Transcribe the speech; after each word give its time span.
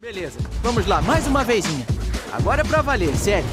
Beleza, 0.00 0.38
vamos 0.62 0.86
lá, 0.86 1.02
mais 1.02 1.26
uma 1.26 1.42
vezinha. 1.42 1.84
Agora 2.32 2.60
é 2.60 2.64
pra 2.64 2.80
valer, 2.80 3.12
sério. 3.16 3.48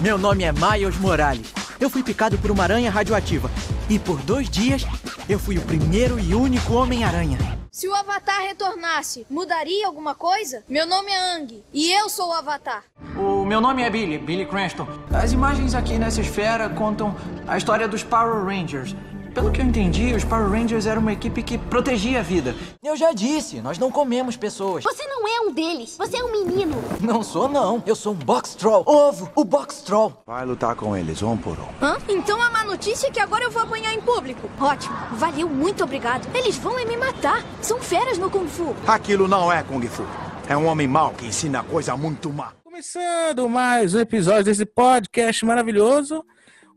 Meu 0.00 0.16
nome 0.16 0.44
é 0.44 0.52
Miles 0.52 0.96
Morales. 0.98 1.52
Eu 1.80 1.90
fui 1.90 2.00
picado 2.04 2.38
por 2.38 2.48
uma 2.52 2.62
aranha 2.62 2.88
radioativa. 2.88 3.50
E 3.88 3.98
por 3.98 4.22
dois 4.22 4.48
dias, 4.48 4.84
eu 5.28 5.36
fui 5.36 5.58
o 5.58 5.62
primeiro 5.62 6.16
e 6.20 6.32
único 6.32 6.74
Homem-Aranha. 6.74 7.38
Se 7.72 7.88
o 7.88 7.94
Avatar 7.94 8.42
retornasse, 8.42 9.26
mudaria 9.28 9.84
alguma 9.84 10.14
coisa? 10.14 10.62
Meu 10.68 10.86
nome 10.86 11.10
é 11.10 11.34
Ang 11.34 11.64
e 11.72 11.90
eu 11.90 12.08
sou 12.08 12.28
o 12.28 12.34
Avatar. 12.34 12.84
O 13.16 13.44
meu 13.44 13.60
nome 13.60 13.82
é 13.82 13.90
Billy, 13.90 14.16
Billy 14.16 14.46
Cranston. 14.46 14.86
As 15.12 15.32
imagens 15.32 15.74
aqui 15.74 15.98
nessa 15.98 16.20
esfera 16.20 16.68
contam 16.68 17.16
a 17.48 17.58
história 17.58 17.88
dos 17.88 18.04
Power 18.04 18.44
Rangers. 18.44 18.94
Pelo 19.34 19.52
que 19.52 19.60
eu 19.60 19.64
entendi, 19.64 20.12
os 20.12 20.24
Power 20.24 20.50
Rangers 20.50 20.86
eram 20.86 21.00
uma 21.00 21.12
equipe 21.12 21.42
que 21.42 21.56
protegia 21.56 22.18
a 22.18 22.22
vida. 22.22 22.54
Eu 22.82 22.96
já 22.96 23.12
disse, 23.12 23.60
nós 23.60 23.78
não 23.78 23.90
comemos 23.90 24.36
pessoas. 24.36 24.82
Você 24.82 25.06
não 25.06 25.26
é 25.26 25.40
um 25.42 25.52
deles. 25.52 25.96
Você 25.96 26.16
é 26.16 26.24
um 26.24 26.32
menino. 26.32 26.76
Não 27.00 27.22
sou, 27.22 27.48
não. 27.48 27.82
Eu 27.86 27.94
sou 27.94 28.12
um 28.12 28.16
Box 28.16 28.56
Troll. 28.56 28.82
Ovo, 28.86 29.30
o 29.36 29.44
Box 29.44 29.82
Troll. 29.82 30.12
Vai 30.26 30.44
lutar 30.44 30.74
com 30.74 30.96
eles, 30.96 31.22
um 31.22 31.36
por 31.36 31.56
um. 31.58 31.68
Hã? 31.84 31.96
Então 32.08 32.42
a 32.42 32.50
má 32.50 32.64
notícia 32.64 33.06
é 33.06 33.10
que 33.10 33.20
agora 33.20 33.44
eu 33.44 33.50
vou 33.50 33.62
apanhar 33.62 33.94
em 33.94 34.00
público. 34.00 34.50
Ótimo. 34.60 34.96
Valeu, 35.12 35.48
muito 35.48 35.84
obrigado. 35.84 36.28
Eles 36.34 36.56
vão 36.56 36.78
é 36.78 36.84
me 36.84 36.96
matar. 36.96 37.44
São 37.62 37.80
feras 37.80 38.18
no 38.18 38.30
Kung 38.30 38.48
Fu. 38.48 38.74
Aquilo 38.86 39.28
não 39.28 39.52
é 39.52 39.62
Kung 39.62 39.86
Fu. 39.86 40.04
É 40.48 40.56
um 40.56 40.66
homem 40.66 40.88
mau 40.88 41.10
que 41.10 41.26
ensina 41.26 41.62
coisa 41.62 41.96
muito 41.96 42.32
má. 42.32 42.52
Começando 42.64 43.48
mais 43.48 43.94
um 43.94 44.00
episódio 44.00 44.44
desse 44.44 44.64
podcast 44.64 45.44
maravilhoso, 45.44 46.24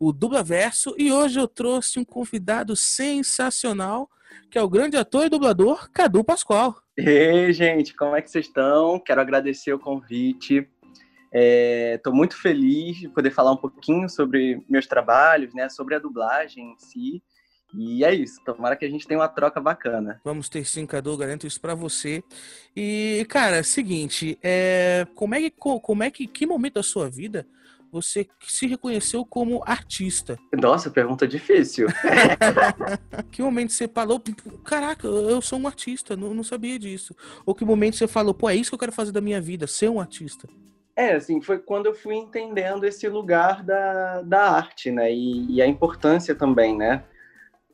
o 0.05 0.12
Dubla 0.12 0.43
Verso, 0.43 0.93
e 0.98 1.13
hoje 1.13 1.39
eu 1.39 1.48
trouxe 1.48 1.98
um 1.98 2.03
convidado 2.03 2.75
sensacional, 2.75 4.09
que 4.52 4.57
é 4.57 4.61
o 4.61 4.67
grande 4.67 4.98
ator 4.98 5.25
e 5.25 5.30
dublador 5.30 5.89
Cadu 5.91 6.25
Pascoal. 6.25 6.75
Ei, 6.98 7.53
gente, 7.53 7.95
como 7.95 8.13
é 8.13 8.21
que 8.21 8.30
vocês 8.30 8.47
estão? 8.47 8.99
Quero 8.99 9.21
agradecer 9.21 9.73
o 9.73 9.80
convite. 9.80 10.67
Estou 11.31 12.13
muito 12.13 12.35
feliz 12.35 12.97
de 12.97 13.08
poder 13.08 13.31
falar 13.31 13.53
um 13.53 13.58
pouquinho 13.58 14.09
sobre 14.09 14.61
meus 14.69 14.86
trabalhos, 14.86 15.53
né, 15.53 15.69
sobre 15.69 15.95
a 15.95 16.00
dublagem 16.00 16.73
em 16.73 16.75
si. 16.78 17.23
E 17.73 18.03
é 18.03 18.13
isso. 18.13 18.39
Tomara 18.45 18.75
que 18.75 18.83
a 18.85 18.89
gente 18.89 19.08
tenha 19.08 19.19
uma 19.22 19.30
troca 19.30 19.61
bacana. 19.61 20.19
Vamos 20.25 20.50
ter 20.50 20.66
sim, 20.66 20.85
Cadu, 20.85 21.16
garanto 21.17 21.47
isso 21.47 21.61
pra 21.61 21.73
você. 21.73 22.22
E, 22.75 23.25
cara, 23.30 23.63
seguinte, 23.63 24.38
é, 24.44 25.08
como 25.16 25.33
é 25.33 25.39
que, 25.39 25.50
co- 25.50 25.80
como 25.80 26.03
é 26.03 26.11
que, 26.11 26.28
que 26.28 26.45
momento 26.45 26.73
da 26.75 26.83
sua 26.83 27.09
vida 27.09 27.47
você 27.94 28.27
se 28.41 28.66
reconheceu 28.66 29.23
como 29.23 29.61
artista? 29.67 30.36
Nossa, 30.52 30.89
pergunta 30.89 31.27
difícil. 31.27 31.88
Que 33.31 33.41
momento 33.41 33.72
você 33.72 33.88
falou, 33.88 34.22
caraca, 34.63 35.08
eu 35.08 35.41
sou 35.41 35.59
um 35.59 35.67
artista, 35.67 36.16
não, 36.16 36.33
não 36.33 36.44
sabia 36.44 36.80
disso? 36.80 37.16
Ou 37.45 37.53
que 37.53 37.63
momento 37.63 37.95
você 37.95 38.08
falou, 38.08 38.33
pô, 38.33 38.50
é 38.50 38.55
isso 38.55 38.72
que 38.72 38.75
eu 38.75 38.80
quero 38.80 38.91
fazer 38.91 39.11
da 39.11 39.22
minha 39.22 39.39
vida, 39.39 39.67
ser 39.67 39.89
um 39.89 40.00
artista? 40.00 40.47
É, 40.95 41.13
assim, 41.13 41.41
foi 41.41 41.59
quando 41.59 41.88
eu 41.88 41.94
fui 41.94 42.16
entendendo 42.16 42.83
esse 42.83 43.08
lugar 43.08 43.63
da, 43.63 44.22
da 44.22 44.52
arte, 44.52 44.91
né? 44.91 45.11
E, 45.11 45.55
e 45.55 45.61
a 45.61 45.67
importância 45.67 46.33
também, 46.35 46.75
né? 46.75 47.03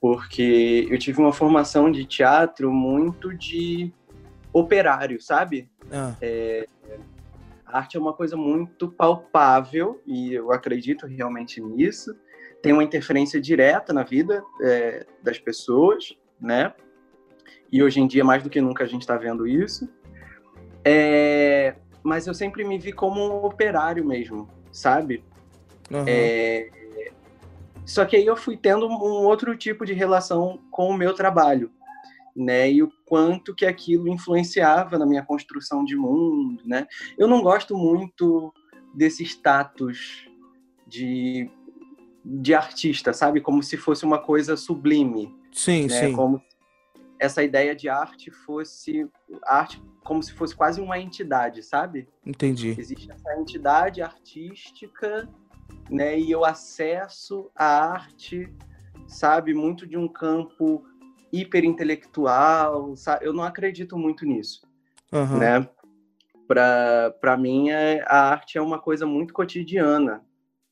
Porque 0.02 0.88
eu 0.90 0.98
tive 0.98 1.20
uma 1.20 1.34
formação 1.34 1.92
de 1.92 2.06
teatro 2.06 2.72
muito 2.72 3.34
de 3.34 3.92
operário, 4.54 5.22
sabe? 5.22 5.70
Ah, 5.92 6.14
A 6.22 7.19
arte 7.72 7.98
é 7.98 8.00
uma 8.00 8.14
coisa 8.14 8.36
muito 8.36 8.90
palpável 8.92 10.02
e 10.06 10.34
eu 10.34 10.52
acredito 10.52 11.06
realmente 11.08 11.62
nisso. 11.62 12.16
Tem 12.62 12.74
uma 12.74 12.84
interferência 12.84 13.40
direta 13.40 13.94
na 13.94 14.04
vida 14.04 14.44
é, 14.62 15.06
das 15.24 15.40
pessoas, 15.40 16.18
né? 16.40 16.74
E 17.72 17.84
hoje 17.84 18.00
em 18.02 18.08
dia, 18.08 18.24
mais 18.24 18.44
do 18.44 18.50
que 18.50 18.60
nunca, 18.60 18.84
a 18.84 18.88
gente 18.88 19.02
está 19.02 19.16
vendo 19.16 19.48
isso. 19.48 19.88
É, 20.84 21.76
mas 22.04 22.28
eu 22.28 22.34
sempre 22.34 22.64
me 22.64 22.78
vi 22.78 22.92
como 22.92 23.22
um 23.22 23.46
operário 23.46 24.06
mesmo, 24.06 24.50
sabe? 24.72 25.24
aham. 25.92 26.06
É, 26.08 26.70
Só 27.86 28.06
que 28.06 28.16
aí 28.16 28.26
eu 28.26 28.36
fui 28.36 28.58
tendo 28.58 28.88
um 28.88 29.26
outro 29.26 29.56
tipo 29.56 29.86
de 29.86 29.94
relação 29.94 30.60
com 30.72 30.90
o 30.90 30.98
meu 30.98 31.14
trabalho, 31.14 31.72
né? 32.36 32.72
E 32.72 32.84
o 32.84 32.92
quanto 33.06 33.56
que 33.56 33.66
aquilo 33.66 34.08
influenciava 34.08 34.98
na 34.98 35.06
minha 35.06 35.24
construção 35.24 35.84
de 35.84 35.96
mundo, 35.96 36.62
né? 36.66 36.88
Eu 37.18 37.28
não 37.28 37.42
gosto 37.42 37.76
muito 37.76 38.54
desse 38.94 39.24
status 39.24 40.28
de, 40.88 41.50
de 42.26 42.54
artista, 42.54 43.14
sabe? 43.14 43.42
Como 43.42 43.62
se 43.62 43.78
fosse 43.78 44.06
uma 44.06 44.20
coisa 44.20 44.58
sublime, 44.58 45.34
Sim, 45.52 45.84
né? 45.84 46.08
sim. 46.08 46.16
Como 46.16 46.42
essa 47.20 47.44
ideia 47.44 47.76
de 47.76 47.90
arte 47.90 48.32
fosse 48.32 49.08
arte 49.44 49.82
como 50.04 50.24
se 50.24 50.34
fosse 50.34 50.56
quase 50.56 50.82
uma 50.82 50.98
entidade, 50.98 51.62
sabe? 51.62 52.08
Entendi. 52.26 52.76
Existe 52.80 53.12
essa 53.12 53.40
entidade 53.40 54.02
artística, 54.02 55.30
né? 55.90 56.18
E 56.18 56.32
eu 56.32 56.44
acesso 56.44 57.52
a 57.56 57.92
arte, 57.92 58.52
sabe, 59.08 59.54
muito 59.54 59.86
de 59.86 59.98
um 59.98 60.08
campo 60.08 60.84
hiperintelectual, 61.32 62.96
sabe? 62.96 63.26
Eu 63.26 63.34
não 63.34 63.44
acredito 63.44 63.98
muito 63.98 64.26
nisso, 64.26 64.62
Aham. 65.12 65.38
né? 65.38 65.70
Para 66.48 67.12
para 67.22 67.38
mim, 67.38 67.70
é, 67.70 68.04
a 68.08 68.30
arte 68.32 68.58
é 68.58 68.62
uma 68.62 68.80
coisa 68.80 69.06
muito 69.06 69.34
cotidiana, 69.34 70.24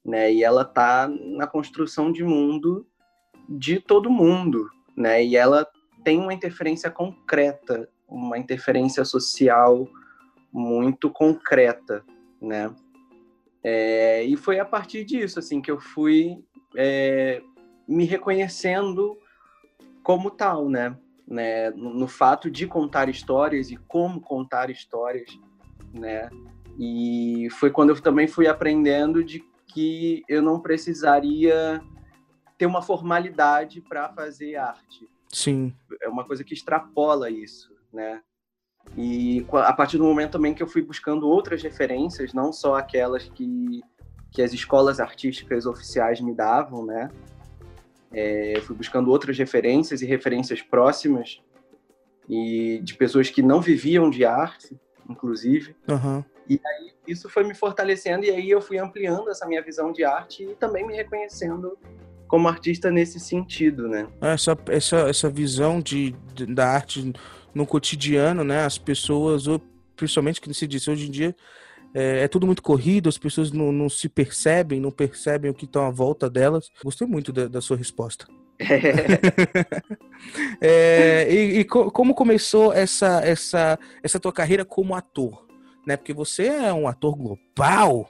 né? 0.03 0.33
E 0.33 0.43
ela 0.43 0.65
tá 0.65 1.07
na 1.07 1.45
construção 1.45 2.11
de 2.11 2.23
mundo 2.23 2.87
de 3.47 3.79
todo 3.79 4.09
mundo, 4.09 4.69
né? 4.95 5.23
E 5.23 5.35
ela 5.35 5.67
tem 6.03 6.19
uma 6.19 6.33
interferência 6.33 6.89
concreta, 6.89 7.89
uma 8.07 8.37
interferência 8.37 9.05
social 9.05 9.87
muito 10.51 11.09
concreta, 11.09 12.03
né? 12.41 12.73
É, 13.63 14.23
e 14.23 14.37
foi 14.37 14.59
a 14.59 14.65
partir 14.65 15.03
disso, 15.03 15.39
assim, 15.39 15.61
que 15.61 15.69
eu 15.69 15.79
fui 15.79 16.43
é, 16.75 17.41
me 17.87 18.05
reconhecendo 18.05 19.17
como 20.07 20.31
tal, 20.31 20.69
né? 20.69 20.95
né? 21.27 21.69
No, 21.71 21.93
no 21.93 22.07
fato 22.07 22.49
de 22.49 22.65
contar 22.65 23.09
histórias 23.09 23.69
e 23.69 23.75
como 23.75 24.21
contar 24.21 24.69
histórias, 24.69 25.29
né? 25.93 26.29
E 26.79 27.49
foi 27.59 27.71
quando 27.71 27.89
eu 27.89 28.01
também 28.01 28.25
fui 28.25 28.47
aprendendo 28.47 29.21
de 29.21 29.43
que 29.65 30.23
eu 30.29 30.41
não 30.41 30.61
precisaria 30.61 31.83
ter 32.57 32.65
uma 32.65 32.81
formalidade 32.81 33.81
para 33.81 34.07
fazer 34.13 34.55
arte 34.55 35.09
Sim. 35.27 35.75
é 36.01 36.07
uma 36.07 36.23
coisa 36.23 36.41
que 36.41 36.53
extrapola 36.53 37.29
isso, 37.29 37.75
né? 37.91 38.21
E 38.95 39.45
a 39.51 39.73
partir 39.73 39.97
do 39.97 40.05
momento 40.05 40.31
também 40.31 40.53
que 40.53 40.63
eu 40.63 40.67
fui 40.67 40.81
buscando 40.81 41.27
outras 41.27 41.61
referências, 41.61 42.33
não 42.33 42.53
só 42.53 42.75
aquelas 42.75 43.27
que, 43.27 43.81
que 44.31 44.41
as 44.41 44.53
escolas 44.53 45.01
artísticas 45.01 45.65
oficiais 45.65 46.21
me 46.21 46.33
davam, 46.33 46.85
né? 46.85 47.11
É, 48.11 48.57
eu 48.57 48.61
fui 48.61 48.75
buscando 48.75 49.09
outras 49.09 49.37
referências 49.37 50.01
e 50.01 50.05
referências 50.05 50.61
próximas 50.61 51.41
e 52.29 52.79
de 52.83 52.93
pessoas 52.95 53.29
que 53.29 53.41
não 53.41 53.61
viviam 53.61 54.09
de 54.09 54.25
arte, 54.25 54.77
inclusive. 55.09 55.75
Aham. 55.87 56.23
Isso 57.05 57.29
foi 57.29 57.43
me 57.43 57.53
fortalecendo 57.53 58.25
e 58.25 58.29
aí 58.29 58.49
eu 58.49 58.61
fui 58.61 58.77
ampliando 58.77 59.29
essa 59.29 59.45
minha 59.45 59.61
visão 59.61 59.91
de 59.91 60.03
arte 60.03 60.43
e 60.43 60.55
também 60.55 60.85
me 60.85 60.93
reconhecendo 60.93 61.77
como 62.27 62.47
artista 62.49 62.91
nesse 62.91 63.19
sentido, 63.19 63.87
né? 63.87 64.07
Essa, 64.21 64.57
essa, 64.67 64.97
essa 65.09 65.29
visão 65.29 65.79
de, 65.79 66.11
de- 66.33 66.45
da 66.45 66.67
arte 66.69 67.13
no 67.53 67.65
cotidiano, 67.65 68.43
né? 68.43 68.65
As 68.65 68.77
pessoas, 68.77 69.47
ou 69.47 69.61
principalmente 69.95 70.41
que 70.41 70.53
se 70.53 70.67
disse 70.67 70.89
hoje 70.91 71.07
em 71.07 71.11
dia, 71.11 71.35
é, 71.93 72.23
é 72.23 72.27
tudo 72.27 72.45
muito 72.45 72.61
corrido, 72.61 73.09
as 73.09 73.17
pessoas 73.17 73.51
não, 73.51 73.71
não 73.71 73.89
se 73.89 74.07
percebem, 74.09 74.79
não 74.79 74.91
percebem 74.91 75.49
o 75.51 75.53
que 75.53 75.65
estão 75.65 75.85
à 75.85 75.89
volta 75.89 76.29
delas. 76.29 76.69
Gostei 76.83 77.07
muito 77.07 77.31
da, 77.31 77.47
da 77.47 77.61
sua 77.61 77.77
resposta. 77.77 78.25
É, 80.59 81.31
e 81.31 81.59
e 81.59 81.63
co- 81.63 81.91
como 81.91 82.15
começou 82.15 82.73
essa, 82.73 83.21
essa, 83.23 83.77
essa 84.01 84.19
tua 84.19 84.33
carreira 84.33 84.65
como 84.65 84.95
ator? 84.95 85.45
Né? 85.85 85.95
Porque 85.95 86.11
você 86.13 86.47
é 86.47 86.73
um 86.73 86.87
ator 86.87 87.15
global. 87.15 88.09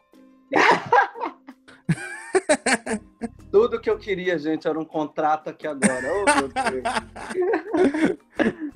Tudo 3.51 3.79
que 3.79 3.89
eu 3.89 3.97
queria, 3.97 4.37
gente, 4.39 4.67
era 4.67 4.79
um 4.79 4.85
contrato 4.85 5.49
aqui 5.49 5.67
agora. 5.67 6.07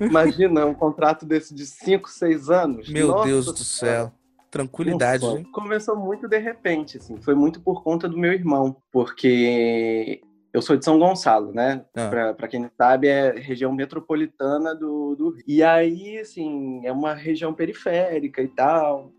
Imagina 0.04 0.66
um 0.66 0.74
contrato 0.74 1.24
desse 1.24 1.54
de 1.54 1.66
5, 1.66 2.10
6 2.10 2.50
anos. 2.50 2.88
Meu 2.88 3.08
Nossa 3.08 3.26
Deus 3.26 3.46
do 3.46 3.64
céu. 3.64 4.12
Tranquilidade, 4.52 5.24
hein? 5.24 5.30
sonho. 5.30 5.50
Começou 5.50 5.96
muito 5.96 6.28
de 6.28 6.38
repente, 6.38 6.98
assim. 6.98 7.16
Foi 7.22 7.34
muito 7.34 7.58
por 7.62 7.82
conta 7.82 8.06
do 8.06 8.18
meu 8.18 8.34
irmão, 8.34 8.76
porque 8.92 10.20
eu 10.52 10.60
sou 10.60 10.76
de 10.76 10.84
São 10.84 10.98
Gonçalo, 10.98 11.52
né? 11.54 11.86
Ah. 11.96 12.08
Pra, 12.10 12.34
pra 12.34 12.48
quem 12.48 12.60
não 12.60 12.70
sabe, 12.76 13.08
é 13.08 13.32
região 13.32 13.72
metropolitana 13.72 14.74
do, 14.74 15.16
do 15.16 15.30
Rio. 15.30 15.44
E 15.48 15.62
aí, 15.62 16.18
assim, 16.18 16.82
é 16.84 16.92
uma 16.92 17.14
região 17.14 17.54
periférica 17.54 18.42
e 18.42 18.48
tal. 18.48 19.10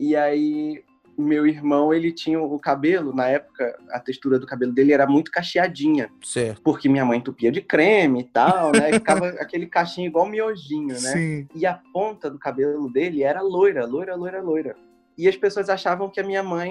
E 0.00 0.16
aí 0.16 0.82
meu 1.22 1.46
irmão, 1.46 1.92
ele 1.92 2.12
tinha 2.12 2.40
o 2.40 2.58
cabelo, 2.58 3.14
na 3.14 3.28
época, 3.28 3.76
a 3.90 3.98
textura 3.98 4.38
do 4.38 4.46
cabelo 4.46 4.72
dele 4.72 4.92
era 4.92 5.06
muito 5.06 5.30
cacheadinha. 5.30 6.10
Certo. 6.22 6.62
Porque 6.62 6.88
minha 6.88 7.04
mãe 7.04 7.18
entupia 7.18 7.50
de 7.50 7.60
creme 7.60 8.20
e 8.20 8.24
tal, 8.24 8.72
né? 8.72 8.92
Ficava 8.98 9.28
aquele 9.28 9.66
cachinho 9.66 10.06
igual 10.06 10.26
miojinho, 10.26 10.88
né? 10.88 10.94
Sim. 10.98 11.48
E 11.54 11.66
a 11.66 11.80
ponta 11.92 12.30
do 12.30 12.38
cabelo 12.38 12.90
dele 12.90 13.22
era 13.22 13.42
loira, 13.42 13.84
loira, 13.84 14.14
loira, 14.14 14.40
loira. 14.40 14.76
E 15.16 15.26
as 15.26 15.36
pessoas 15.36 15.68
achavam 15.68 16.08
que 16.08 16.20
a 16.20 16.24
minha 16.24 16.44
mãe 16.44 16.70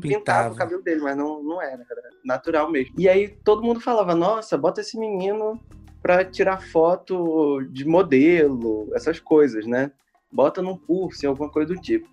pintava, 0.00 0.18
Pintava. 0.18 0.54
o 0.54 0.56
cabelo 0.56 0.82
dele, 0.82 1.00
mas 1.00 1.16
não, 1.16 1.42
não 1.42 1.60
era, 1.60 1.84
era 1.90 2.02
natural 2.24 2.70
mesmo. 2.70 2.94
E 2.96 3.08
aí 3.08 3.26
todo 3.28 3.64
mundo 3.64 3.80
falava: 3.80 4.14
nossa, 4.14 4.56
bota 4.56 4.80
esse 4.80 4.96
menino 4.96 5.60
pra 6.00 6.24
tirar 6.24 6.62
foto 6.62 7.60
de 7.70 7.84
modelo, 7.84 8.88
essas 8.94 9.18
coisas, 9.18 9.66
né? 9.66 9.90
Bota 10.30 10.62
num 10.62 10.78
curso, 10.78 11.26
alguma 11.26 11.50
coisa 11.50 11.74
do 11.74 11.80
tipo. 11.80 12.08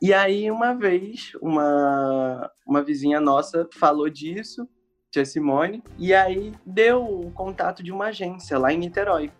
E 0.00 0.14
aí, 0.14 0.50
uma 0.50 0.74
vez, 0.74 1.32
uma, 1.42 2.50
uma 2.66 2.82
vizinha 2.82 3.20
nossa 3.20 3.68
falou 3.72 4.08
disso, 4.08 4.68
tia 5.10 5.24
Simone, 5.24 5.82
e 5.98 6.14
aí 6.14 6.52
deu 6.64 7.04
o 7.04 7.30
contato 7.32 7.82
de 7.82 7.90
uma 7.90 8.06
agência 8.06 8.56
lá 8.58 8.72
em 8.72 8.78
Niterói, 8.78 9.32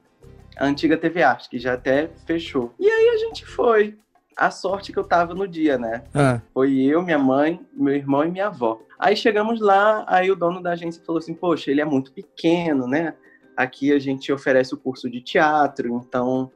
a 0.56 0.66
antiga 0.66 0.96
TV 0.96 1.22
Arte, 1.22 1.48
que 1.48 1.58
já 1.58 1.74
até 1.74 2.10
fechou. 2.26 2.74
E 2.78 2.88
aí 2.88 3.08
a 3.10 3.16
gente 3.18 3.46
foi. 3.46 3.96
A 4.36 4.52
sorte 4.52 4.92
que 4.92 4.98
eu 4.98 5.02
tava 5.02 5.34
no 5.34 5.48
dia, 5.48 5.76
né? 5.76 6.04
Ah, 6.14 6.40
Foi 6.54 6.72
eu, 6.80 7.02
minha 7.02 7.18
mãe, 7.18 7.60
meu 7.72 7.92
irmão 7.92 8.24
e 8.24 8.30
minha 8.30 8.46
avó. 8.46 8.80
Aí 8.96 9.16
chegamos 9.16 9.60
lá, 9.60 10.04
aí 10.06 10.30
o 10.30 10.36
dono 10.36 10.62
da 10.62 10.72
agência 10.72 11.02
falou 11.04 11.18
assim: 11.18 11.34
Poxa, 11.34 11.72
ele 11.72 11.80
é 11.80 11.84
muito 11.84 12.12
pequeno, 12.12 12.86
né? 12.86 13.14
Aqui 13.56 13.92
a 13.92 13.98
gente 13.98 14.32
oferece 14.32 14.72
o 14.72 14.76
curso 14.78 15.10
de 15.10 15.20
teatro, 15.20 15.88
então 15.96 16.52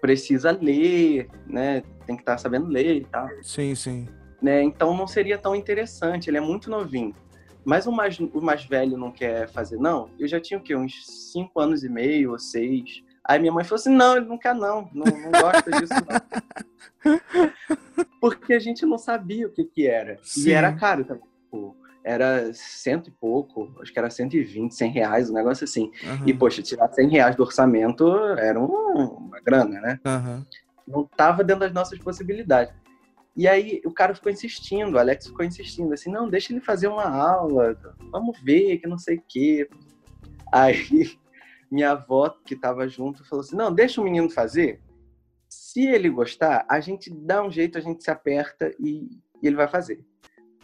precisa 0.00 0.50
ler, 0.50 1.28
né? 1.46 1.82
Tem 2.06 2.16
que 2.16 2.22
estar 2.22 2.38
sabendo 2.38 2.66
ler 2.68 2.96
e 2.96 3.04
tal. 3.04 3.28
sim, 3.42 3.74
sim. 3.74 4.08
Né? 4.40 4.62
Então 4.62 4.96
não 4.96 5.06
seria 5.06 5.36
tão 5.36 5.54
interessante, 5.54 6.30
ele 6.30 6.38
é 6.38 6.40
muito 6.40 6.70
novinho. 6.70 7.14
Mas 7.64 7.86
o 7.86 7.92
mais, 7.92 8.18
o 8.18 8.40
mais 8.40 8.64
velho 8.64 8.96
não 8.96 9.10
quer 9.10 9.48
fazer, 9.48 9.76
não? 9.76 10.10
Eu 10.18 10.26
já 10.26 10.40
tinha 10.40 10.58
o 10.58 10.62
quê? 10.62 10.74
Uns 10.74 11.06
cinco 11.30 11.60
anos 11.60 11.84
e 11.84 11.88
meio 11.88 12.32
ou 12.32 12.38
seis. 12.38 13.02
Aí 13.22 13.38
minha 13.38 13.52
mãe 13.52 13.64
falou 13.64 13.78
assim: 13.78 13.94
não, 13.94 14.16
ele 14.16 14.26
não 14.26 14.38
quer, 14.38 14.54
não, 14.54 14.88
não, 14.94 15.04
não 15.04 15.30
gosta 15.30 15.70
disso, 15.70 15.92
não. 17.04 17.20
Porque 18.20 18.54
a 18.54 18.58
gente 18.58 18.84
não 18.86 18.98
sabia 18.98 19.46
o 19.46 19.50
que, 19.50 19.64
que 19.64 19.86
era. 19.86 20.18
Sim. 20.22 20.48
E 20.48 20.52
era 20.52 20.72
caro 20.72 21.04
também. 21.04 21.22
Pô, 21.50 21.76
Era 22.02 22.50
cento 22.54 23.08
e 23.08 23.10
pouco, 23.10 23.70
acho 23.82 23.92
que 23.92 23.98
era 23.98 24.08
120, 24.08 24.74
100 24.74 24.90
reais, 24.90 25.30
um 25.30 25.34
negócio 25.34 25.64
assim. 25.64 25.90
Aham, 26.04 26.24
E, 26.26 26.32
poxa, 26.34 26.62
tirar 26.62 26.88
100 26.92 27.08
reais 27.08 27.36
do 27.36 27.42
orçamento 27.42 28.06
era 28.38 28.58
um- 28.58 29.04
uma 29.26 29.40
grana, 29.40 29.80
né? 29.80 30.00
aham. 30.04 30.46
não 30.88 31.02
estava 31.02 31.44
dentro 31.44 31.60
das 31.60 31.72
nossas 31.72 31.98
possibilidades. 32.00 32.74
E 33.36 33.46
aí 33.46 33.80
o 33.84 33.92
cara 33.92 34.12
ficou 34.14 34.32
insistindo, 34.32 34.94
o 34.96 34.98
Alex 34.98 35.26
ficou 35.28 35.44
insistindo, 35.44 35.92
assim, 35.94 36.10
não, 36.10 36.28
deixa 36.28 36.52
ele 36.52 36.60
fazer 36.60 36.88
uma 36.88 37.04
aula, 37.04 37.78
vamos 38.10 38.40
ver, 38.42 38.78
que 38.78 38.88
não 38.88 38.98
sei 38.98 39.18
o 39.18 39.22
quê. 39.28 39.68
Aí 40.52 40.74
minha 41.70 41.92
avó, 41.92 42.28
que 42.44 42.54
estava 42.54 42.88
junto, 42.88 43.24
falou 43.28 43.44
assim, 43.44 43.54
não, 43.54 43.72
deixa 43.72 44.00
o 44.00 44.04
menino 44.04 44.28
fazer. 44.28 44.80
Se 45.48 45.86
ele 45.86 46.08
gostar, 46.10 46.64
a 46.68 46.80
gente 46.80 47.08
dá 47.08 47.42
um 47.44 47.50
jeito, 47.50 47.78
a 47.78 47.80
gente 47.80 48.02
se 48.02 48.10
aperta 48.10 48.74
e, 48.80 49.08
e 49.40 49.46
ele 49.46 49.54
vai 49.56 49.68
fazer. 49.68 50.04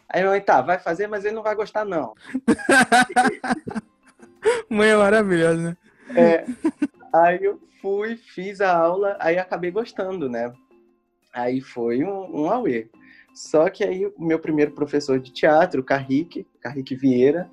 Aí 0.08 0.20
minha 0.20 0.32
mãe, 0.32 0.41
tá, 0.41 0.61
vai 0.61 0.79
fazer, 0.79 1.06
mas 1.06 1.25
ele 1.25 1.35
não 1.35 1.43
vai 1.43 1.55
gostar, 1.55 1.85
não. 1.85 2.14
Mãe 4.70 4.91
é 4.91 4.97
maravilhosa, 4.97 5.61
né? 5.61 5.76
É, 6.14 6.44
aí 7.12 7.43
eu 7.43 7.61
fui, 7.82 8.17
fiz 8.17 8.61
a 8.61 8.76
aula, 8.76 9.17
aí 9.20 9.38
acabei 9.38 9.70
gostando, 9.70 10.29
né? 10.29 10.53
Aí 11.32 11.61
foi 11.61 12.05
um, 12.05 12.43
um 12.43 12.50
auê. 12.50 12.88
Só 13.35 13.69
que 13.69 13.85
aí 13.85 14.06
o 14.06 14.14
meu 14.19 14.38
primeiro 14.38 14.73
professor 14.73 15.20
de 15.20 15.32
teatro, 15.32 15.85
Carrique, 15.85 16.47
Carrique 16.61 16.94
Vieira, 16.94 17.50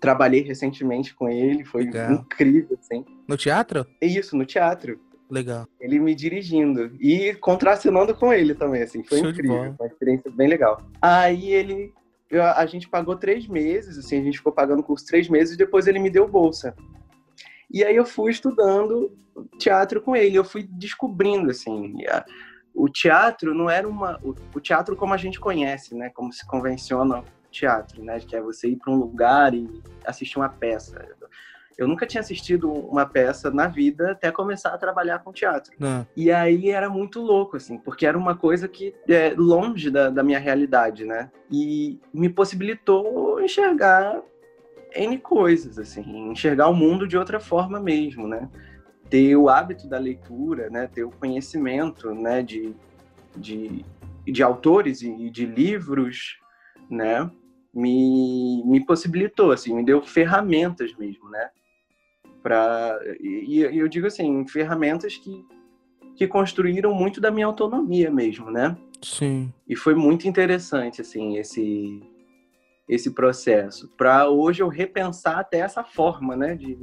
trabalhei 0.00 0.42
recentemente 0.42 1.14
com 1.14 1.28
ele, 1.28 1.64
foi 1.64 1.84
Legal. 1.84 2.12
incrível, 2.12 2.78
assim. 2.80 3.04
No 3.26 3.36
teatro? 3.36 3.86
Isso, 4.00 4.36
no 4.36 4.44
teatro. 4.44 5.00
Legal. 5.30 5.66
Ele 5.80 5.98
me 5.98 6.14
dirigindo 6.14 6.92
e 7.00 7.34
contracenando 7.34 8.14
com 8.14 8.32
ele 8.32 8.54
também, 8.54 8.82
assim, 8.82 9.02
foi 9.04 9.18
Show 9.18 9.30
incrível, 9.30 9.74
uma 9.78 9.86
experiência 9.86 10.30
bem 10.30 10.48
legal. 10.48 10.82
Aí 11.02 11.52
ele, 11.52 11.92
eu- 12.30 12.42
a 12.42 12.64
gente 12.66 12.88
pagou 12.88 13.16
três 13.16 13.46
meses, 13.46 13.98
assim, 13.98 14.20
a 14.20 14.22
gente 14.24 14.38
ficou 14.38 14.52
pagando 14.52 14.80
o 14.80 14.84
curso 14.84 15.04
três 15.06 15.28
meses 15.28 15.54
e 15.54 15.58
depois 15.58 15.86
ele 15.86 15.98
me 15.98 16.10
deu 16.10 16.26
bolsa. 16.28 16.74
E 17.70 17.84
aí 17.84 17.96
eu 17.96 18.06
fui 18.06 18.30
estudando 18.30 19.12
teatro 19.58 20.00
com 20.00 20.14
ele, 20.16 20.36
eu 20.36 20.44
fui 20.44 20.62
descobrindo, 20.62 21.50
assim, 21.50 21.94
a- 22.06 22.24
o 22.74 22.88
teatro 22.88 23.54
não 23.54 23.68
era 23.68 23.88
uma, 23.88 24.18
o, 24.22 24.34
o 24.54 24.60
teatro 24.60 24.94
como 24.96 25.12
a 25.14 25.16
gente 25.16 25.40
conhece, 25.40 25.94
né, 25.94 26.10
como 26.10 26.32
se 26.32 26.46
convenciona 26.46 27.24
teatro, 27.50 28.02
né, 28.02 28.20
que 28.20 28.36
é 28.36 28.40
você 28.40 28.68
ir 28.68 28.76
para 28.76 28.92
um 28.92 28.96
lugar 28.96 29.54
e 29.54 29.66
assistir 30.04 30.38
uma 30.38 30.48
peça. 30.48 30.96
Eu 31.76 31.86
nunca 31.86 32.06
tinha 32.06 32.22
assistido 32.22 32.72
uma 32.72 33.04
peça 33.04 33.50
na 33.50 33.66
vida 33.66 34.12
até 34.12 34.32
começar 34.32 34.70
a 34.70 34.78
trabalhar 34.78 35.18
com 35.18 35.32
teatro. 35.32 35.74
Não. 35.78 36.06
E 36.16 36.32
aí 36.32 36.70
era 36.70 36.88
muito 36.88 37.20
louco, 37.20 37.58
assim, 37.58 37.76
porque 37.76 38.06
era 38.06 38.16
uma 38.16 38.34
coisa 38.34 38.66
que 38.66 38.94
é 39.06 39.34
longe 39.36 39.90
da, 39.90 40.08
da 40.08 40.22
minha 40.22 40.38
realidade, 40.38 41.04
né? 41.04 41.30
E 41.50 42.00
me 42.14 42.30
possibilitou 42.30 43.40
enxergar 43.42 44.22
N 44.94 45.18
coisas, 45.18 45.78
assim, 45.78 46.30
enxergar 46.30 46.68
o 46.68 46.74
mundo 46.74 47.06
de 47.06 47.18
outra 47.18 47.38
forma 47.38 47.78
mesmo, 47.78 48.26
né? 48.26 48.48
Ter 49.10 49.36
o 49.36 49.50
hábito 49.50 49.86
da 49.86 49.98
leitura, 49.98 50.70
né? 50.70 50.86
Ter 50.86 51.04
o 51.04 51.10
conhecimento, 51.10 52.14
né? 52.14 52.42
De, 52.42 52.74
de, 53.36 53.84
de 54.24 54.42
autores 54.42 55.02
e 55.02 55.28
de 55.28 55.44
livros, 55.44 56.38
né? 56.88 57.30
Me, 57.74 58.62
me 58.64 58.82
possibilitou, 58.82 59.52
assim, 59.52 59.74
me 59.74 59.84
deu 59.84 60.00
ferramentas 60.00 60.96
mesmo, 60.96 61.28
né? 61.28 61.50
Pra, 62.46 63.00
e, 63.20 63.56
e 63.56 63.76
eu 63.76 63.88
digo 63.88 64.06
assim, 64.06 64.46
ferramentas 64.46 65.16
que, 65.16 65.44
que 66.14 66.28
construíram 66.28 66.94
muito 66.94 67.20
da 67.20 67.28
minha 67.28 67.44
autonomia 67.44 68.08
mesmo, 68.08 68.52
né? 68.52 68.76
Sim. 69.02 69.52
E 69.68 69.74
foi 69.74 69.96
muito 69.96 70.28
interessante, 70.28 71.00
assim, 71.00 71.38
esse, 71.38 72.00
esse 72.88 73.10
processo. 73.10 73.88
Para 73.98 74.30
hoje 74.30 74.62
eu 74.62 74.68
repensar 74.68 75.40
até 75.40 75.58
essa 75.58 75.82
forma, 75.82 76.36
né? 76.36 76.54
De, 76.54 76.78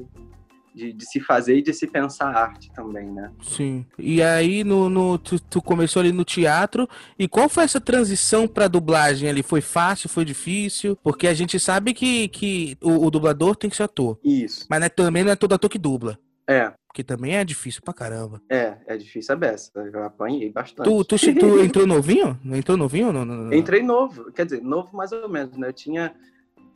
de, 0.73 0.91
de 0.93 1.05
se 1.05 1.19
fazer 1.19 1.57
e 1.57 1.61
de 1.61 1.73
se 1.73 1.85
pensar 1.87 2.35
arte 2.35 2.71
também, 2.73 3.11
né? 3.11 3.31
Sim. 3.41 3.85
E 3.97 4.21
aí, 4.21 4.63
no, 4.63 4.89
no- 4.89 5.17
tu, 5.17 5.39
tu 5.39 5.61
começou 5.61 5.99
ali 6.01 6.11
no 6.11 6.25
teatro. 6.25 6.87
E 7.17 7.27
qual 7.27 7.47
foi 7.49 7.63
essa 7.63 7.79
transição 7.81 8.47
pra 8.47 8.67
dublagem 8.67 9.29
ali? 9.29 9.43
Foi 9.43 9.61
fácil? 9.61 10.09
Foi 10.09 10.25
difícil? 10.25 10.95
Porque 11.03 11.27
a 11.27 11.33
gente 11.33 11.59
sabe 11.59 11.93
que, 11.93 12.27
que 12.29 12.77
o, 12.81 13.05
o 13.05 13.11
dublador 13.11 13.55
tem 13.55 13.69
que 13.69 13.75
ser 13.75 13.83
ator. 13.83 14.17
Isso. 14.23 14.65
Mas 14.69 14.79
não 14.79 14.85
é- 14.87 14.89
também 14.89 15.23
não 15.23 15.31
é 15.31 15.35
todo 15.35 15.53
ator 15.53 15.69
que 15.69 15.77
dubla. 15.79 16.17
É, 16.45 16.73
Porque 16.87 17.05
também 17.05 17.37
é 17.37 17.45
difícil 17.45 17.81
pra 17.81 17.93
caramba. 17.93 18.41
é, 18.49 18.75
é 18.85 18.97
difícil 18.97 19.33
a 19.33 19.37
beça. 19.37 19.71
Eu 19.75 20.03
apanhei 20.03 20.51
bastante. 20.51 20.89
Tu, 20.89 21.05
tu, 21.05 21.15
tu 21.17 21.59
entrou 21.63 21.87
novinho? 21.87 22.37
Entrou 22.51 22.75
novinho? 22.75 23.13
Não, 23.13 23.23
não, 23.23 23.35
não. 23.45 23.53
Entrei 23.53 23.81
novo, 23.81 24.29
quer 24.33 24.43
dizer, 24.43 24.61
novo 24.61 24.89
mais 24.95 25.13
ou 25.13 25.29
menos, 25.29 25.55
né? 25.57 25.69
Eu 25.69 25.73
tinha 25.73 26.13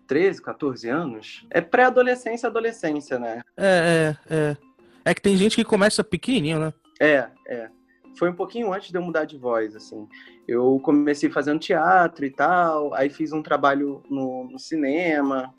13, 0.07 0.41
14 0.41 0.89
anos. 0.89 1.45
É 1.49 1.61
pré-adolescência, 1.61 2.47
adolescência, 2.47 3.19
né? 3.19 3.41
É, 3.57 4.15
é, 4.29 4.35
é. 4.35 4.57
É 5.05 5.13
que 5.13 5.21
tem 5.21 5.37
gente 5.37 5.55
que 5.55 5.63
começa 5.63 6.03
pequenininho, 6.03 6.59
né? 6.59 6.73
É, 6.99 7.29
é. 7.47 7.69
Foi 8.17 8.29
um 8.29 8.35
pouquinho 8.35 8.73
antes 8.73 8.91
de 8.91 8.97
eu 8.97 9.01
mudar 9.01 9.25
de 9.25 9.37
voz, 9.37 9.75
assim. 9.75 10.07
Eu 10.47 10.79
comecei 10.83 11.29
fazendo 11.29 11.59
teatro 11.59 12.25
e 12.25 12.31
tal, 12.31 12.93
aí 12.93 13.09
fiz 13.09 13.31
um 13.31 13.43
trabalho 13.43 14.01
no, 14.09 14.49
no 14.51 14.57
cinema, 14.57 15.53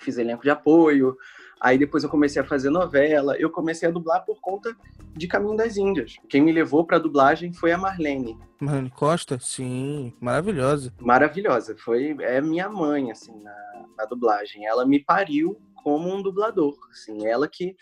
fiz 0.00 0.16
elenco 0.16 0.42
de 0.42 0.50
apoio, 0.50 1.16
aí 1.62 1.78
depois 1.78 2.02
eu 2.02 2.10
comecei 2.10 2.42
a 2.42 2.44
fazer 2.44 2.68
novela, 2.68 3.36
eu 3.38 3.48
comecei 3.48 3.88
a 3.88 3.92
dublar 3.92 4.24
por 4.24 4.40
conta 4.40 4.74
de 5.12 5.28
Caminho 5.28 5.56
das 5.56 5.76
Índias. 5.76 6.16
Quem 6.28 6.42
me 6.42 6.50
levou 6.50 6.84
pra 6.84 6.98
dublagem 6.98 7.52
foi 7.52 7.70
a 7.70 7.78
Marlene. 7.78 8.36
Marlene 8.60 8.90
Costa? 8.90 9.38
Sim, 9.40 10.12
maravilhosa. 10.20 10.92
Maravilhosa, 11.00 11.76
foi 11.78 12.16
é 12.20 12.40
minha 12.40 12.68
mãe, 12.68 13.12
assim, 13.12 13.32
na, 13.40 13.84
na 13.98 14.04
dublagem. 14.04 14.66
Ela 14.66 14.84
me 14.84 14.98
pariu 14.98 15.56
como 15.76 16.12
um 16.12 16.20
dublador, 16.20 16.76
assim, 16.90 17.26
ela 17.26 17.48
que 17.48 17.76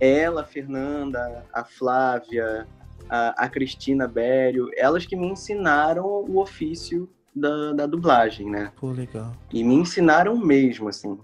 ela, 0.00 0.42
a 0.42 0.44
Fernanda, 0.44 1.46
a 1.52 1.64
Flávia, 1.64 2.66
a, 3.08 3.44
a 3.44 3.48
Cristina 3.48 4.08
Bério, 4.08 4.68
elas 4.76 5.06
que 5.06 5.16
me 5.16 5.28
ensinaram 5.28 6.04
o 6.04 6.40
ofício 6.40 7.08
da, 7.34 7.72
da 7.72 7.86
dublagem, 7.86 8.50
né? 8.50 8.72
Pô, 8.76 8.90
legal. 8.90 9.32
E 9.52 9.62
me 9.62 9.74
ensinaram 9.74 10.36
mesmo, 10.36 10.88
assim. 10.88 11.18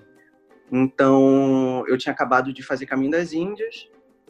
Então, 0.70 1.85
eu 1.87 1.96
tinha 1.96 2.12
acabado 2.12 2.52
de 2.52 2.62
fazer 2.62 2.87
Caminho 2.87 3.12
das 3.12 3.32
Índias, 3.32 3.88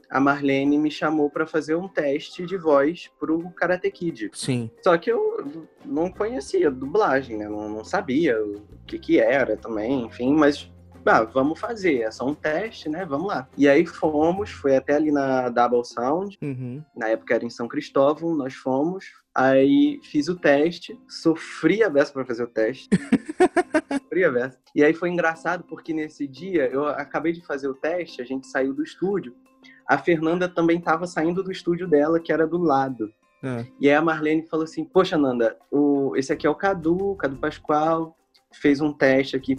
a 0.09 0.21
Marlene 0.21 0.79
me 0.79 0.91
chamou 0.91 1.29
para 1.29 1.47
fazer 1.47 1.75
um 1.75 1.89
teste 1.89 2.47
de 2.47 2.57
voz 2.57 3.11
pro 3.19 3.51
Karate 3.51 3.91
Kid. 3.91 4.31
Sim. 4.35 4.71
Só 4.83 4.97
que 4.97 5.11
eu 5.11 5.67
não 5.85 6.11
conhecia 6.11 6.71
dublagem, 6.71 7.37
né? 7.37 7.49
Não, 7.49 7.69
não 7.69 7.85
sabia 7.85 8.41
o 8.41 8.63
que 8.87 8.99
que 8.99 9.19
era 9.19 9.57
também, 9.57 10.05
enfim, 10.05 10.33
mas 10.33 10.71
ah, 11.05 11.23
vamos 11.23 11.59
fazer, 11.61 12.01
é 12.01 12.11
só 12.11 12.27
um 12.27 12.35
teste, 12.35 12.89
né? 12.89 13.05
Vamos 13.05 13.29
lá. 13.29 13.49
E 13.57 13.69
aí 13.69 13.87
fomos, 13.87 14.51
foi 14.51 14.77
até 14.77 14.95
ali 14.95 15.13
na 15.13 15.49
Double 15.49 15.85
Sound, 15.85 16.37
Uhum. 16.43 16.83
na 16.97 17.09
época 17.09 17.35
era 17.35 17.45
em 17.45 17.51
São 17.51 17.69
Cristóvão, 17.69 18.35
nós 18.35 18.55
fomos, 18.55 19.07
Aí 19.37 20.01
fiz 20.03 20.29
o 20.29 20.35
teste, 20.35 20.99
sofri 21.07 21.83
a 21.83 21.91
beça 21.91 22.11
para 22.11 22.25
fazer 22.25 22.45
o 22.45 22.47
teste. 22.47 22.89
a 24.25 24.31
beça. 24.31 24.59
E 24.75 24.83
aí 24.83 24.95
foi 24.95 25.11
engraçado 25.11 25.65
porque 25.65 25.93
nesse 25.93 26.27
dia 26.27 26.67
eu 26.69 26.87
acabei 26.87 27.33
de 27.33 27.45
fazer 27.45 27.69
o 27.69 27.75
teste, 27.75 28.23
a 28.23 28.25
gente 28.25 28.47
saiu 28.47 28.73
do 28.75 28.83
estúdio. 28.83 29.35
A 29.89 29.99
Fernanda 29.99 30.49
também 30.49 30.79
estava 30.79 31.07
saindo 31.07 31.43
do 31.43 31.53
estúdio 31.53 31.87
dela, 31.87 32.19
que 32.21 32.33
era 32.33 32.47
do 32.47 32.59
lado. 32.59 33.13
É. 33.43 33.67
E 33.79 33.89
aí 33.89 33.95
a 33.95 34.03
Marlene 34.03 34.47
falou 34.47 34.65
assim: 34.65 34.85
Poxa, 34.85 35.17
Nanda, 35.17 35.57
o, 35.71 36.17
esse 36.17 36.33
aqui 36.33 36.47
é 36.47 36.51
o 36.51 36.55
Cadu, 36.55 37.15
Cadu 37.17 37.37
Pascoal, 37.37 38.17
fez 38.53 38.81
um 38.81 38.93
teste 38.93 39.37
aqui 39.37 39.55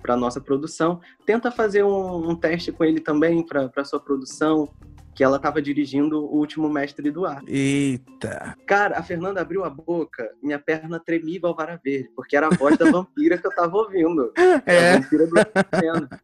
para 0.00 0.16
nossa 0.16 0.40
produção. 0.40 1.00
Tenta 1.26 1.50
fazer 1.50 1.84
um, 1.84 2.30
um 2.30 2.34
teste 2.34 2.72
com 2.72 2.84
ele 2.84 3.00
também 3.00 3.44
para 3.44 3.84
sua 3.84 4.00
produção, 4.00 4.68
que 5.14 5.22
ela 5.22 5.36
estava 5.36 5.60
dirigindo 5.60 6.24
o 6.24 6.36
último 6.36 6.68
Mestre 6.68 7.10
do 7.10 7.26
Ar. 7.26 7.42
Eita. 7.46 8.56
Cara, 8.66 8.98
a 8.98 9.02
Fernanda 9.02 9.40
abriu 9.40 9.64
a 9.64 9.70
boca, 9.70 10.30
minha 10.42 10.58
perna 10.58 10.98
tremia 10.98 11.36
igual 11.36 11.54
vara 11.54 11.80
verde, 11.82 12.10
porque 12.16 12.36
era 12.36 12.46
a 12.46 12.50
voz 12.50 12.76
da 12.78 12.90
vampira 12.90 13.36
que 13.36 13.46
eu 13.46 13.54
tava 13.54 13.76
ouvindo. 13.76 14.32
É. 14.66 14.94
A 14.94 15.00
vampira 15.00 15.26
do. 15.26 16.22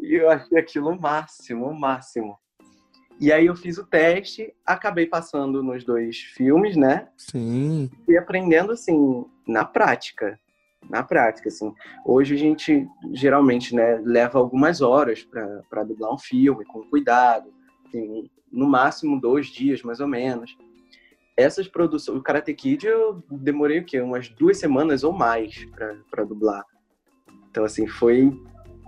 E 0.00 0.14
eu 0.14 0.30
achei 0.30 0.58
aquilo 0.58 0.90
o 0.90 1.00
máximo, 1.00 1.66
o 1.66 1.78
máximo. 1.78 2.38
E 3.20 3.32
aí 3.32 3.46
eu 3.46 3.56
fiz 3.56 3.78
o 3.78 3.86
teste, 3.86 4.54
acabei 4.64 5.06
passando 5.06 5.62
nos 5.62 5.84
dois 5.84 6.18
filmes, 6.18 6.76
né? 6.76 7.08
Sim. 7.16 7.90
E 8.08 8.16
aprendendo, 8.16 8.72
assim, 8.72 9.24
na 9.46 9.64
prática. 9.64 10.38
Na 10.88 11.02
prática, 11.02 11.48
assim. 11.48 11.74
Hoje 12.04 12.34
a 12.34 12.38
gente, 12.38 12.86
geralmente, 13.12 13.74
né, 13.74 14.00
leva 14.04 14.38
algumas 14.38 14.80
horas 14.80 15.24
para 15.24 15.82
dublar 15.82 16.14
um 16.14 16.18
filme, 16.18 16.64
com 16.64 16.88
cuidado. 16.88 17.52
Tem, 17.90 18.30
no 18.50 18.68
máximo, 18.68 19.20
dois 19.20 19.46
dias, 19.46 19.82
mais 19.82 20.00
ou 20.00 20.08
menos. 20.08 20.56
Essas 21.36 21.68
produções... 21.68 22.18
O 22.18 22.22
Karate 22.22 22.52
Kid 22.52 22.86
eu 22.86 23.22
demorei, 23.30 23.78
o 23.78 23.84
quê? 23.84 24.00
Umas 24.00 24.28
duas 24.28 24.58
semanas 24.58 25.04
ou 25.04 25.12
mais 25.12 25.64
para 26.10 26.24
dublar. 26.24 26.64
Então, 27.50 27.64
assim, 27.64 27.86
foi 27.86 28.32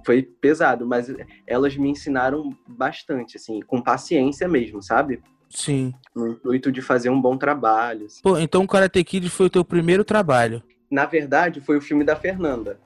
foi 0.05 0.23
pesado, 0.23 0.87
mas 0.87 1.15
elas 1.47 1.77
me 1.77 1.91
ensinaram 1.91 2.57
bastante, 2.67 3.37
assim, 3.37 3.61
com 3.61 3.83
paciência 3.83 4.49
mesmo, 4.49 4.83
sabe? 4.83 5.23
Sim. 5.49 5.93
No 6.15 6.33
intuito 6.33 6.71
de 6.71 6.81
fazer 6.81 7.11
um 7.11 7.21
bom 7.21 7.37
trabalho. 7.37 8.07
assim. 8.07 8.23
Pô, 8.23 8.39
então 8.39 8.67
Karate 8.67 9.03
Kid 9.03 9.29
foi 9.29 9.47
o 9.47 9.51
teu 9.51 9.65
primeiro 9.65 10.05
trabalho. 10.05 10.63
Na 10.91 11.07
verdade, 11.07 11.61
foi 11.61 11.77
o 11.77 11.81
filme 11.81 12.05
da 12.05 12.17
Fernanda, 12.17 12.81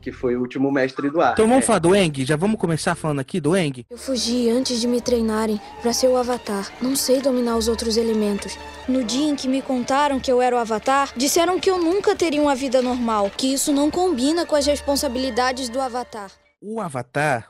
que 0.00 0.12
foi 0.12 0.36
o 0.36 0.40
último 0.40 0.70
mestre 0.70 1.10
do 1.10 1.20
ar. 1.20 1.32
Então 1.32 1.46
vamos 1.48 1.64
É. 1.64 1.66
falar 1.66 1.78
do 1.80 1.94
Eng? 1.94 2.24
Já 2.24 2.36
vamos 2.36 2.58
começar 2.60 2.94
falando 2.94 3.20
aqui 3.20 3.40
do 3.40 3.56
Eng? 3.56 3.84
Eu 3.90 3.98
fugi 3.98 4.48
antes 4.48 4.80
de 4.80 4.86
me 4.86 5.00
treinarem 5.00 5.60
pra 5.82 5.92
ser 5.92 6.08
o 6.08 6.16
Avatar. 6.16 6.70
Não 6.80 6.94
sei 6.96 7.20
dominar 7.20 7.56
os 7.56 7.68
outros 7.68 7.96
elementos. 7.96 8.56
No 8.88 9.02
dia 9.04 9.28
em 9.28 9.34
que 9.36 9.48
me 9.48 9.60
contaram 9.60 10.18
que 10.20 10.30
eu 10.30 10.40
era 10.40 10.54
o 10.56 10.58
Avatar, 10.58 11.12
disseram 11.16 11.58
que 11.60 11.70
eu 11.70 11.78
nunca 11.78 12.14
teria 12.16 12.40
uma 12.40 12.54
vida 12.54 12.80
normal, 12.80 13.30
que 13.36 13.52
isso 13.52 13.72
não 13.72 13.90
combina 13.90 14.46
com 14.46 14.54
as 14.56 14.66
responsabilidades 14.66 15.68
do 15.68 15.80
Avatar. 15.80 16.30
O 16.60 16.80
Avatar, 16.80 17.48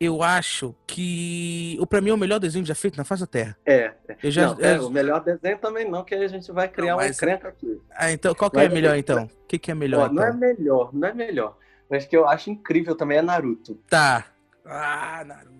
eu 0.00 0.22
acho 0.22 0.74
que. 0.86 1.76
O 1.78 1.86
pra 1.86 2.00
mim 2.00 2.08
é 2.10 2.14
o 2.14 2.16
melhor 2.16 2.38
desenho 2.38 2.64
já 2.64 2.74
feito 2.74 2.96
na 2.96 3.04
face 3.04 3.20
da 3.22 3.26
Terra. 3.26 3.56
É, 3.66 3.92
Eu 4.22 4.30
já. 4.30 4.46
não, 4.54 4.60
é, 4.64 4.76
eu- 4.78 4.86
o 4.86 4.90
melhor 4.90 5.22
desenho 5.22 5.58
também 5.58 5.88
não, 5.88 6.02
que 6.02 6.14
a 6.14 6.26
gente 6.26 6.50
vai 6.50 6.68
criar 6.68 6.92
Não, 6.92 6.96
uma 6.98 7.02
mas- 7.06 7.16
encrenca 7.16 7.48
aqui. 7.48 7.78
Ah, 7.90 8.10
então, 8.10 8.34
qual 8.34 8.50
que 8.50 8.58
é 8.58 8.64
Mas- 8.64 8.72
melhor 8.72 8.96
então? 8.96 9.24
O 9.24 9.46
que, 9.46 9.58
que 9.58 9.70
é 9.70 9.74
melhor 9.74 10.08
Ó, 10.08 10.12
não 10.12 10.22
é 10.22 10.28
então? 10.28 10.40
melhor, 10.40 10.90
não 10.94 11.06
é 11.08 11.12
melhor. 11.12 11.56
Mas 11.90 12.06
que 12.06 12.16
eu 12.16 12.26
acho 12.26 12.50
incrível 12.50 12.94
também 12.96 13.18
é 13.18 13.22
Naruto. 13.22 13.74
Tá. 13.90 14.24
Ah, 14.64 15.22
Naruto. 15.26 15.59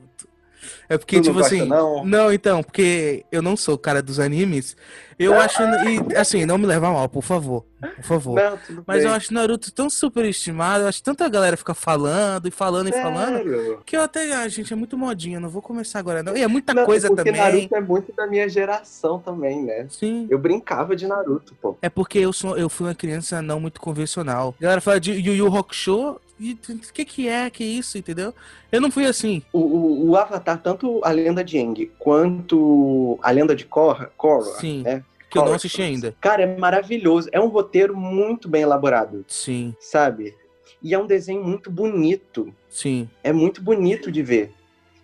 É 0.89 0.99
porque, 0.99 1.17
Tu 1.17 1.19
não 1.19 1.23
tipo 1.23 1.39
gosta, 1.39 1.55
assim. 1.55 1.67
não? 2.05 2.33
então, 2.33 2.63
porque 2.63 3.25
eu 3.31 3.43
não 3.43 3.57
sou 3.57 3.75
o 3.75 3.79
cara 3.79 4.03
dos 4.03 4.19
animes. 4.19 4.77
Eu 5.19 5.39
acho. 5.39 5.61
E, 5.63 6.17
assim, 6.17 6.47
não 6.47 6.57
me 6.57 6.65
leva 6.65 6.91
mal, 6.91 7.07
por 7.07 7.23
favor. 7.23 7.67
Por 7.97 8.05
favor. 8.05 8.41
Não, 8.41 8.59
Mas 8.87 8.99
bem. 8.99 9.07
eu 9.07 9.13
acho 9.13 9.35
Naruto 9.35 9.71
tão 9.71 9.91
superestimado. 9.91 10.85
Eu 10.85 10.89
acho 10.89 10.99
que 10.99 11.05
tanta 11.05 11.29
galera 11.29 11.59
fica 11.59 11.75
falando 11.75 12.49
e 12.49 12.51
falando 12.51 12.89
e 12.89 12.93
falando. 12.93 13.37
Sério? 13.37 13.83
Que 13.85 13.99
eu 13.99 14.01
até. 14.03 14.33
Ah, 14.33 14.49
gente, 14.49 14.73
é 14.73 14.77
muito 14.77 14.97
modinha. 14.97 15.39
Não 15.39 15.51
vou 15.51 15.61
começar 15.61 15.99
agora, 15.99 16.23
não. 16.23 16.35
E 16.35 16.43
é 16.43 16.49
muita 16.49 16.73
Não, 16.73 16.87
coisa 16.87 17.09
porque 17.09 17.31
também. 17.33 17.39
Naruto 17.69 17.77
é 17.77 17.81
muito 17.83 18.13
da 18.15 18.27
minha 18.27 18.49
geração 18.49 19.19
também, 19.19 19.63
né? 19.63 19.87
Sim. 19.91 20.27
Eu 20.31 20.39
brincava 20.39 20.97
de 20.97 21.07
Naruto, 21.07 21.55
pô. 21.61 21.77
É 21.83 21.91
porque 21.91 22.19
eu, 22.19 22.33
sou, 22.33 22.57
eu 22.57 22.71
fui 22.71 22.87
uma 22.87 22.95
criança 22.95 23.43
não 23.43 23.61
muito 23.61 23.79
convencional. 23.79 24.55
A 24.59 24.63
galera 24.63 24.81
fala 24.81 24.99
de 24.99 25.13
Yu 25.13 25.35
Yu 25.35 25.55
Hakusho. 25.55 26.19
O 26.41 26.93
que 26.93 27.05
que 27.05 27.29
é? 27.29 27.51
Que 27.51 27.63
isso, 27.63 27.99
entendeu? 27.99 28.35
Eu 28.73 28.81
não 28.81 28.91
fui 28.91 29.05
assim. 29.05 29.43
O, 29.53 29.59
o, 29.59 30.09
o 30.11 30.17
Avatar, 30.17 30.59
tanto 30.63 31.01
a 31.05 31.11
lenda 31.11 31.45
de 31.45 31.59
Aang 31.59 31.91
quanto 31.99 33.19
a 33.23 33.31
lenda 33.31 33.55
de 33.55 33.65
Korra, 33.67 34.11
Korra 34.17 34.59
Sim. 34.59 34.83
né? 34.83 35.05
Que 35.31 35.39
eu 35.39 35.45
não 35.45 35.53
assisti 35.53 35.81
ainda. 35.83 36.15
Cara, 36.21 36.43
é 36.43 36.57
maravilhoso. 36.59 37.29
É 37.31 37.39
um 37.41 37.47
roteiro 37.49 37.97
muito 37.97 38.49
bem 38.49 38.63
elaborado, 38.63 39.25
Sim, 39.29 39.75
sabe? 39.79 40.35
E 40.83 40.93
é 40.95 40.99
um 40.99 41.07
desenho 41.07 41.45
muito 41.45 41.71
bonito. 41.71 42.53
sim. 42.69 43.09
É 43.23 43.33
muito 43.33 43.63
bonito 43.63 44.11
de 44.11 44.23
ver. 44.23 44.53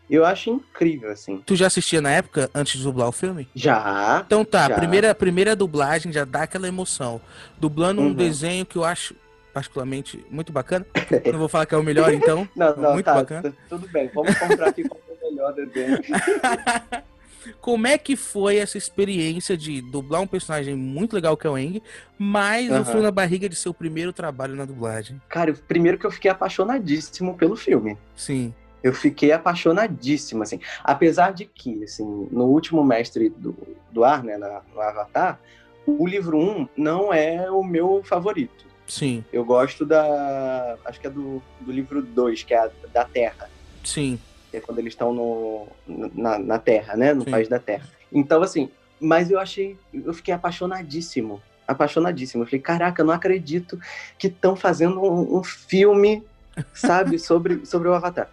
Eu 0.09 0.25
acho 0.25 0.51
incrível, 0.51 1.11
assim. 1.11 1.43
Tu 1.45 1.55
já 1.57 1.67
assistia 1.67 2.01
na 2.01 2.11
época, 2.11 2.49
antes 2.55 2.79
de 2.79 2.85
dublar 2.85 3.09
o 3.09 3.13
filme? 3.13 3.49
Já. 3.55 4.23
Então 4.25 4.45
tá, 4.45 4.69
Já. 4.69 4.75
primeira, 4.77 5.15
primeira 5.15 5.55
dublagem 5.55 6.13
já 6.13 6.25
dá 6.25 6.45
aquela 6.45 6.67
emoção. 6.69 7.21
Dublando 7.59 8.01
um 8.01 8.07
Uhum. 8.07 8.15
desenho 8.15 8.65
que 8.65 8.77
eu 8.77 8.85
acho 8.85 9.15
particularmente 9.61 10.23
muito 10.31 10.53
bacana. 10.53 10.85
Não 11.33 11.39
vou 11.39 11.49
falar 11.49 11.65
que 11.65 11.75
é 11.75 11.79
o 11.79 11.83
melhor, 11.83 12.13
então. 12.13 12.47
Não, 12.55 12.77
não, 12.77 12.93
Muito 12.93 13.07
tá, 13.07 13.15
bacana. 13.15 13.43
t- 13.51 13.57
Tudo 13.71 13.89
bem. 13.89 14.11
Vamos 14.15 14.37
comprar 14.37 14.69
aqui 14.69 14.85
qual 14.87 15.01
é 15.09 15.13
o 15.27 15.31
melhor 15.31 15.55
desenho. 15.55 15.97
Como 17.63 17.87
é 17.87 17.97
que 17.97 18.17
foi 18.17 18.57
essa 18.57 18.77
experiência 18.77 19.57
de 19.57 19.81
dublar 19.81 20.21
um 20.21 20.27
personagem 20.27 20.75
muito 20.75 21.15
legal 21.15 21.37
que 21.39 21.47
é 21.47 21.51
o 21.51 21.57
Eng, 21.57 21.81
mas 22.19 22.69
o 22.71 22.75
Aham. 22.75 22.85
frio 22.85 23.03
na 23.03 23.11
barriga 23.11 23.49
de 23.49 23.55
seu 23.57 23.73
primeiro 23.73 24.13
trabalho 24.13 24.55
na 24.57 24.65
dublagem? 24.67 25.23
Cara, 25.29 25.55
primeiro 25.67 25.97
que 25.97 26.05
eu 26.05 26.11
fiquei 26.11 26.31
apaixonadíssimo 26.31 27.35
pelo 27.35 27.57
filme. 27.57 27.97
Sim, 28.15 28.53
Eu 28.83 28.93
fiquei 28.93 29.33
apaixonadíssimo, 29.33 30.43
assim. 30.43 30.61
Apesar 30.85 31.33
de 31.33 31.47
que, 31.47 31.83
assim, 31.85 32.29
no 32.31 32.45
último 32.45 32.85
mestre 32.85 33.31
do, 33.31 33.57
do 33.91 34.05
ar, 34.05 34.23
né, 34.23 34.37
na- 34.37 34.61
no 34.75 34.81
Avatar, 34.83 35.41
o 35.87 36.07
livro 36.07 36.37
1 36.39 36.69
não 36.77 37.13
é 37.15 37.51
o 37.51 37.63
meu 37.65 38.03
favorito. 38.05 38.66
Sim, 38.87 39.25
Eu 39.33 39.45
gosto 39.45 39.85
da. 39.85 40.79
Acho 40.85 41.01
que 41.01 41.07
é 41.07 41.11
do, 41.11 41.43
do 41.61 41.73
livro 41.73 42.03
2, 42.03 42.43
que 42.43 42.55
é 42.55 42.59
a 42.59 42.71
da 42.93 43.05
Terra. 43.05 43.49
sim. 43.85 44.19
Que 44.51 44.59
é 44.59 44.61
quando 44.61 44.79
eles 44.79 44.93
estão 44.93 45.13
no, 45.13 45.67
na, 46.15 46.39
na 46.39 46.59
Terra, 46.59 46.97
né? 46.97 47.13
No 47.13 47.25
Sim. 47.25 47.31
país 47.31 47.49
da 47.49 47.59
Terra. 47.59 47.89
Então, 48.13 48.43
assim, 48.43 48.71
mas 49.01 49.31
eu 49.31 49.39
achei. 49.39 49.77
Eu 49.93 50.15
fiquei 50.15 50.33
apaixonadíssimo. 50.33 51.43
Apaixonadíssimo. 51.67 52.45
Eu 52.45 52.47
falei, 52.47 52.61
caraca, 52.61 53.03
eu 53.03 53.07
não 53.07 53.13
acredito 53.15 53.79
que 54.19 54.29
estão 54.29 54.55
fazendo 54.55 55.03
um, 55.03 55.39
um 55.39 55.43
filme, 55.43 56.25
sabe, 56.73 57.19
sobre, 57.21 57.67
sobre 57.67 57.89
o 57.89 57.95
Avatar. 57.95 58.31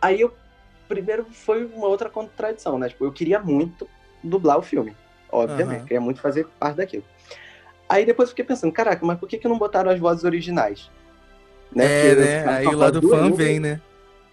Aí 0.00 0.20
eu. 0.20 0.34
Primeiro 0.88 1.24
foi 1.32 1.64
uma 1.64 1.86
outra 1.86 2.10
contradição, 2.10 2.78
né? 2.78 2.88
Tipo, 2.88 3.06
eu 3.06 3.12
queria 3.12 3.40
muito 3.40 3.88
dublar 4.22 4.58
o 4.58 4.62
filme. 4.62 4.94
Obviamente, 5.30 5.78
Aham. 5.78 5.86
queria 5.86 6.00
muito 6.02 6.20
fazer 6.20 6.46
parte 6.58 6.76
daquilo. 6.76 7.04
Aí 7.88 8.06
depois 8.06 8.28
eu 8.28 8.30
fiquei 8.30 8.44
pensando, 8.44 8.72
caraca, 8.72 9.04
mas 9.04 9.18
por 9.18 9.28
que, 9.28 9.38
que 9.38 9.48
não 9.48 9.58
botaram 9.58 9.90
as 9.90 9.98
vozes 10.00 10.24
originais? 10.24 10.90
É, 11.76 12.08
Porque 12.14 12.20
né? 12.20 12.48
Aí 12.48 12.74
lado 12.74 13.00
do 13.00 13.08
fã 13.08 13.30
vem, 13.32 13.58
né? 13.60 13.80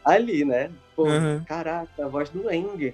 Ali, 0.03 0.46
né? 0.46 0.70
Pô, 0.96 1.06
Uhum. 1.08 1.44
caraca, 1.46 2.06
a 2.06 2.08
voz 2.08 2.29
do 2.29 2.50
Eng. 2.51 2.94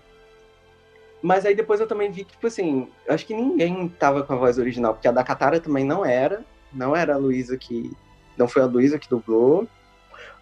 Mas 1.22 1.46
aí 1.46 1.56
depois 1.56 1.80
eu 1.80 1.88
também 1.88 2.12
vi 2.12 2.24
que, 2.24 2.34
tipo 2.34 2.46
assim, 2.46 2.88
acho 3.10 3.26
que 3.26 3.34
ninguém 3.34 3.88
tava 3.90 4.22
com 4.24 4.34
a 4.34 4.38
voz 4.38 4.60
original, 4.60 4.94
porque 4.94 5.08
a 5.08 5.12
da 5.12 5.24
Katara 5.24 5.60
também 5.60 5.84
não 5.84 6.06
era. 6.06 6.44
Não 6.72 6.96
era 6.96 7.16
a 7.16 7.18
Luísa 7.18 7.58
que. 7.58 7.92
Não 8.38 8.48
foi 8.48 8.62
a 8.62 8.66
Luísa 8.66 9.00
que 9.00 9.10
dublou. 9.10 9.68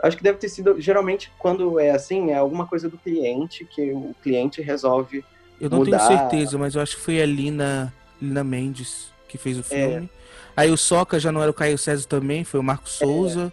Acho 0.02 0.18
que 0.18 0.24
deve 0.24 0.40
ter 0.40 0.50
sido. 0.50 0.82
Geralmente, 0.82 1.32
quando 1.38 1.80
é 1.80 1.92
assim, 1.92 2.32
é 2.32 2.36
alguma 2.36 2.68
coisa 2.68 2.90
do 2.90 2.98
cliente, 2.98 3.64
que 3.66 3.92
o 3.94 4.14
cliente 4.22 4.62
resolve. 4.62 5.24
Eu 5.62 5.70
não 5.70 5.78
mudar. 5.78 6.00
tenho 6.06 6.20
certeza, 6.20 6.58
mas 6.58 6.76
eu 6.76 6.82
acho 6.82 6.98
que 6.98 7.02
foi 7.04 7.22
a 7.22 7.26
Lina, 7.26 7.94
Lina 8.22 8.44
Mendes 8.44 9.13
que 9.34 9.38
fez 9.40 9.58
o 9.58 9.62
É. 9.62 9.64
filme. 9.64 10.10
Aí 10.56 10.70
o 10.70 10.78
Soca 10.78 11.20
já 11.20 11.32
não 11.32 11.42
era 11.42 11.50
o 11.50 11.54
Caio 11.54 11.76
César 11.76 12.08
também, 12.08 12.44
foi 12.44 12.60
o 12.60 12.64
Marco 12.64 12.88
Souza. 12.88 13.52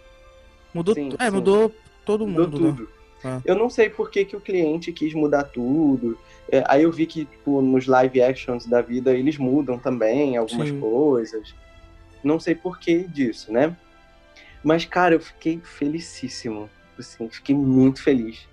Mudou, 0.71 0.93
Sim, 0.93 1.09
é, 1.17 1.25
sim. 1.25 1.31
mudou 1.31 1.73
todo 2.05 2.27
Mudou 2.27 2.45
mundo, 2.45 2.59
né? 2.61 2.69
tudo. 2.77 2.89
Ah. 3.23 3.41
Eu 3.43 3.55
não 3.55 3.67
sei 3.67 3.89
por 3.89 4.11
que, 4.11 4.23
que 4.23 4.35
o 4.35 4.39
cliente 4.39 4.91
quis 4.91 5.13
mudar 5.15 5.43
tudo. 5.45 6.15
É, 6.51 6.63
aí 6.67 6.83
eu 6.83 6.91
vi 6.91 7.07
que, 7.07 7.25
tipo, 7.25 7.61
nos 7.63 7.87
live 7.87 8.21
actions 8.21 8.67
da 8.67 8.79
vida 8.81 9.11
eles 9.15 9.37
mudam 9.39 9.79
também 9.79 10.37
algumas 10.37 10.69
Sim. 10.69 10.79
coisas. 10.79 11.55
Não 12.23 12.39
sei 12.39 12.53
por 12.53 12.77
que 12.79 12.99
disso, 13.07 13.51
né? 13.51 13.75
Mas, 14.63 14.85
cara, 14.85 15.15
eu 15.15 15.19
fiquei 15.19 15.59
felicíssimo. 15.63 16.69
Assim, 16.99 17.27
fiquei 17.29 17.55
muito 17.55 18.03
feliz 18.03 18.47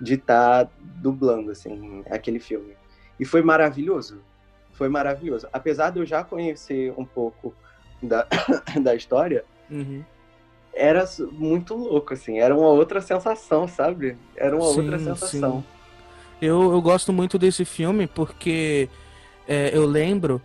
de 0.00 0.14
estar 0.14 0.68
dublando, 0.80 1.52
assim, 1.52 2.02
aquele 2.10 2.40
filme. 2.40 2.72
E 3.20 3.24
foi 3.24 3.40
maravilhoso. 3.42 4.20
Foi 4.72 4.88
maravilhoso. 4.88 5.46
Apesar 5.52 5.90
de 5.90 6.00
eu 6.00 6.06
já 6.06 6.24
conhecer 6.24 6.92
um 6.96 7.04
pouco 7.04 7.54
da, 8.02 8.26
da 8.82 8.94
história, 8.94 9.44
Uhum. 9.70 10.02
era 10.74 11.04
muito 11.30 11.74
louco, 11.74 12.12
assim. 12.12 12.38
Era 12.38 12.54
uma 12.54 12.68
outra 12.68 13.00
sensação, 13.00 13.66
sabe? 13.66 14.16
Era 14.36 14.54
uma 14.56 14.66
outra 14.66 14.98
Sim, 14.98 15.04
sensação. 15.04 15.60
sim. 15.60 15.64
Eu, 16.40 16.72
eu 16.72 16.82
gosto 16.82 17.12
muito 17.12 17.38
desse 17.38 17.64
filme 17.64 18.06
porque 18.06 18.88
é, 19.46 19.70
eu 19.72 19.86
lembro 19.86 20.42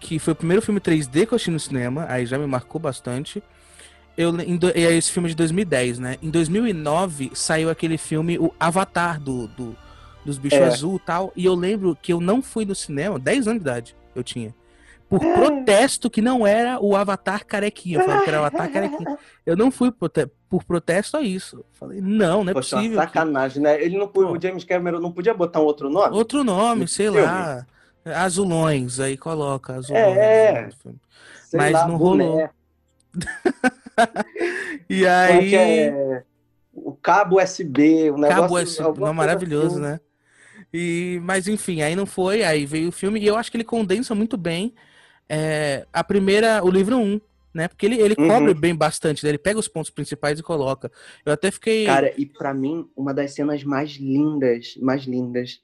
que 0.00 0.18
foi 0.18 0.32
o 0.32 0.36
primeiro 0.36 0.60
filme 0.62 0.80
3D 0.80 1.26
que 1.26 1.32
eu 1.32 1.36
assisti 1.36 1.50
no 1.50 1.60
cinema, 1.60 2.06
aí 2.08 2.26
já 2.26 2.38
me 2.38 2.46
marcou 2.46 2.80
bastante. 2.80 3.42
Eu, 4.16 4.36
em 4.40 4.58
e 4.74 4.84
é 4.84 4.92
esse 4.92 5.12
filme 5.12 5.28
de 5.28 5.36
2010, 5.36 6.00
né? 6.00 6.16
Em 6.20 6.28
2009 6.28 7.30
saiu 7.34 7.70
aquele 7.70 7.96
filme, 7.96 8.36
o 8.38 8.52
Avatar, 8.58 9.20
do, 9.20 9.46
do 9.48 9.76
dos 10.28 10.38
bichos 10.38 10.58
É. 10.58 10.64
azul 10.66 10.96
e 10.96 11.00
tal. 11.06 11.32
E 11.34 11.44
eu 11.44 11.54
lembro 11.54 11.96
que 12.00 12.12
eu 12.12 12.20
não 12.20 12.42
fui 12.42 12.64
no 12.64 12.74
cinema, 12.74 13.18
10 13.18 13.48
anos 13.48 13.62
de 13.62 13.68
idade 13.68 13.96
eu 14.14 14.22
tinha. 14.22 14.54
Por 15.08 15.20
protesto 15.20 16.10
que 16.10 16.20
não 16.20 16.46
era 16.46 16.78
o 16.80 16.94
Avatar 16.94 17.46
carequinha. 17.46 17.98
Eu 17.98 18.04
falava 18.04 18.22
que 18.24 18.28
era 18.28 18.42
o 18.42 18.44
Avatar 18.44 18.70
carequinha. 18.70 19.18
Eu 19.46 19.56
não 19.56 19.70
fui 19.70 19.90
prote- 19.90 20.28
por 20.50 20.62
protesto 20.64 21.16
a 21.16 21.22
isso. 21.22 21.64
Falei, 21.72 21.98
não, 22.02 22.44
não 22.44 22.50
é 22.50 22.54
Poxa, 22.54 22.76
uma 22.76 22.82
possível. 22.82 22.98
que- 23.00 23.04
sacanagem, 23.06 23.62
né? 23.62 23.82
Ele 23.82 23.96
não 23.96 24.06
Pô. 24.06 24.26
o 24.32 24.38
James 24.40 24.64
Cameron 24.64 25.00
não 25.00 25.10
podia 25.10 25.32
botar 25.32 25.60
um 25.60 25.64
outro 25.64 25.88
nome? 25.88 26.14
Outro 26.14 26.44
nome, 26.44 26.82
No 26.82 26.88
sei 26.88 27.06
filme. 27.06 27.22
lá. 27.22 27.66
Azulões, 28.04 29.00
aí 29.00 29.16
coloca 29.16 29.76
azulões. 29.76 30.02
É. 30.18 30.66
no 30.66 30.72
filme. 30.76 30.98
Sei 31.46 31.58
mas 31.58 31.72
não 31.72 31.96
rolou. 31.96 32.32
boné. 32.32 32.50
E 34.88 35.04
é 35.04 35.10
aí. 35.10 35.48
que 35.50 35.56
é? 35.56 36.22
O 36.74 36.92
cabo 36.92 37.42
USB, 37.42 38.10
o 38.10 38.16
negócio... 38.18 38.76
Cabo 38.76 38.88
alguma 38.88 39.06
não, 39.08 39.14
maravilhoso, 39.14 39.72
assim. 39.76 39.80
né? 39.80 40.00
E, 40.72 41.18
mas 41.22 41.48
enfim, 41.48 41.80
aí 41.82 41.96
não 41.96 42.06
foi, 42.06 42.42
aí 42.42 42.66
veio 42.66 42.88
o 42.88 42.92
filme, 42.92 43.20
e 43.20 43.26
eu 43.26 43.36
acho 43.36 43.50
que 43.50 43.56
ele 43.56 43.64
condensa 43.64 44.14
muito 44.14 44.36
bem 44.36 44.74
é, 45.28 45.86
a 45.92 46.02
primeira, 46.02 46.64
o 46.64 46.70
livro 46.70 46.96
1, 46.96 47.20
né? 47.54 47.68
Porque 47.68 47.86
ele, 47.86 48.00
ele 48.00 48.16
Uhum. 48.16 48.28
cobre 48.28 48.54
bem 48.54 48.74
bastante, 48.74 49.24
né? 49.24 49.30
ele 49.30 49.38
pega 49.38 49.58
os 49.58 49.68
pontos 49.68 49.90
principais 49.90 50.38
e 50.38 50.42
coloca. 50.42 50.90
Eu 51.24 51.32
até 51.32 51.50
fiquei. 51.50 51.86
Cara, 51.86 52.12
e 52.18 52.26
pra 52.26 52.54
mim, 52.54 52.88
uma 52.96 53.12
das 53.14 53.34
cenas 53.34 53.62
mais 53.64 53.92
lindas, 53.92 54.74
mais 54.80 55.04
lindas 55.04 55.60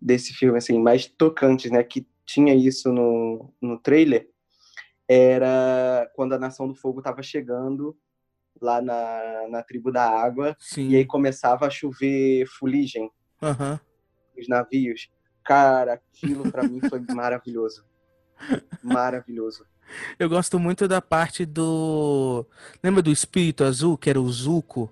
desse 0.00 0.32
filme, 0.32 0.58
assim, 0.58 0.78
mais 0.80 1.06
tocantes, 1.06 1.70
né? 1.70 1.82
Que 1.82 2.06
tinha 2.26 2.54
isso 2.54 2.92
no, 2.92 3.52
no 3.60 3.78
trailer, 3.78 4.28
era 5.08 6.10
quando 6.14 6.32
a 6.34 6.38
Nação 6.38 6.66
do 6.68 6.74
Fogo 6.74 7.02
tava 7.02 7.22
chegando 7.22 7.96
lá 8.60 8.80
na, 8.80 9.48
na 9.50 9.62
tribo 9.62 9.90
da 9.92 10.08
água, 10.08 10.56
sim. 10.58 10.90
e 10.90 10.96
aí 10.96 11.04
começava 11.04 11.66
a 11.66 11.70
chover 11.70 12.46
fuligem 12.46 13.10
aham. 13.42 13.78
Nos 14.36 14.48
navios. 14.48 15.08
Cara, 15.44 15.94
aquilo 15.94 16.50
pra 16.50 16.62
mim 16.62 16.80
foi 16.88 17.00
maravilhoso. 17.14 17.84
Maravilhoso. 18.82 19.64
Eu 20.18 20.28
gosto 20.28 20.58
muito 20.58 20.88
da 20.88 21.00
parte 21.00 21.44
do. 21.44 22.46
Lembra 22.82 23.02
do 23.02 23.10
espírito 23.10 23.64
azul, 23.64 23.98
que 23.98 24.08
era 24.08 24.20
o 24.20 24.30
Zuko? 24.30 24.90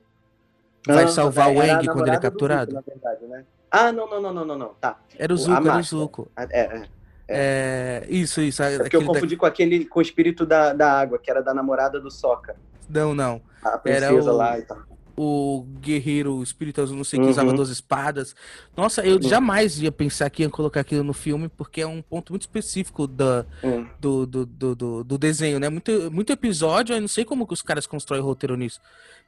Vai 0.87 1.09
salvar 1.09 1.49
o 1.49 1.63
era 1.63 1.77
Aang 1.77 1.87
quando 1.87 2.07
ele 2.09 2.17
é 2.17 2.21
capturado? 2.21 2.73
Zuko, 2.73 2.85
verdade, 2.87 3.27
né? 3.27 3.45
Ah, 3.71 3.91
não, 3.91 4.09
não, 4.09 4.21
não, 4.21 4.35
não, 4.35 4.45
não, 4.45 4.59
não. 4.59 4.75
Tá. 4.75 4.99
Era 5.19 5.33
o 5.33 5.37
Zuko, 5.37 5.67
era 5.69 5.79
o. 5.79 5.83
Zuko. 5.83 6.31
Ah, 6.37 6.47
É, 6.51 6.61
é. 6.61 6.89
É, 7.35 8.07
isso, 8.11 8.43
isso. 8.43 8.63
É 8.63 8.79
porque 8.79 8.97
eu 8.97 9.07
confundi 9.07 9.37
com 9.37 9.47
aquele, 9.47 9.87
com 9.87 10.01
o 10.01 10.03
espírito 10.03 10.45
da, 10.45 10.75
da 10.75 10.93
água, 11.01 11.19
que 11.19 11.31
era 11.31 11.41
da 11.41 11.55
namorada 11.55 11.99
do 11.99 12.11
Sokka. 12.11 12.55
Não, 12.91 13.15
não. 13.15 13.41
A 13.65 13.69
Era 13.71 13.79
princesa 13.79 14.33
o- 14.33 14.37
lá 14.37 14.59
e 14.59 14.63
tal. 14.63 14.83
O 15.17 15.65
guerreiro 15.81 16.35
o 16.37 16.43
espírito 16.43 16.81
azul, 16.81 16.97
não 16.97 17.05
sei 17.05 17.19
que 17.21 17.29
usava 17.29 17.51
Uhum. 17.51 17.57
duas 17.57 17.71
espadas. 17.71 18.35
Nossa, 18.77 19.05
eu 19.07 19.15
Uhum. 19.17 19.23
jamais 19.23 19.81
ia 19.81 19.93
pensar 19.93 20.29
que 20.31 20.43
ia 20.43 20.51
colocar 20.51 20.81
aquilo 20.81 21.05
no 21.05 21.13
filme, 21.13 21.49
porque 21.49 21.81
é 21.83 21.87
um 21.87 22.03
ponto 22.03 22.33
muito 22.33 22.43
específico 22.43 23.07
da, 23.07 23.45
Hum. 23.63 23.87
do, 24.01 24.27
do, 24.27 24.47
do, 24.47 24.75
do, 24.75 25.05
do 25.05 25.19
desenho, 25.19 25.59
né? 25.61 25.69
Muito, 25.69 26.11
muito 26.11 26.33
episódio, 26.33 26.95
eu 26.95 27.01
não 27.01 27.09
sei 27.09 27.25
como 27.25 27.47
que 27.47 27.53
os 27.53 27.63
caras 27.63 27.87
constroem 27.87 28.23
o 28.23 28.25
roteiro 28.25 28.57
nisso. 28.57 28.81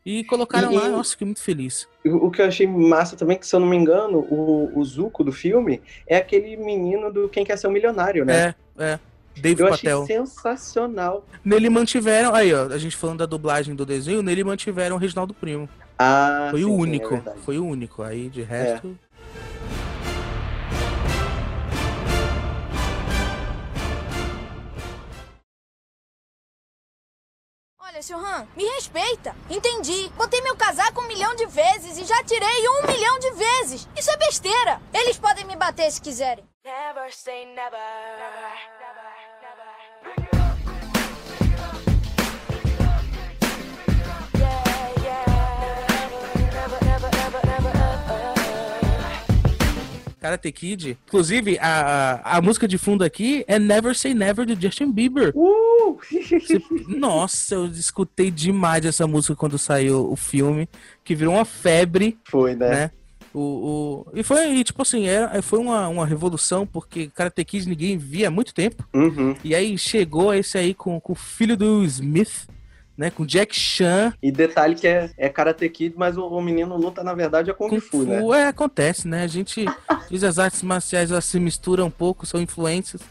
E 0.05 0.23
colocaram 0.25 0.71
E- 0.71 0.75
lá, 0.75 0.88
nossa, 0.88 1.12
fiquei 1.12 1.25
muito 1.26 1.43
feliz. 1.43 1.88
O 2.05 2.26
o 2.26 2.31
que 2.31 2.43
eu 2.43 2.47
achei 2.47 2.67
massa 2.67 3.17
também, 3.17 3.38
que 3.38 3.47
se 3.47 3.55
eu 3.57 3.61
não 3.61 3.67
me 3.67 3.76
engano, 3.76 4.19
o, 4.31 4.79
o 4.79 4.85
Zuko 4.85 5.25
do 5.25 5.33
filme 5.33 5.81
é 6.07 6.17
aquele 6.17 6.57
menino 6.57 7.11
do 7.12 7.29
Quem 7.29 7.45
Quer 7.45 7.57
Ser 7.57 7.69
um 7.69 7.73
Milionário, 7.73 8.25
né? 8.25 8.55
É, 8.79 8.83
é. 8.85 8.99
Dave 9.37 9.62
eu 9.62 9.73
achei 9.73 9.91
Patel. 9.91 10.07
sensacional. 10.07 11.25
Nele 11.45 11.69
mantiveram, 11.69 12.35
aí 12.35 12.53
ó, 12.55 12.67
a 12.67 12.79
gente 12.79 12.97
falando 12.97 13.19
da 13.19 13.26
dublagem 13.26 13.75
do 13.75 13.85
desenho, 13.85 14.23
nele 14.23 14.45
mantiveram 14.45 14.97
o 14.97 14.99
Reginaldo 14.99 15.35
Primo. 15.35 15.69
Ah, 15.99 16.49
Foi 16.50 16.61
sim, 16.61 16.67
o 16.67 16.71
é 16.71 16.73
único, 16.73 17.09
verdade. 17.11 17.41
foi 17.45 17.59
o 17.59 17.67
único. 17.67 18.03
Aí 18.03 18.29
de 18.29 18.43
resto. 18.43 18.97
Olha, 27.81 28.03
Silhan, 28.03 28.47
me 28.57 28.64
respeita. 28.64 29.37
Entendi. 29.50 30.09
Botei 30.16 30.40
meu 30.40 30.57
casaco 30.57 31.01
um 31.03 31.07
milhão 31.07 31.35
de 31.37 31.47
vezes 31.47 31.99
e 31.99 32.05
já 32.05 32.23
tirei 32.25 32.68
um 32.68 32.87
milhão 32.87 33.18
de 33.18 33.31
vezes. 33.33 33.88
Isso 33.97 34.11
é 34.11 34.16
besteira. 34.16 34.81
Eles 34.92 35.18
podem 35.18 35.44
me 35.44 35.55
bater 35.57 35.90
se 35.90 36.01
quiserem. 36.01 36.44
Never 36.64 37.12
say 37.14 37.44
never. 37.47 37.79
Never, 37.79 38.51
Karate 50.25 50.51
Kid. 50.53 50.99
Inclusive, 51.07 51.59
a, 51.61 52.38
a 52.38 52.40
música 52.40 52.67
de 52.67 52.79
fundo 52.79 53.05
aqui 53.05 53.45
é 53.47 53.59
Never 53.59 53.95
Say 53.95 54.14
Never 54.14 54.47
do 54.47 54.59
Justin 54.59 54.90
Bieber. 54.90 55.33
Uh! 55.35 55.99
Nossa, 56.88 57.57
eu 57.57 57.67
escutei 57.67 58.31
demais 58.31 58.87
essa 58.87 59.07
música 59.07 59.37
quando 59.37 59.59
saiu 59.59 60.11
o 60.11 60.17
filme, 60.17 60.67
que 61.05 61.14
virou 61.14 61.35
uma 61.35 61.45
febre, 61.45 62.19
Foi, 62.25 62.55
né? 62.57 62.71
né? 62.71 62.90
O, 63.35 63.40
o... 63.40 64.07
E 64.14 64.23
foi, 64.23 64.55
e, 64.55 64.62
tipo 64.62 64.81
assim, 64.81 65.09
é, 65.09 65.42
foi 65.42 65.59
uma, 65.59 65.88
uma 65.88 66.07
revolução, 66.07 66.64
porque 66.64 67.09
Karate 67.09 67.44
Kid 67.44 67.68
ninguém 67.68 67.99
via 67.99 68.29
há 68.29 68.31
muito 68.31 68.55
tempo. 68.55 68.87
Uhum. 68.94 69.35
E 69.42 69.57
aí 69.57 69.77
chegou 69.77 70.33
esse 70.33 70.57
aí 70.57 70.73
com, 70.73 71.01
com 71.01 71.12
o 71.12 71.16
filho 71.16 71.57
do 71.57 71.83
Smith, 71.83 72.47
né? 72.97 73.11
Com 73.11 73.27
Jack 73.27 73.55
Chan. 73.55 74.12
E 74.23 74.31
detalhe 74.31 74.77
que 74.77 74.87
é, 74.87 75.11
é 75.18 75.29
Karate 75.29 75.68
Kid, 75.68 75.94
mas 75.99 76.16
o, 76.16 76.25
o 76.27 76.40
menino 76.40 76.77
luta, 76.77 77.03
na 77.03 77.12
verdade, 77.12 77.51
é 77.51 77.53
Kung, 77.53 77.68
Kung 77.68 77.81
Fu, 77.81 78.05
né? 78.05 78.23
É, 78.40 78.47
acontece, 78.47 79.09
né? 79.09 79.25
A 79.25 79.27
gente 79.27 79.64
diz 80.09 80.23
as 80.23 80.38
artes 80.38 80.62
marciais 80.62 81.11
elas 81.11 81.25
se 81.25 81.40
misturam 81.40 81.87
um 81.87 81.90
pouco, 81.90 82.25
são 82.25 82.40
influências, 82.40 83.03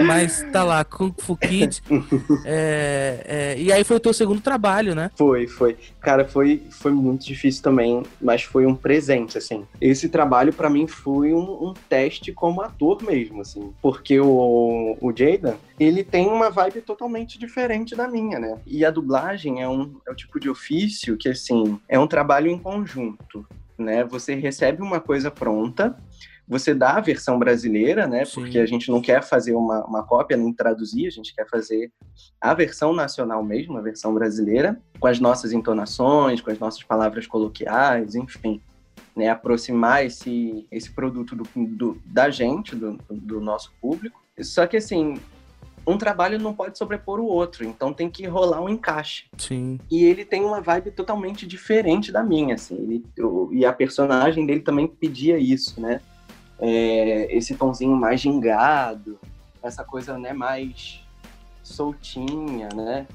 mas 0.00 0.44
tá 0.52 0.64
lá, 0.64 0.84
Kung 0.84 1.12
Fu 1.18 1.36
Kid. 1.36 1.82
É, 2.44 3.24
é, 3.24 3.60
e 3.60 3.72
aí 3.72 3.84
foi 3.84 3.96
o 3.96 4.00
teu 4.00 4.12
segundo 4.12 4.40
trabalho, 4.40 4.94
né? 4.94 5.10
Foi, 5.16 5.46
foi. 5.46 5.76
Cara, 6.00 6.24
foi, 6.24 6.62
foi 6.70 6.92
muito 6.92 7.24
difícil 7.24 7.62
também, 7.62 8.02
mas 8.20 8.42
foi 8.42 8.66
um 8.66 8.74
presente, 8.74 9.38
assim. 9.38 9.66
Esse 9.80 10.08
trabalho, 10.08 10.52
pra 10.52 10.70
mim, 10.70 10.86
foi 10.86 11.32
um, 11.32 11.68
um 11.68 11.74
teste 11.88 12.32
como 12.32 12.62
ator 12.62 13.02
mesmo, 13.02 13.40
assim. 13.40 13.72
Porque 13.80 14.18
o, 14.18 14.96
o 15.00 15.12
Jaden, 15.14 15.54
ele 15.78 16.02
tem 16.02 16.28
uma 16.28 16.50
vibe 16.50 16.80
totalmente 16.80 17.38
diferente 17.38 17.94
da 17.94 18.08
minha, 18.08 18.38
né? 18.38 18.58
E 18.66 18.84
a 18.84 18.90
dublagem 18.90 19.62
é 19.62 19.68
um, 19.68 19.96
é 20.06 20.10
um 20.10 20.14
tipo 20.14 20.40
de 20.40 20.48
ofício 20.48 21.16
que, 21.16 21.28
assim, 21.28 21.78
é 21.88 21.98
um 21.98 22.06
trabalho 22.06 22.50
em 22.50 22.58
conjunto, 22.58 23.46
né? 23.78 24.04
Você 24.04 24.34
recebe 24.34 24.82
uma 24.82 25.00
coisa 25.00 25.30
pronta, 25.30 25.96
você 26.46 26.74
dá 26.74 26.96
a 26.96 27.00
versão 27.00 27.38
brasileira, 27.38 28.06
né? 28.06 28.24
Sim. 28.24 28.34
Porque 28.42 28.58
a 28.58 28.66
gente 28.66 28.90
não 28.90 29.00
quer 29.00 29.22
fazer 29.22 29.54
uma, 29.54 29.84
uma 29.86 30.02
cópia, 30.02 30.36
nem 30.36 30.52
traduzir, 30.52 31.06
a 31.06 31.10
gente 31.10 31.34
quer 31.34 31.48
fazer 31.48 31.90
a 32.40 32.52
versão 32.52 32.92
nacional 32.92 33.42
mesmo, 33.42 33.78
a 33.78 33.80
versão 33.80 34.12
brasileira, 34.12 34.78
com 35.00 35.06
as 35.06 35.18
nossas 35.20 35.52
entonações, 35.52 36.40
com 36.40 36.50
as 36.50 36.58
nossas 36.58 36.82
palavras 36.82 37.26
coloquiais, 37.26 38.14
enfim. 38.14 38.60
Né, 39.14 39.28
aproximar 39.28 40.06
esse, 40.06 40.66
esse 40.72 40.90
produto 40.90 41.36
do, 41.36 41.46
do- 41.54 41.98
da 42.06 42.30
gente, 42.30 42.74
do, 42.74 42.98
do 43.10 43.42
nosso 43.42 43.70
público. 43.78 44.18
Só 44.40 44.66
que, 44.66 44.78
assim, 44.78 45.18
um 45.86 45.98
trabalho 45.98 46.38
não 46.38 46.54
pode 46.54 46.78
sobrepor 46.78 47.20
o 47.20 47.26
outro, 47.26 47.62
então 47.62 47.92
tem 47.92 48.08
que 48.08 48.26
rolar 48.26 48.62
um 48.62 48.70
encaixe. 48.70 49.24
Sim. 49.36 49.78
E 49.90 50.02
ele 50.04 50.24
tem 50.24 50.42
uma 50.42 50.62
vibe 50.62 50.92
totalmente 50.92 51.46
diferente 51.46 52.10
da 52.10 52.22
minha, 52.22 52.54
assim. 52.54 52.74
Ele, 52.76 53.04
e 53.50 53.66
a 53.66 53.72
personagem 53.72 54.46
dele 54.46 54.60
também 54.60 54.86
pedia 54.88 55.36
isso, 55.38 55.78
né? 55.78 56.00
É, 56.58 57.34
esse 57.36 57.56
tonzinho 57.56 57.96
mais 57.96 58.20
gingado, 58.20 59.18
essa 59.62 59.84
coisa, 59.84 60.18
né, 60.18 60.32
mais 60.32 61.00
soltinha, 61.62 62.68
né? 62.74 63.06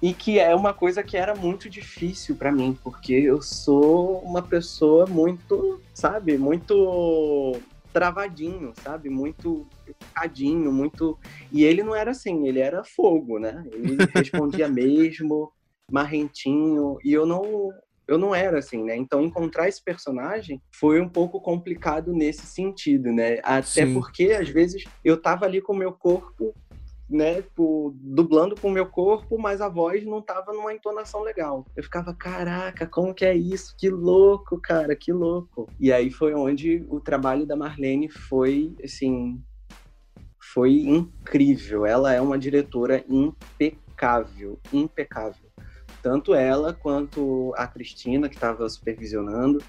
E 0.00 0.12
que 0.12 0.40
é 0.40 0.54
uma 0.54 0.74
coisa 0.74 1.02
que 1.02 1.16
era 1.16 1.34
muito 1.34 1.70
difícil 1.70 2.34
pra 2.34 2.50
mim, 2.50 2.76
porque 2.82 3.12
eu 3.12 3.40
sou 3.40 4.18
uma 4.20 4.42
pessoa 4.42 5.06
muito, 5.06 5.80
sabe, 5.94 6.36
muito 6.36 7.60
travadinho, 7.92 8.72
sabe? 8.82 9.08
Muito 9.08 9.66
focadinho, 10.00 10.72
muito. 10.72 11.18
E 11.52 11.62
ele 11.62 11.82
não 11.82 11.94
era 11.94 12.10
assim, 12.10 12.48
ele 12.48 12.58
era 12.58 12.82
fogo, 12.82 13.38
né? 13.38 13.62
Ele 13.72 13.96
respondia 14.14 14.68
mesmo, 14.68 15.52
marrentinho, 15.90 16.98
e 17.04 17.12
eu 17.12 17.26
não. 17.26 17.70
Eu 18.06 18.18
não 18.18 18.34
era 18.34 18.58
assim, 18.58 18.82
né? 18.84 18.96
Então 18.96 19.22
encontrar 19.22 19.68
esse 19.68 19.82
personagem 19.82 20.60
foi 20.72 21.00
um 21.00 21.08
pouco 21.08 21.40
complicado 21.40 22.12
nesse 22.12 22.46
sentido, 22.46 23.12
né? 23.12 23.38
Até 23.42 23.86
Sim. 23.86 23.94
porque 23.94 24.32
às 24.32 24.48
vezes 24.48 24.84
eu 25.04 25.20
tava 25.20 25.44
ali 25.44 25.60
com 25.60 25.72
o 25.72 25.76
meu 25.76 25.92
corpo, 25.92 26.54
né, 27.12 27.42
tipo, 27.42 27.94
dublando 28.00 28.56
com 28.58 28.68
o 28.68 28.72
meu 28.72 28.86
corpo, 28.86 29.38
mas 29.38 29.60
a 29.60 29.68
voz 29.68 30.04
não 30.04 30.22
tava 30.22 30.52
numa 30.52 30.72
entonação 30.72 31.22
legal. 31.22 31.66
Eu 31.76 31.82
ficava, 31.82 32.14
caraca, 32.14 32.86
como 32.86 33.14
que 33.14 33.24
é 33.24 33.34
isso? 33.34 33.74
Que 33.76 33.90
louco, 33.90 34.58
cara, 34.58 34.96
que 34.96 35.12
louco. 35.12 35.68
E 35.78 35.92
aí 35.92 36.10
foi 36.10 36.34
onde 36.34 36.84
o 36.88 37.00
trabalho 37.00 37.46
da 37.46 37.54
Marlene 37.54 38.08
foi, 38.08 38.74
assim, 38.82 39.40
foi 40.52 40.80
incrível. 40.80 41.84
Ela 41.84 42.14
é 42.14 42.20
uma 42.20 42.38
diretora 42.38 43.04
impecável, 43.08 44.58
impecável. 44.72 45.51
Tanto 46.02 46.34
ela 46.34 46.72
quanto 46.72 47.54
a 47.56 47.66
Cristina, 47.66 48.28
que 48.28 48.34
estava 48.34 48.68
supervisionando, 48.68 49.62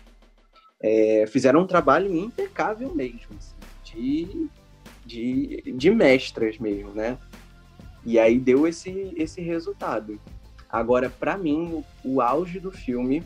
é, 0.81 1.25
fizeram 1.27 1.61
um 1.61 1.67
trabalho 1.67 2.13
impecável 2.13 2.93
mesmo, 2.93 3.37
assim, 3.37 3.55
de, 3.83 4.49
de, 5.05 5.73
de 5.77 5.91
mestras 5.91 6.57
mesmo, 6.57 6.91
né? 6.91 7.17
E 8.05 8.19
aí 8.19 8.37
deu 8.37 8.67
esse, 8.67 9.13
esse 9.15 9.41
resultado. 9.41 10.19
Agora, 10.69 11.09
para 11.09 11.37
mim, 11.37 11.83
o, 12.03 12.15
o 12.15 12.21
auge 12.21 12.59
do 12.59 12.71
filme 12.71 13.23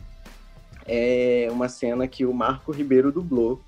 é 0.85 1.47
uma 1.49 1.67
cena 1.67 2.07
que 2.07 2.25
o 2.25 2.33
Marco 2.33 2.71
Ribeiro 2.71 3.11
dublou, 3.11 3.61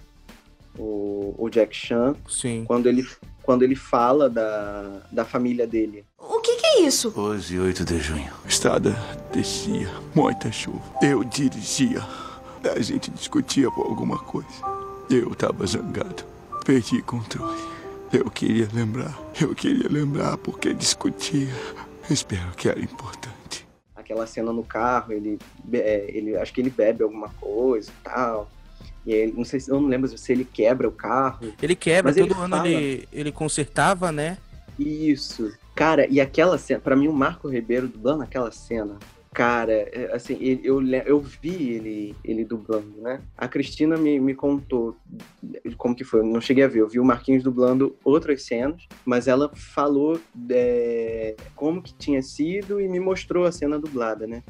o, 0.77 1.33
o 1.37 1.49
Jack 1.49 1.75
Chan, 1.75 2.15
Sim. 2.27 2.63
quando 2.65 2.87
ele, 2.87 3.07
quando 3.49 3.63
ele 3.63 3.75
fala 3.75 4.29
da, 4.29 5.01
da 5.11 5.25
família 5.25 5.65
dele. 5.65 6.05
O 6.19 6.39
que, 6.39 6.55
que 6.57 6.65
é 6.67 6.81
isso? 6.81 7.11
Hoje, 7.19 7.59
8 7.59 7.83
de 7.83 7.97
junho. 7.97 8.31
Estrada 8.47 8.91
descia, 9.33 9.89
muita 10.13 10.51
chuva. 10.51 10.83
Eu 11.01 11.23
dirigia. 11.23 11.99
A 12.63 12.79
gente 12.79 13.09
discutia 13.09 13.71
por 13.71 13.87
alguma 13.87 14.19
coisa. 14.19 14.47
Eu 15.09 15.33
tava 15.33 15.65
zangado. 15.65 16.23
Perdi 16.63 17.01
controle. 17.01 17.59
Eu 18.13 18.29
queria 18.29 18.69
lembrar. 18.71 19.17
Eu 19.41 19.55
queria 19.55 19.89
lembrar 19.89 20.37
porque 20.37 20.71
discutia. 20.71 21.49
Espero 22.07 22.51
que 22.55 22.69
era 22.69 22.79
importante. 22.79 23.67
Aquela 23.95 24.27
cena 24.27 24.53
no 24.53 24.63
carro, 24.63 25.11
ele, 25.11 25.39
é, 25.73 26.05
ele 26.07 26.37
acho 26.37 26.53
que 26.53 26.61
ele 26.61 26.69
bebe 26.69 27.01
alguma 27.01 27.29
coisa 27.29 27.89
e 27.89 28.03
tal. 28.03 28.47
E 29.05 29.13
aí, 29.13 29.33
não 29.35 29.45
sei 29.45 29.59
se 29.59 29.71
eu 29.71 29.79
não 29.79 29.87
lembro 29.87 30.07
se 30.15 30.31
ele 30.31 30.45
quebra 30.45 30.87
o 30.87 30.91
carro. 30.91 31.53
Ele 31.61 31.75
quebra, 31.75 32.11
Mas 32.11 32.17
ele 32.17 32.27
todo 32.27 32.41
ano 32.41 32.57
fala. 32.57 32.67
ele, 32.67 33.07
ele 33.11 33.31
consertava, 33.31 34.11
né? 34.11 34.37
Isso. 34.77 35.51
Cara, 35.75 36.05
e 36.07 36.19
aquela 36.19 36.57
cena, 36.57 36.79
pra 36.79 36.95
mim, 36.95 37.07
o 37.07 37.13
Marco 37.13 37.47
Ribeiro 37.47 37.87
dublando 37.87 38.23
aquela 38.23 38.51
cena, 38.51 38.97
cara, 39.33 39.71
é, 39.71 40.11
assim, 40.13 40.37
eu, 40.63 40.81
eu 41.05 41.19
vi 41.21 41.73
ele, 41.73 42.15
ele 42.23 42.43
dublando, 42.43 43.01
né? 43.01 43.21
A 43.37 43.47
Cristina 43.47 43.95
me, 43.95 44.19
me 44.19 44.33
contou 44.33 44.97
como 45.77 45.95
que 45.95 46.03
foi, 46.03 46.19
eu 46.21 46.25
não 46.25 46.41
cheguei 46.41 46.63
a 46.63 46.67
ver, 46.67 46.79
eu 46.79 46.87
vi 46.89 46.99
o 46.99 47.05
Marquinhos 47.05 47.43
dublando 47.43 47.95
outras 48.03 48.43
cenas, 48.43 48.85
mas 49.05 49.27
ela 49.27 49.49
falou 49.53 50.19
é, 50.49 51.35
como 51.55 51.81
que 51.81 51.93
tinha 51.93 52.21
sido 52.21 52.81
e 52.81 52.87
me 52.87 52.99
mostrou 52.99 53.45
a 53.45 53.51
cena 53.51 53.79
dublada, 53.79 54.27
né? 54.27 54.43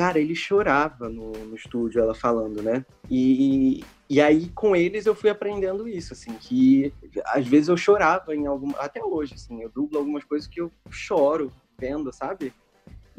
Cara, 0.00 0.18
ele 0.18 0.34
chorava 0.34 1.10
no, 1.10 1.30
no 1.30 1.54
estúdio, 1.54 2.00
ela 2.00 2.14
falando, 2.14 2.62
né? 2.62 2.86
E, 3.10 3.84
e 4.08 4.18
aí, 4.18 4.48
com 4.48 4.74
eles, 4.74 5.04
eu 5.04 5.14
fui 5.14 5.28
aprendendo 5.28 5.86
isso, 5.86 6.14
assim, 6.14 6.38
que 6.38 6.90
às 7.26 7.46
vezes 7.46 7.68
eu 7.68 7.76
chorava 7.76 8.34
em 8.34 8.46
algum. 8.46 8.70
Até 8.78 9.04
hoje, 9.04 9.34
assim, 9.34 9.62
eu 9.62 9.68
dublo 9.68 9.98
algumas 9.98 10.24
coisas 10.24 10.48
que 10.48 10.58
eu 10.58 10.72
choro 10.90 11.52
vendo, 11.78 12.10
sabe? 12.14 12.50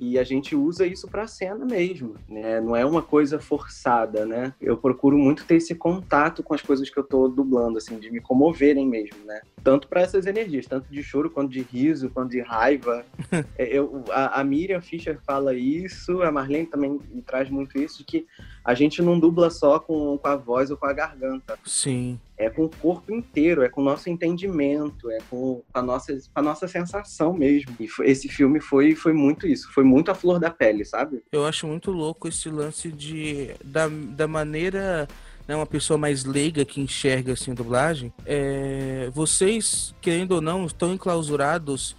E 0.02 0.18
a 0.18 0.24
gente 0.24 0.56
usa 0.56 0.84
isso 0.84 1.08
pra 1.08 1.28
cena 1.28 1.64
mesmo, 1.64 2.16
né? 2.28 2.60
Não 2.60 2.76
é 2.76 2.84
uma 2.84 3.04
coisa 3.04 3.40
forçada, 3.40 4.26
né? 4.26 4.52
Eu 4.60 4.76
procuro 4.76 5.16
muito 5.16 5.46
ter 5.46 5.58
esse 5.58 5.76
contato 5.76 6.42
com 6.42 6.56
as 6.56 6.62
coisas 6.64 6.90
que 6.90 6.98
eu 6.98 7.04
tô 7.04 7.28
dublando, 7.28 7.78
assim, 7.78 8.00
de 8.00 8.10
me 8.10 8.20
comoverem 8.20 8.88
mesmo, 8.88 9.24
né? 9.24 9.42
Tanto 9.64 9.88
para 9.88 10.02
essas 10.02 10.26
energias, 10.26 10.66
tanto 10.66 10.92
de 10.92 11.04
choro, 11.04 11.30
quanto 11.30 11.52
de 11.52 11.62
riso, 11.62 12.10
quanto 12.10 12.32
de 12.32 12.42
raiva. 12.42 13.06
É, 13.58 13.68
eu, 13.68 14.04
a, 14.10 14.40
a 14.40 14.44
Miriam 14.44 14.82
Fischer 14.82 15.20
fala 15.26 15.54
isso, 15.54 16.22
a 16.22 16.32
Marlene 16.32 16.66
também 16.66 17.00
me 17.10 17.22
traz 17.22 17.50
muito 17.50 17.78
isso, 17.78 18.00
de 18.00 18.04
que 18.06 18.28
a 18.63 18.74
gente 18.74 19.02
não 19.02 19.19
dubla 19.19 19.50
só 19.50 19.80
com, 19.80 20.17
com 20.17 20.28
a 20.28 20.36
voz 20.36 20.69
ou 20.69 20.78
com 20.78 20.86
a 20.86 20.93
garganta 20.93 21.58
Sim. 21.65 22.19
é 22.38 22.50
com 22.50 22.65
o 22.65 22.69
corpo 22.69 23.12
inteiro, 23.13 23.63
é 23.63 23.69
com 23.69 23.82
o 23.82 23.84
nosso 23.84 24.10
entendimento, 24.10 25.10
é 25.10 25.17
com 25.30 25.63
a 25.74 25.82
nossa, 25.82 26.17
a 26.36 26.41
nossa 26.41 26.67
sensação 26.67 27.34
mesmo. 27.34 27.76
E 27.80 27.88
foi- 27.88 28.10
esse 28.10 28.28
filme 28.30 28.60
foi, 28.60 28.95
foi 28.95 29.13
muito 29.13 29.47
isso, 29.47 29.71
foi 29.74 29.84
muito 29.84 30.12
a 30.12 30.15
flor 30.15 30.39
da 30.39 30.50
pele, 30.52 30.86
sabe? 30.86 31.24
Eu 31.32 31.45
acho 31.45 31.65
muito 31.67 31.91
louco 31.91 32.28
esse 32.28 32.50
lance 32.50 32.91
de 32.91 33.52
da, 33.63 33.88
da 33.88 34.28
maneira 34.28 35.08
né, 35.47 35.56
uma 35.56 35.65
pessoa 35.65 35.97
mais 35.97 36.24
leiga 36.24 36.63
que 36.63 36.80
enxerga 36.80 37.34
assim 37.34 37.52
a 37.52 37.56
dublagem. 37.56 38.13
É, 38.26 39.10
vocês 39.13 39.93
querendo 40.00 40.34
ou 40.34 40.41
não 40.41 40.65
estão 40.65 40.93
enclausurados 40.93 41.95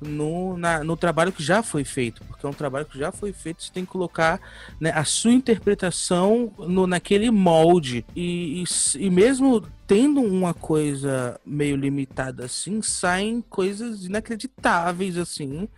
no, 0.00 0.56
na- 0.56 0.82
no 0.84 0.96
trabalho 0.96 1.32
que 1.32 1.42
já 1.42 1.62
foi 1.62 1.84
feito, 1.84 2.22
porque 2.24 2.44
é 2.44 2.48
um 2.48 2.52
trabalho 2.52 2.86
que 2.86 2.98
já 2.98 3.10
foi 3.12 3.32
feito. 3.32 3.62
Você 3.62 3.72
tem 3.72 3.84
que 3.84 3.90
colocar 3.90 4.40
né, 4.80 4.90
a 4.94 5.04
sua 5.04 5.32
interpretação 5.32 6.52
no, 6.58 6.86
naquele 6.86 7.30
molde 7.30 8.04
e, 8.14 8.62
e 8.62 8.64
e 8.98 9.10
mesmo 9.10 9.60
tendo 9.86 10.20
uma 10.20 10.54
coisa 10.54 11.38
meio 11.44 11.76
limitada 11.76 12.44
assim, 12.44 12.80
saem 12.82 13.40
coisas 13.42 14.04
inacreditáveis 14.04 15.16
assim. 15.16 15.68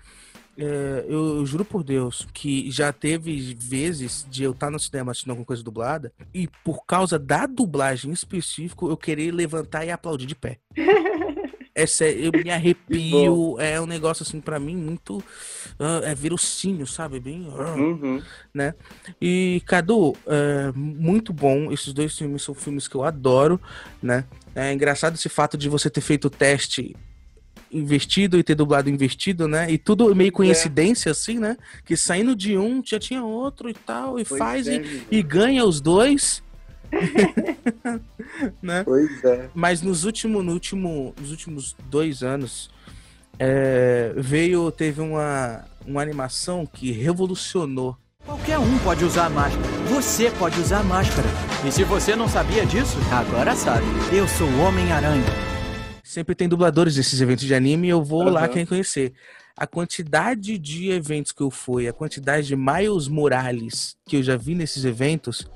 É, 0.58 1.04
eu, 1.06 1.36
eu 1.36 1.46
juro 1.46 1.66
por 1.66 1.84
Deus 1.84 2.26
que 2.32 2.70
já 2.70 2.90
teve 2.90 3.54
vezes 3.58 4.26
de 4.30 4.42
eu 4.42 4.52
estar 4.52 4.70
no 4.70 4.78
cinema 4.78 5.10
assistindo 5.10 5.30
alguma 5.32 5.44
coisa 5.44 5.62
dublada 5.62 6.10
e 6.32 6.48
por 6.64 6.86
causa 6.86 7.18
da 7.18 7.44
dublagem 7.46 8.10
em 8.10 8.14
específico 8.14 8.88
eu 8.88 8.96
querer 8.96 9.32
levantar 9.32 9.84
e 9.84 9.90
aplaudir 9.90 10.24
de 10.26 10.34
pé. 10.34 10.58
É 11.78 11.84
sério, 11.84 12.24
eu 12.24 12.42
me 12.42 12.50
arrepio, 12.50 13.60
é 13.60 13.78
um 13.78 13.84
negócio 13.84 14.22
assim 14.22 14.40
pra 14.40 14.58
mim 14.58 14.74
muito 14.74 15.22
ah, 15.78 16.00
é 16.04 16.14
verossímil, 16.14 16.86
sabe? 16.86 17.20
Bem. 17.20 17.46
ah. 17.54 17.74
Uhum. 17.74 18.22
E 19.20 19.62
Cadu, 19.66 20.16
é, 20.26 20.72
muito 20.74 21.34
bom. 21.34 21.70
Esses 21.70 21.92
dois 21.92 22.16
filmes 22.16 22.40
são 22.40 22.54
filmes 22.54 22.88
que 22.88 22.94
eu 22.94 23.04
adoro, 23.04 23.60
né? 24.02 24.24
É 24.54 24.72
engraçado 24.72 25.16
esse 25.16 25.28
fato 25.28 25.58
de 25.58 25.68
você 25.68 25.90
ter 25.90 26.00
feito 26.00 26.28
o 26.28 26.30
teste 26.30 26.96
investido 27.70 28.38
e 28.38 28.42
ter 28.42 28.54
dublado 28.54 28.88
investido, 28.88 29.46
né? 29.46 29.70
E 29.70 29.76
tudo 29.76 30.14
meio 30.14 30.32
coincidência, 30.32 31.12
assim, 31.12 31.38
né? 31.38 31.58
Que 31.84 31.94
saindo 31.94 32.34
de 32.34 32.56
um 32.56 32.82
já 32.82 32.98
tinha 32.98 33.22
outro 33.22 33.68
e 33.68 33.74
tal, 33.74 34.18
e 34.18 34.24
Pois 34.24 34.38
faz 34.38 34.66
é, 34.66 34.76
e, 34.76 35.18
e 35.18 35.22
ganha 35.22 35.62
os 35.62 35.78
dois. 35.78 36.42
né? 38.62 38.84
Pois 38.84 39.24
é. 39.24 39.48
Mas 39.54 39.82
nos, 39.82 40.04
último, 40.04 40.42
no 40.42 40.52
último, 40.52 41.14
nos 41.20 41.30
últimos 41.30 41.76
dois 41.90 42.22
anos 42.22 42.70
é, 43.38 44.12
veio, 44.16 44.70
teve 44.70 45.00
uma, 45.00 45.64
uma 45.86 46.02
animação 46.02 46.66
que 46.66 46.90
revolucionou 46.92 47.96
Qualquer 48.26 48.58
um 48.58 48.76
pode 48.80 49.04
usar 49.04 49.30
máscara. 49.30 49.62
Você 49.88 50.32
pode 50.32 50.58
usar 50.58 50.82
máscara. 50.82 51.28
E 51.64 51.70
se 51.70 51.84
você 51.84 52.16
não 52.16 52.28
sabia 52.28 52.66
disso, 52.66 52.96
agora 53.08 53.54
sabe. 53.54 53.86
Eu 54.12 54.26
sou 54.26 54.48
o 54.48 54.62
Homem-Aranha. 54.62 55.22
Sempre 56.02 56.34
tem 56.34 56.48
dubladores 56.48 56.96
desses 56.96 57.20
eventos 57.20 57.44
de 57.44 57.54
anime 57.54 57.86
e 57.86 57.90
eu 57.90 58.02
vou 58.02 58.24
lá 58.24 58.40
Aham. 58.40 58.48
quem 58.48 58.66
conhecer. 58.66 59.12
A 59.56 59.64
quantidade 59.64 60.58
de 60.58 60.90
eventos 60.90 61.30
que 61.30 61.40
eu 61.40 61.52
fui, 61.52 61.86
a 61.86 61.92
quantidade 61.92 62.48
de 62.48 62.56
Miles 62.56 63.06
Morales 63.06 63.96
que 64.04 64.16
eu 64.16 64.22
já 64.24 64.36
vi 64.36 64.56
nesses 64.56 64.84
eventos, 64.84 65.48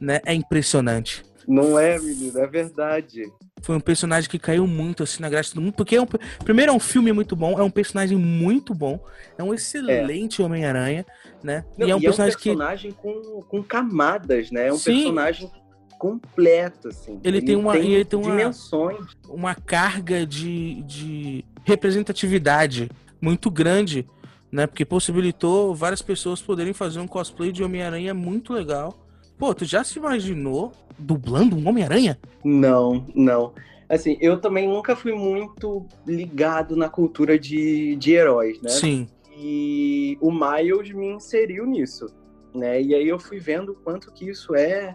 né, 0.00 0.20
é 0.24 0.34
impressionante. 0.34 1.22
Não 1.48 1.78
é, 1.78 1.98
menino, 1.98 2.38
é 2.38 2.46
verdade. 2.46 3.24
Foi 3.62 3.74
um 3.76 3.80
personagem 3.80 4.30
que 4.30 4.38
caiu 4.38 4.66
muito 4.66 5.02
assim 5.02 5.20
na 5.20 5.28
graça 5.28 5.54
do 5.54 5.60
mundo, 5.60 5.72
porque 5.74 5.96
é 5.96 6.00
um, 6.00 6.06
primeiro 6.44 6.70
é 6.70 6.74
um 6.74 6.78
filme 6.78 7.12
muito 7.12 7.34
bom, 7.34 7.58
é 7.58 7.62
um 7.62 7.70
personagem 7.70 8.16
muito 8.16 8.72
bom, 8.74 9.02
é 9.36 9.42
um 9.42 9.52
excelente 9.52 10.40
Homem-Aranha, 10.42 11.04
né? 11.42 11.64
Não, 11.76 11.88
e 11.88 11.90
é 11.90 11.96
um 11.96 12.00
personagem 12.00 12.38
que 12.38 12.44
personagem 12.50 12.92
com, 12.92 13.42
com 13.48 13.62
camadas, 13.62 14.50
né? 14.50 14.68
É 14.68 14.72
um 14.72 14.76
Sim. 14.78 14.94
personagem 14.94 15.50
completo, 15.98 16.88
assim. 16.88 17.20
Ele 17.22 17.42
tem 17.42 17.56
uma- 17.56 17.76
ele 17.76 18.04
tem 18.04 18.18
uma- 18.18 18.30
dimensões. 18.30 19.04
uma 19.28 19.54
carga 19.54 20.24
de, 20.24 20.82
de 20.84 21.44
representatividade 21.64 22.88
muito 23.20 23.50
grande, 23.50 24.06
né? 24.50 24.66
Porque 24.66 24.84
possibilitou 24.84 25.74
várias 25.74 26.00
pessoas 26.00 26.40
poderem 26.40 26.72
fazer 26.72 27.00
um 27.00 27.06
cosplay 27.08 27.52
de 27.52 27.62
Homem-Aranha 27.62 28.14
muito 28.14 28.52
legal. 28.52 29.06
Pô, 29.40 29.54
tu 29.54 29.64
já 29.64 29.82
se 29.82 29.98
imaginou 29.98 30.70
dublando 30.98 31.56
um 31.56 31.66
Homem-Aranha? 31.66 32.18
Não, 32.44 33.06
não. 33.14 33.54
Assim, 33.88 34.18
eu 34.20 34.38
também 34.38 34.68
nunca 34.68 34.94
fui 34.94 35.14
muito 35.14 35.86
ligado 36.06 36.76
na 36.76 36.90
cultura 36.90 37.38
de, 37.38 37.96
de 37.96 38.12
heróis, 38.12 38.60
né? 38.60 38.68
Sim. 38.68 39.08
E 39.34 40.18
o 40.20 40.30
Miles 40.30 40.92
me 40.92 41.06
inseriu 41.06 41.64
nisso, 41.64 42.06
né? 42.54 42.82
E 42.82 42.94
aí 42.94 43.08
eu 43.08 43.18
fui 43.18 43.38
vendo 43.38 43.72
o 43.72 43.74
quanto 43.76 44.12
que 44.12 44.28
isso 44.28 44.54
é, 44.54 44.94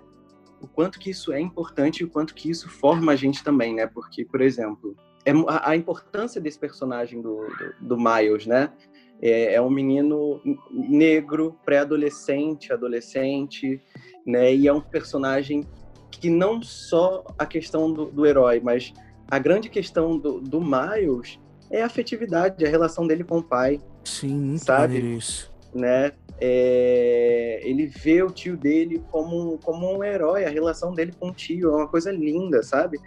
o 0.62 0.68
quanto 0.68 1.00
que 1.00 1.10
isso 1.10 1.34
é 1.34 1.42
importante 1.42 2.02
e 2.02 2.04
o 2.04 2.10
quanto 2.10 2.36
que 2.36 2.48
isso 2.48 2.70
forma 2.70 3.14
a 3.14 3.16
gente 3.16 3.44
também, 3.44 3.74
né? 3.74 3.88
Porque, 3.88 4.24
por 4.24 4.42
exemplo, 4.42 4.96
é, 5.26 5.32
a, 5.48 5.72
a 5.72 5.76
importância 5.76 6.40
desse 6.40 6.60
personagem 6.60 7.20
do, 7.20 7.48
do, 7.80 7.96
do 7.96 7.98
Miles, 7.98 8.46
né? 8.46 8.72
É, 9.20 9.56
é 9.56 9.62
um 9.62 9.72
menino 9.72 10.40
negro, 10.70 11.58
pré-adolescente, 11.66 12.72
adolescente, 12.72 13.82
né? 14.26 14.54
E 14.54 14.68
é 14.68 14.74
um 14.74 14.82
personagem 14.82 15.64
que 16.12 16.30
não 16.30 16.62
só 16.62 17.24
a 17.38 17.46
questão 17.46 17.92
do, 17.92 18.06
do 18.06 18.26
herói, 18.26 18.60
mas 18.64 18.94
a 19.30 19.38
grande 19.38 19.70
questão 19.70 20.18
do, 20.18 20.40
do 20.40 20.62
Miles 20.62 21.40
é 21.70 21.82
a 21.82 21.86
afetividade, 21.88 22.66
a 22.66 22.70
relação 22.70 23.06
dele 23.06 23.24
com 23.24 23.40
o 23.40 23.44
pai, 23.44 23.82
Sim, 24.04 24.58
Sabe? 24.58 25.00
isso. 25.00 25.52
né? 25.74 26.12
É, 26.40 27.62
ele 27.64 27.88
vê 27.88 28.22
o 28.22 28.30
tio 28.30 28.58
dele 28.58 29.02
como, 29.10 29.58
como 29.60 29.98
um 29.98 30.04
herói, 30.04 30.46
a 30.46 30.50
relação 30.50 30.94
dele 30.94 31.14
com 31.18 31.30
o 31.30 31.34
tio 31.34 31.70
é 31.72 31.76
uma 31.76 31.88
coisa 31.88 32.12
linda, 32.12 32.62
sabe? 32.62 33.00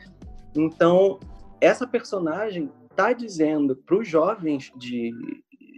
Então, 0.57 1.21
essa 1.61 1.87
personagem 1.87 2.71
tá 2.97 3.13
dizendo 3.13 3.77
para 3.77 3.97
os 3.97 4.09
jovens 4.09 4.73
de, 4.77 5.13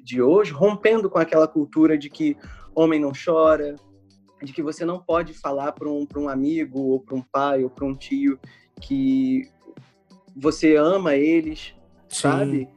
de 0.04 0.22
hoje, 0.22 0.52
rompendo 0.52 1.10
com 1.10 1.18
aquela 1.18 1.46
cultura 1.46 1.98
de 1.98 2.08
que 2.08 2.36
homem 2.74 3.00
não 3.00 3.12
chora, 3.12 3.76
de 4.42 4.52
que 4.52 4.62
você 4.62 4.84
não 4.84 4.98
pode 4.98 5.34
falar 5.34 5.72
para 5.72 5.88
um, 5.88 6.06
pra 6.06 6.20
um 6.20 6.28
amigo, 6.28 6.80
ou 6.80 7.00
para 7.00 7.14
um 7.16 7.22
pai, 7.22 7.62
ou 7.62 7.70
para 7.70 7.84
um 7.84 7.94
tio 7.94 8.38
que 8.80 9.48
você 10.34 10.76
ama 10.76 11.14
eles, 11.14 11.74
Sim. 12.08 12.22
sabe? 12.22 12.68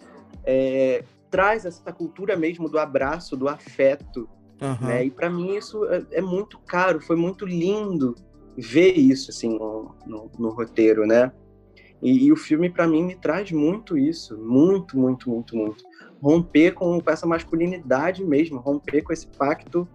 É, 0.46 1.04
traz 1.30 1.66
essa 1.66 1.92
cultura 1.92 2.36
mesmo 2.36 2.70
do 2.70 2.78
abraço, 2.78 3.38
do 3.38 3.48
afeto, 3.48 4.30
Aham. 4.62 4.88
né? 4.88 5.06
E 5.06 5.12
para 5.12 5.30
mim 5.30 5.56
isso 5.56 5.86
é, 5.86 6.04
é 6.12 6.22
muito 6.22 6.60
caro, 6.60 7.02
foi 7.02 7.16
muito 7.16 7.46
lindo 7.46 8.14
ver 8.58 8.94
isso 8.94 9.32
assim 9.32 9.50
no, 9.58 9.96
no, 10.06 10.32
no 10.38 10.50
roteiro, 10.50 11.08
né? 11.08 11.32
E, 12.02 12.26
e 12.26 12.32
o 12.32 12.36
filme 12.36 12.70
para 12.70 12.86
mim 12.86 13.04
me 13.04 13.16
traz 13.16 13.52
muito 13.52 13.98
isso, 13.98 14.38
muito, 14.38 14.98
muito, 14.98 15.30
muito, 15.30 15.56
muito. 15.56 15.84
Romper 16.22 16.74
com, 16.74 17.00
com 17.00 17.10
essa 17.10 17.26
masculinidade 17.26 18.24
mesmo, 18.24 18.60
romper 18.60 19.02
com 19.02 19.14
esse 19.14 19.28
pacto 19.28 19.88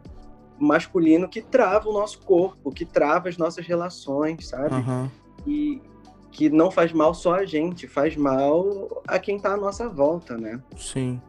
masculino 0.58 1.28
que 1.28 1.40
trava 1.42 1.88
o 1.88 1.92
nosso 1.92 2.20
corpo, 2.20 2.70
que 2.72 2.84
trava 2.84 3.28
as 3.28 3.36
nossas 3.36 3.66
relações, 3.66 4.48
sabe? 4.48 4.74
Aham. 4.74 5.10
E 5.46 5.80
que 6.30 6.48
não 6.50 6.70
faz 6.70 6.92
mal 6.92 7.14
só 7.14 7.34
a 7.34 7.44
gente, 7.44 7.86
faz 7.88 8.16
mal 8.16 9.02
a 9.06 9.18
quem 9.18 9.38
tá 9.38 9.54
à 9.54 9.56
nossa 9.56 9.88
volta, 9.88 10.36
né? 10.36 10.62
Sim. 10.76 11.20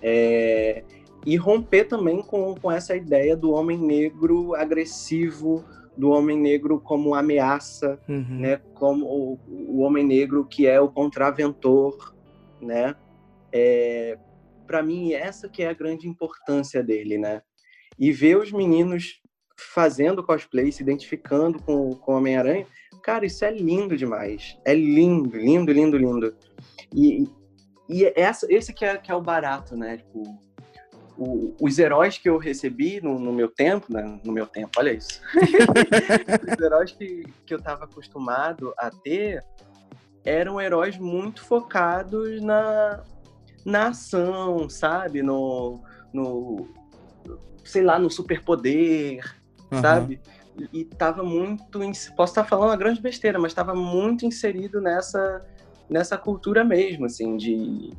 É, 0.00 0.84
e 1.24 1.36
romper 1.36 1.84
também 1.84 2.22
com, 2.22 2.54
com 2.54 2.70
essa 2.70 2.94
ideia 2.94 3.36
do 3.36 3.50
homem 3.52 3.76
negro 3.78 4.54
agressivo, 4.54 5.64
do 5.96 6.10
homem 6.10 6.38
negro 6.38 6.78
como 6.78 7.14
ameaça, 7.14 7.98
Uhum. 8.08 8.40
né? 8.40 8.60
Como 8.74 9.04
o, 9.06 9.38
o 9.48 9.80
homem 9.80 10.04
negro 10.04 10.44
que 10.44 10.66
é 10.66 10.80
o 10.80 10.88
contraventor, 10.88 12.14
né? 12.60 12.94
É, 13.52 14.18
para 14.66 14.82
mim 14.82 15.12
essa 15.12 15.48
que 15.48 15.62
é 15.62 15.68
a 15.68 15.72
grande 15.72 16.08
importância 16.08 16.82
dele, 16.82 17.16
né? 17.18 17.42
E 17.98 18.12
ver 18.12 18.36
os 18.36 18.52
meninos 18.52 19.20
fazendo 19.56 20.22
cosplay, 20.22 20.70
se 20.70 20.82
identificando 20.82 21.60
com, 21.62 21.90
com 21.94 22.12
o 22.12 22.16
Homem-Aranha, 22.16 22.66
cara, 23.02 23.24
isso 23.24 23.44
é 23.44 23.50
lindo 23.50 23.96
demais. 23.96 24.58
É 24.64 24.74
lindo, 24.74 25.36
lindo, 25.36 25.72
lindo, 25.72 25.96
lindo. 25.96 26.36
E, 26.94 27.26
e 27.88 28.04
essa, 28.14 28.46
esse 28.52 28.72
que 28.72 28.84
é, 28.84 28.98
que 28.98 29.10
é 29.10 29.14
o 29.14 29.22
barato, 29.22 29.76
né? 29.76 29.96
Tipo, 29.96 30.38
o- 31.16 31.54
os 31.60 31.78
heróis 31.78 32.18
que 32.18 32.28
eu 32.28 32.36
recebi 32.36 33.00
no, 33.00 33.18
no 33.18 33.32
meu 33.32 33.48
tempo, 33.48 33.86
né? 33.90 34.20
no 34.22 34.32
meu 34.32 34.46
tempo, 34.46 34.70
olha 34.76 34.92
isso. 34.92 35.20
os 36.52 36.62
heróis 36.62 36.92
que, 36.92 37.24
que 37.46 37.54
eu 37.54 37.58
estava 37.58 37.84
acostumado 37.84 38.74
a 38.76 38.90
ter 38.90 39.42
eram 40.24 40.60
heróis 40.60 40.98
muito 40.98 41.42
focados 41.44 42.42
na, 42.42 43.02
na 43.64 43.88
ação, 43.88 44.68
sabe? 44.68 45.22
No, 45.22 45.80
no, 46.12 46.68
sei 47.64 47.82
lá, 47.82 47.98
no 47.98 48.10
superpoder, 48.10 49.24
Aham. 49.72 49.82
sabe? 49.82 50.20
E, 50.72 50.80
e 50.80 50.84
tava 50.84 51.22
muito, 51.22 51.78
posso 52.16 52.32
estar 52.32 52.44
falando 52.44 52.70
uma 52.70 52.76
grande 52.76 53.00
besteira, 53.00 53.38
mas 53.38 53.52
estava 53.52 53.74
muito 53.74 54.24
inserido 54.26 54.80
nessa 54.80 55.44
nessa 55.88 56.18
cultura 56.18 56.64
mesmo, 56.64 57.06
assim, 57.06 57.36
de, 57.36 57.92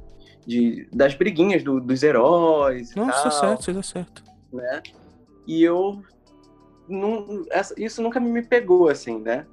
de 0.45 0.89
das 0.91 1.13
briguinhas 1.15 1.63
do- 1.63 1.79
dos 1.79 2.03
heróis 2.03 2.93
Não, 2.95 3.09
isso 3.09 3.27
é 3.27 3.31
certo, 3.31 3.71
isso 3.71 3.79
é 3.79 3.83
certo. 3.83 4.23
né? 4.51 4.81
E 5.47 5.63
eu 5.63 6.01
não, 6.87 7.45
essa- 7.51 7.73
isso 7.77 8.01
nunca 8.01 8.19
me 8.19 8.41
pegou 8.45 8.89
assim, 8.89 9.19
né? 9.21 9.45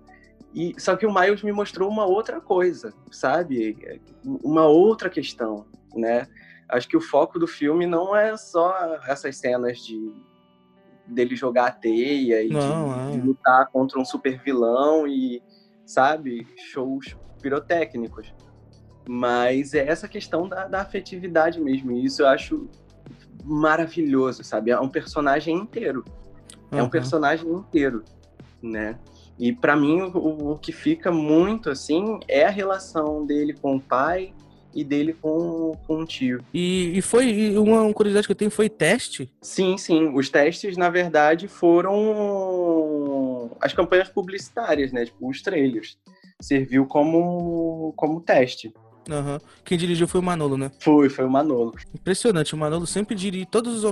E 0.52 0.74
só 0.80 0.96
que 0.96 1.06
o 1.06 1.12
Miles 1.14 1.42
me 1.42 1.52
mostrou 1.52 1.88
uma 1.90 2.04
outra 2.06 2.40
coisa, 2.40 2.92
sabe? 3.12 3.76
Uma 4.24 4.66
outra 4.66 5.08
questão, 5.10 5.66
né? 5.94 6.26
Acho 6.68 6.88
que 6.88 6.96
o 6.96 7.00
foco 7.00 7.38
do 7.38 7.46
filme 7.46 7.86
não 7.86 8.16
é 8.16 8.36
só 8.36 8.98
essas 9.06 9.36
cenas 9.36 9.78
de 9.78 10.12
dele 11.06 11.36
jogar 11.36 11.66
a 11.66 11.70
teia 11.70 12.42
e 12.42 12.48
de- 12.48 12.54
Não, 12.54 13.10
de, 13.10 13.18
é. 13.18 13.22
lutar 13.22 13.66
contra 13.70 13.98
um 13.98 14.04
super 14.04 14.40
vilão 14.42 15.06
e 15.06 15.42
sabe 15.84 16.46
shows 16.72 17.14
pirotécnicos, 17.42 18.34
mas 19.06 19.74
é 19.74 19.86
essa 19.86 20.08
questão 20.08 20.48
da, 20.48 20.66
da 20.66 20.80
afetividade 20.80 21.60
mesmo. 21.60 21.92
E 21.92 22.06
isso 22.06 22.22
eu 22.22 22.26
acho 22.28 22.68
maravilhoso, 23.44 24.42
sabe? 24.42 24.70
É 24.70 24.80
um 24.80 24.88
personagem 24.88 25.54
inteiro. 25.54 26.02
É 26.72 26.82
um 26.82 26.88
personagem 26.88 27.48
inteiro, 27.52 28.02
né? 28.62 28.98
E 29.38 29.52
pra 29.52 29.76
mim 29.76 30.00
o, 30.02 30.52
o 30.52 30.58
que 30.58 30.72
fica 30.72 31.12
muito 31.12 31.68
assim 31.68 32.18
é 32.26 32.46
a 32.46 32.50
relação 32.50 33.26
dele 33.26 33.52
com 33.52 33.76
o 33.76 33.80
pai 33.80 34.32
e 34.74 34.82
dele 34.82 35.14
com, 35.20 35.72
com 35.86 36.00
o 36.00 36.06
tio. 36.06 36.44
E, 36.52 36.98
e 36.98 37.02
foi 37.02 37.56
uma 37.56 37.92
curiosidade 37.92 38.26
que 38.26 38.32
eu 38.32 38.36
tenho 38.36 38.50
foi 38.50 38.68
teste. 38.68 39.30
Sim, 39.40 39.78
sim. 39.78 40.12
Os 40.14 40.28
testes, 40.28 40.76
na 40.76 40.90
verdade, 40.90 41.48
foram 41.48 43.50
as 43.60 43.72
campanhas 43.72 44.08
publicitárias, 44.08 44.92
né? 44.92 45.04
Tipo, 45.04 45.28
os 45.28 45.42
trailers. 45.42 45.96
Serviu 46.40 46.86
como, 46.86 47.92
como 47.96 48.20
teste. 48.20 48.72
Aham. 49.08 49.38
Quem 49.64 49.76
dirigiu 49.76 50.08
foi 50.08 50.20
o 50.20 50.24
Manolo, 50.24 50.56
né? 50.56 50.70
Foi, 50.80 51.08
foi 51.08 51.24
o 51.24 51.30
Manolo. 51.30 51.74
Impressionante, 51.94 52.54
o 52.54 52.58
Manolo 52.58 52.86
sempre 52.86 53.14
dirige 53.14 53.46
todos 53.46 53.74
os 53.74 53.84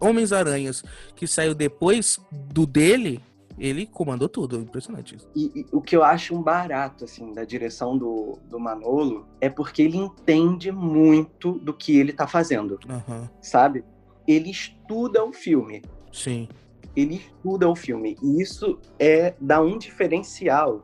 Homens-Aranhas 0.00 0.82
que 1.14 1.26
saiu 1.26 1.54
depois 1.54 2.18
do 2.32 2.66
dele, 2.66 3.20
ele 3.58 3.86
comandou 3.86 4.28
tudo. 4.28 4.56
Impressionante 4.60 5.16
isso. 5.16 5.28
E, 5.34 5.50
e 5.60 5.66
o 5.72 5.80
que 5.80 5.96
eu 5.96 6.02
acho 6.04 6.34
um 6.34 6.42
barato, 6.42 7.04
assim, 7.04 7.32
da 7.32 7.44
direção 7.44 7.96
do, 7.96 8.38
do 8.48 8.58
Manolo 8.58 9.26
é 9.40 9.48
porque 9.48 9.82
ele 9.82 9.96
entende 9.96 10.70
muito 10.72 11.52
do 11.52 11.72
que 11.74 11.96
ele 11.98 12.12
tá 12.12 12.26
fazendo, 12.26 12.78
Aham. 12.88 13.28
sabe? 13.40 13.84
Ele 14.26 14.50
estuda 14.50 15.24
o 15.24 15.32
filme. 15.32 15.82
Sim. 16.12 16.48
Ele 16.96 17.16
estuda 17.16 17.68
o 17.68 17.74
filme. 17.76 18.16
E 18.22 18.42
isso 18.42 18.78
é 18.98 19.34
dá 19.40 19.60
um 19.60 19.78
diferencial. 19.78 20.82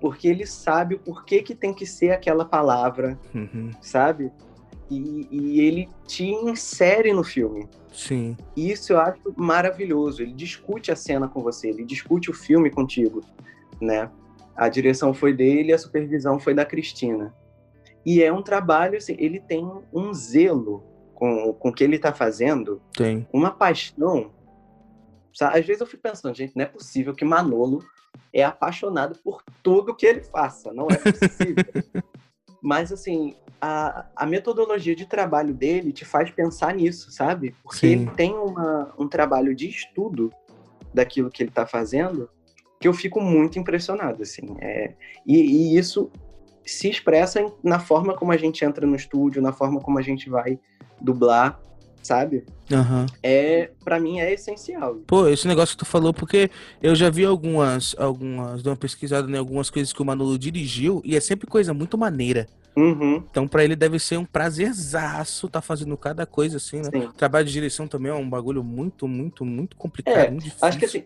Porque 0.00 0.26
ele 0.26 0.46
sabe 0.46 0.94
o 0.94 0.98
porquê 0.98 1.42
que 1.42 1.54
tem 1.54 1.74
que 1.74 1.84
ser 1.84 2.10
aquela 2.12 2.44
palavra, 2.44 3.18
Uhum. 3.34 3.70
sabe? 3.82 4.32
E, 4.90 5.28
e 5.30 5.60
ele 5.60 5.88
te 6.06 6.24
insere 6.24 7.12
no 7.12 7.22
filme. 7.22 7.68
Sim. 7.92 8.36
Isso 8.56 8.92
eu 8.92 9.00
acho 9.00 9.20
maravilhoso. 9.36 10.22
Ele 10.22 10.32
discute 10.32 10.90
a 10.90 10.96
cena 10.96 11.28
com 11.28 11.40
você, 11.40 11.68
ele 11.68 11.84
discute 11.84 12.30
o 12.30 12.34
filme 12.34 12.70
contigo, 12.70 13.22
né? 13.80 14.10
A 14.56 14.68
direção 14.68 15.14
foi 15.14 15.32
dele, 15.32 15.72
a 15.72 15.78
supervisão 15.78 16.38
foi 16.38 16.54
da 16.54 16.64
Cristina. 16.64 17.34
E 18.04 18.22
é 18.22 18.32
um 18.32 18.42
trabalho, 18.42 18.96
assim, 18.96 19.14
ele 19.18 19.40
tem 19.40 19.70
um 19.92 20.12
zelo 20.12 20.82
com, 21.14 21.52
com 21.52 21.68
o 21.68 21.72
que 21.72 21.84
ele 21.84 21.98
tá 21.98 22.12
fazendo, 22.12 22.80
Tem. 22.96 23.26
uma 23.32 23.50
paixão. 23.50 24.32
Sabe? 25.34 25.58
Às 25.58 25.66
vezes 25.66 25.80
eu 25.80 25.86
fico 25.86 26.02
pensando, 26.02 26.34
gente, 26.34 26.56
não 26.56 26.64
é 26.64 26.68
possível 26.68 27.14
que 27.14 27.24
Manolo 27.24 27.84
é 28.32 28.42
apaixonado 28.42 29.18
por 29.22 29.42
tudo 29.62 29.94
que 29.94 30.06
ele 30.06 30.22
faça. 30.22 30.72
Não 30.72 30.88
é 30.88 30.96
possível. 30.96 32.02
Mas, 32.62 32.90
assim, 32.92 33.36
a, 33.60 34.06
a 34.16 34.26
metodologia 34.26 34.94
de 34.96 35.06
trabalho 35.06 35.52
dele 35.54 35.92
te 35.92 36.04
faz 36.04 36.30
pensar 36.30 36.74
nisso, 36.74 37.10
sabe? 37.10 37.54
Porque 37.62 37.78
Sim. 37.86 37.92
ele 37.92 38.10
tem 38.16 38.34
uma, 38.34 38.92
um 38.98 39.06
trabalho 39.06 39.54
de 39.54 39.68
estudo 39.68 40.32
daquilo 40.94 41.30
que 41.30 41.42
ele 41.42 41.50
tá 41.50 41.66
fazendo 41.66 42.28
que 42.80 42.88
eu 42.88 42.94
fico 42.94 43.20
muito 43.20 43.58
impressionado, 43.58 44.22
assim. 44.22 44.56
É, 44.58 44.94
e, 45.26 45.36
e 45.36 45.76
isso 45.78 46.10
se 46.64 46.88
expressa 46.88 47.40
em- 47.40 47.52
na 47.62 47.78
forma 47.78 48.14
como 48.14 48.32
a 48.32 48.36
gente 48.38 48.64
entra 48.64 48.86
no 48.86 48.96
estúdio, 48.96 49.42
na 49.42 49.52
forma 49.52 49.80
como 49.80 49.98
a 49.98 50.02
gente 50.02 50.30
vai 50.30 50.58
dublar, 50.98 51.60
sabe? 52.02 52.46
Aham. 52.72 53.04
É, 53.22 53.70
para 53.84 54.00
mim 54.00 54.20
é 54.20 54.32
essencial. 54.32 54.96
Pô, 55.06 55.28
esse 55.28 55.46
negócio 55.46 55.76
que 55.76 55.84
tu 55.84 55.86
falou, 55.86 56.14
porque 56.14 56.50
eu 56.80 56.94
já 56.94 57.10
vi 57.10 57.24
algumas, 57.24 57.94
algumas, 57.98 58.62
dei 58.62 58.70
uma 58.70 58.76
pesquisada 58.78 59.30
em 59.30 59.36
algumas 59.36 59.68
coisas 59.68 59.92
que 59.92 60.00
o 60.00 60.04
Manolo 60.04 60.38
dirigiu 60.38 61.02
e 61.04 61.16
é 61.16 61.20
sempre 61.20 61.46
coisa 61.46 61.74
muito 61.74 61.98
maneira. 61.98 62.46
Uhum, 62.76 63.24
Então, 63.30 63.48
pra 63.48 63.64
ele 63.64 63.74
deve 63.74 63.98
ser 63.98 64.16
um 64.16 64.24
prazerzaço 64.24 65.48
tá 65.48 65.60
fazendo 65.60 65.96
cada 65.96 66.24
coisa 66.24 66.56
assim, 66.58 66.78
né? 66.80 66.90
sim. 66.92 67.10
Trabalho 67.16 67.46
de 67.46 67.52
direção 67.52 67.86
também 67.88 68.10
é 68.12 68.14
um 68.14 68.28
bagulho 68.28 68.62
muito, 68.62 69.08
muito, 69.08 69.44
muito 69.44 69.76
complicado, 69.76 70.16
É, 70.16 70.30
muito 70.30 70.44
difícil. 70.44 70.66
Acho 70.68 70.78
que 70.78 70.84
assim, 70.84 71.04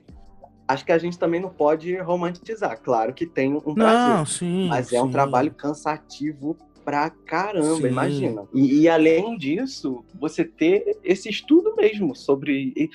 acho 0.69 0.85
que 0.85 0.93
a 0.93 0.99
gente 0.99 1.19
também 1.19 1.41
não 1.41 1.51
pode 1.51 1.97
romantizar. 1.99 2.79
Claro 2.83 3.13
que 3.15 3.27
tem 3.27 3.55
um 3.55 3.75
prazer, 3.75 4.09
Não, 4.15 4.27
sim. 4.27 4.69
mas 4.69 4.93
é 4.93 5.01
um 5.03 5.07
sim. 5.07 5.13
trabalho 5.13 5.53
cansativo 5.55 6.57
pra 6.85 7.09
caramba, 7.09 7.77
Sim. 7.77 7.87
imagina. 7.89 8.45
E, 8.53 8.81
e 8.83 8.89
além 8.89 9.39
disso, 9.39 10.05
você 10.21 10.45
ter 10.45 10.99
esse 11.03 11.31
estudo 11.31 11.75
mesmo 11.75 12.15
sobre. 12.15 12.75
e, 12.77 12.91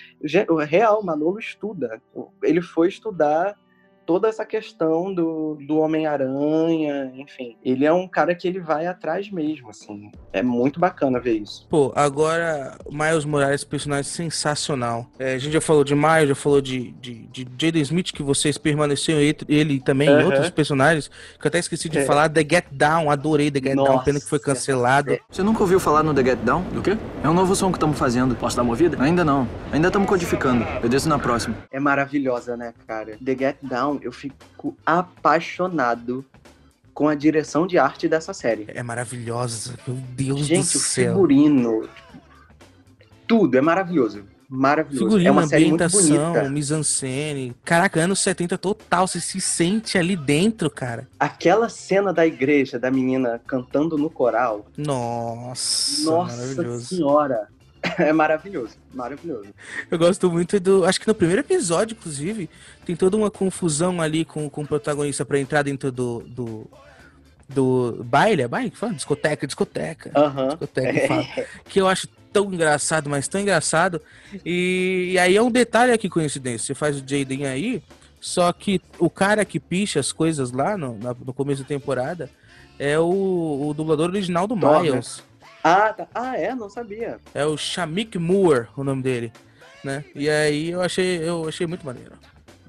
o 0.48 0.58
real, 0.58 1.04
Manolo 1.04 1.40
estuda. 1.40 2.00
Ele 2.44 2.62
foi 2.62 2.88
estudar 2.88 3.58
toda 4.10 4.28
essa 4.28 4.44
questão 4.44 5.14
do, 5.14 5.56
do 5.68 5.78
Homem-Aranha, 5.78 7.12
enfim. 7.16 7.56
Ele 7.64 7.86
é 7.86 7.94
um 7.94 8.08
cara 8.08 8.34
que 8.34 8.48
ele 8.48 8.60
vai 8.60 8.88
atrás 8.88 9.30
mesmo, 9.30 9.70
assim. 9.70 10.10
É 10.34 10.42
muito 10.42 10.80
bacana 10.80 11.20
ver 11.20 11.34
isso. 11.38 11.68
Pô, 11.70 11.94
agora, 11.96 12.76
Miles 12.90 13.24
Morales, 13.24 13.64
personagem 13.64 14.06
sensacional. 14.12 15.06
É, 15.20 15.36
a 15.36 15.38
gente 15.38 15.54
já 15.54 15.62
falou 15.62 15.84
de 15.84 15.94
Miles, 15.94 16.30
já 16.30 16.34
falou 16.34 16.60
de, 16.60 16.90
de, 16.94 17.28
de 17.28 17.48
Jaden 17.56 17.84
Smith, 17.84 18.12
que 18.12 18.24
vocês 18.24 18.58
permaneceram 18.58 19.22
entre 19.22 19.54
ele 19.54 19.80
também 19.80 20.10
Aham. 20.10 20.26
outros 20.26 20.50
personagens, 20.50 21.08
que 21.40 21.46
eu 21.46 21.50
até 21.50 21.60
esqueci 21.60 21.88
de 21.88 22.00
É. 22.00 22.06
falar, 22.06 22.30
The 22.30 22.42
Get 22.42 22.66
Down, 22.72 23.12
adorei 23.12 23.52
The 23.52 23.60
Get 23.60 23.76
Down, 23.76 23.86
Nossa, 23.86 24.06
pena 24.06 24.20
que 24.20 24.26
foi 24.28 24.40
cancelado. 24.40 25.12
é. 25.14 25.20
Você 25.30 25.44
nunca 25.44 25.62
ouviu 25.62 25.80
falar 25.80 26.02
no 26.02 26.16
The 26.16 26.24
Get 26.24 26.40
Down? 26.40 26.64
Do 26.74 26.82
quê? 26.82 26.98
É 27.24 27.30
um 27.30 27.34
novo 27.36 27.56
som 27.56 27.70
que 27.72 27.78
estamos 27.78 27.98
fazendo. 28.00 28.36
Posso 28.36 28.56
dar 28.56 28.64
uma 28.64 28.72
ouvida? 28.72 28.98
Ainda 29.00 29.24
não. 29.24 29.48
Ainda 29.72 29.88
estamos 29.90 30.10
codificando. 30.10 30.66
Eu 30.82 30.90
desço 30.90 31.08
na 31.08 31.20
próxima. 31.20 31.56
É 31.72 31.80
maravilhosa, 31.80 32.58
né, 32.58 32.74
cara? 32.88 33.18
The 33.24 33.36
Get 33.38 33.58
Down, 33.62 33.99
eu 34.02 34.12
fico 34.12 34.76
apaixonado 34.86 36.26
com 36.94 37.08
a 37.08 37.16
direção 37.16 37.66
de 37.66 37.78
arte 37.78 38.08
dessa 38.10 38.34
série. 38.34 38.66
É 38.68 38.84
maravilhosa, 38.84 39.76
meu 39.88 39.96
Deus 39.96 40.40
Gente, 40.42 40.74
do 40.74 40.78
o 40.78 40.82
céu. 40.82 41.14
figurino, 41.14 41.90
tudo 43.28 43.58
é 43.58 43.62
maravilhoso. 43.62 44.24
Maravilhoso. 44.52 45.06
é 45.06 45.08
Figurino, 45.10 45.32
uma 45.32 45.46
série 45.48 45.66
muito 45.70 45.84
ambientação, 45.84 46.34
bonita. 46.34 46.50
mise-en-scène. 46.50 47.56
Caraca, 47.64 48.00
anos 48.02 48.20
70 48.20 48.58
total, 48.58 49.08
você 49.08 49.22
se 49.22 49.40
sente 49.40 49.96
ali 49.96 50.16
dentro, 50.16 50.72
cara. 50.72 51.08
Aquela 51.20 51.70
cena 51.70 52.12
da 52.12 52.26
igreja, 52.26 52.80
da 52.80 52.90
menina 52.90 53.40
cantando 53.46 53.96
no 53.96 54.10
coral, 54.10 54.66
Nossa, 54.76 56.04
nossa 56.04 56.36
maravilhoso. 56.36 56.86
senhora, 56.96 57.48
é 57.98 58.12
maravilhoso, 58.12 58.76
maravilhoso. 58.94 59.48
Eu 59.90 59.98
gosto 59.98 60.30
muito 60.32 60.60
do. 60.60 60.86
Acho 60.86 61.00
que 61.00 61.08
no 61.08 61.16
primeiro 61.16 61.42
episódio, 61.42 61.96
inclusive, 61.98 62.50
tem 62.86 62.96
toda 62.96 63.16
uma 63.16 63.32
confusão 63.32 64.02
ali 64.02 64.26
com, 64.26 64.50
com 64.50 64.64
o 64.64 64.68
protagonista 64.68 65.24
pra 65.26 65.40
entrar 65.40 65.64
dentro 65.64 65.92
do. 65.92 66.20
do, 66.28 66.68
do 67.48 68.04
baile, 68.04 68.42
é 68.44 68.48
baile 68.48 68.70
que 68.70 68.78
fala? 68.78 68.94
Discoteca, 68.94 69.48
discoteca. 69.48 70.12
Aham. 70.16 70.50
Discoteca 70.50 70.94
que 71.00 71.08
fala. 71.08 71.28
Que 71.66 71.82
eu 71.82 71.88
acho 71.88 72.08
tão 72.32 72.54
engraçado, 72.54 73.10
mas 73.10 73.28
tão 73.28 73.42
engraçado. 73.42 74.02
E, 74.46 75.12
e 75.14 75.20
aí 75.20 75.36
é 75.36 75.42
um 75.42 75.50
detalhe 75.52 75.92
aqui, 75.92 76.10
coincidência. 76.10 76.68
Você 76.68 76.76
faz 76.76 76.98
o 76.98 77.00
Jaden 77.00 77.48
aí, 77.48 77.82
só 78.22 78.52
que 78.54 78.82
o 79.00 79.10
cara 79.10 79.44
que 79.46 79.60
picha 79.60 80.00
as 80.00 80.12
coisas 80.12 80.52
lá 80.52 80.78
no, 80.78 80.98
na- 81.00 81.16
no 81.26 81.34
começo 81.34 81.62
da 81.64 81.68
temporada 81.68 82.30
é 82.78 83.00
o, 83.00 83.68
o 83.70 83.74
dublador 83.74 84.10
original 84.10 84.46
do 84.46 84.56
Thor, 84.56 84.84
né? 84.84 85.02
Ah, 85.64 85.94
tá. 85.94 86.08
ah, 86.14 86.38
é? 86.38 86.56
Não 86.56 86.70
sabia. 86.70 87.20
É 87.34 87.46
o 87.46 87.58
Shamik 87.58 88.18
Moore, 88.18 88.68
o 88.76 88.84
nome 88.84 89.04
dele, 89.04 89.32
né? 89.84 90.04
E 90.16 90.30
aí 90.30 90.70
eu 90.72 90.82
achei, 90.82 91.18
eu 91.28 91.48
achei 91.48 91.68
muito 91.68 91.86
maneiro. 91.86 92.14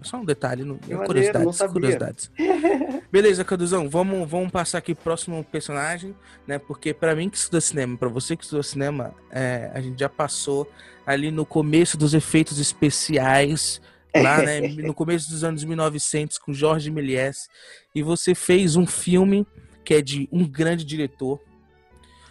Só 0.03 0.17
um 0.17 0.25
detalhe, 0.25 0.63
Que 0.63 0.69
maneiro, 0.69 1.05
curiosidades, 1.05 1.59
não 1.59 1.69
curiosidades. 1.69 2.31
Beleza, 3.13 3.45
Caduzão, 3.45 3.89
vamos, 3.89 4.29
vamos 4.29 4.51
passar 4.51 4.79
aqui 4.79 4.95
pro 4.95 5.05
próximo 5.05 5.45
personagem, 5.45 6.15
né? 6.47 6.59
Porque 6.59 6.95
pra 6.95 7.15
mim 7.15 7.29
que 7.29 7.37
estuda 7.37 7.61
cinema, 7.61 7.99
pra 7.99 8.09
você 8.09 8.37
que 8.37 8.45
estuda 8.45 8.63
cinema, 8.63 9.15
é, 9.31 9.71
a 9.75 9.81
gente 9.81 9.99
já 9.99 10.09
passou 10.09 10.71
ali 11.07 11.31
no 11.31 11.45
começo 11.45 11.99
dos 11.99 12.15
efeitos 12.15 12.59
especiais, 12.59 13.81
lá, 14.15 14.39
né? 14.43 14.61
No 14.81 14.95
começo 14.95 15.29
dos 15.31 15.45
anos 15.45 15.65
1900 15.65 16.39
com 16.39 16.53
Jorge 16.53 16.91
Méliès, 16.91 17.49
e 17.95 18.03
você 18.03 18.35
fez 18.35 18.77
um 18.77 18.87
filme 18.87 19.47
que 19.85 19.95
é 19.95 20.01
de 20.01 20.29
um 20.33 20.47
grande 20.47 20.85
diretor, 20.85 21.41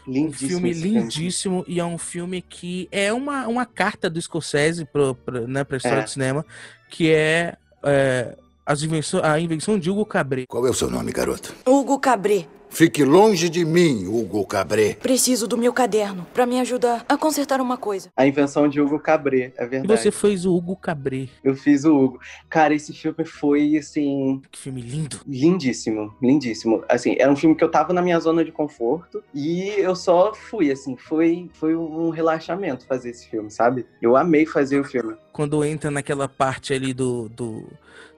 um 0.09 0.13
Lindíssimo. 0.13 0.49
filme 0.49 0.69
esse 0.71 0.81
filme. 0.81 0.99
lindíssimo 0.99 1.65
e 1.67 1.79
é 1.79 1.85
um 1.85 1.97
filme 1.97 2.41
que 2.41 2.87
é 2.91 3.11
uma, 3.13 3.47
uma 3.47 3.65
carta 3.65 4.09
do 4.09 4.21
Scorsese 4.21 4.85
pro, 4.85 5.17
né, 5.47 5.63
pra 5.63 5.77
história 5.77 5.99
É. 5.99 6.03
do 6.03 6.09
cinema, 6.09 6.45
que 6.89 7.11
é, 7.11 7.55
é, 7.83 8.35
as 8.69 8.83
invenções, 8.83 9.23
a 9.23 9.39
invenção 9.39 9.79
de 9.79 9.89
Hugo 9.89 10.05
Cabret. 10.05 10.45
Qual 10.47 10.67
é 10.67 10.69
o 10.69 10.73
seu 10.75 10.91
nome, 10.91 11.11
garoto? 11.11 11.55
Hugo 11.65 11.97
Cabré. 11.97 12.45
Fique 12.71 13.03
longe 13.03 13.49
de 13.49 13.65
mim, 13.65 14.05
Hugo 14.05 14.45
Cabré. 14.45 14.93
Preciso 14.93 15.47
do 15.47 15.57
meu 15.57 15.73
caderno 15.73 16.27
pra 16.35 16.45
me 16.45 16.59
ajudar 16.59 17.03
a 17.09 17.17
consertar 17.17 17.59
uma 17.61 17.77
coisa. 17.77 18.09
A 18.15 18.27
invenção 18.27 18.67
de 18.69 18.79
Hugo 18.79 18.99
Cabret, 18.99 19.51
é 19.57 19.63
E 19.63 19.67
verdade. 19.67 19.99
você 20.03 20.11
fez 20.11 20.45
o 20.45 20.55
Hugo 20.55 20.75
Cabret. 20.75 21.31
Eu 21.43 21.55
fiz 21.55 21.83
o 21.83 21.97
Hugo. 21.97 22.19
Cara, 22.47 22.75
esse 22.75 22.93
filme 22.93 23.25
foi, 23.25 23.75
assim, 23.75 24.39
Que 24.51 24.59
filme 24.59 24.81
lindo. 24.83 25.19
lindíssimo, 25.25 26.13
lindíssimo. 26.21 26.83
Assim, 26.87 27.15
era 27.17 27.31
um 27.31 27.35
filme 27.35 27.55
que 27.55 27.63
eu 27.63 27.71
tava 27.71 27.91
na 27.91 28.03
minha 28.03 28.19
zona 28.19 28.45
de 28.45 28.51
conforto 28.51 29.23
e 29.33 29.69
eu 29.79 29.95
só 29.95 30.31
fui, 30.35 30.71
assim, 30.71 30.95
foi, 30.95 31.49
foi 31.53 31.75
um 31.75 32.11
relaxamento 32.11 32.85
fazer 32.85 33.09
esse 33.09 33.27
filme, 33.27 33.49
sabe? 33.49 33.87
Eu 33.99 34.15
amei 34.15 34.45
fazer 34.45 34.79
o 34.79 34.83
filme. 34.83 35.15
Quando 35.33 35.65
entra 35.65 35.89
naquela 35.89 36.29
parte 36.29 36.71
ali 36.71 36.93
do, 36.93 37.27
do, 37.29 37.67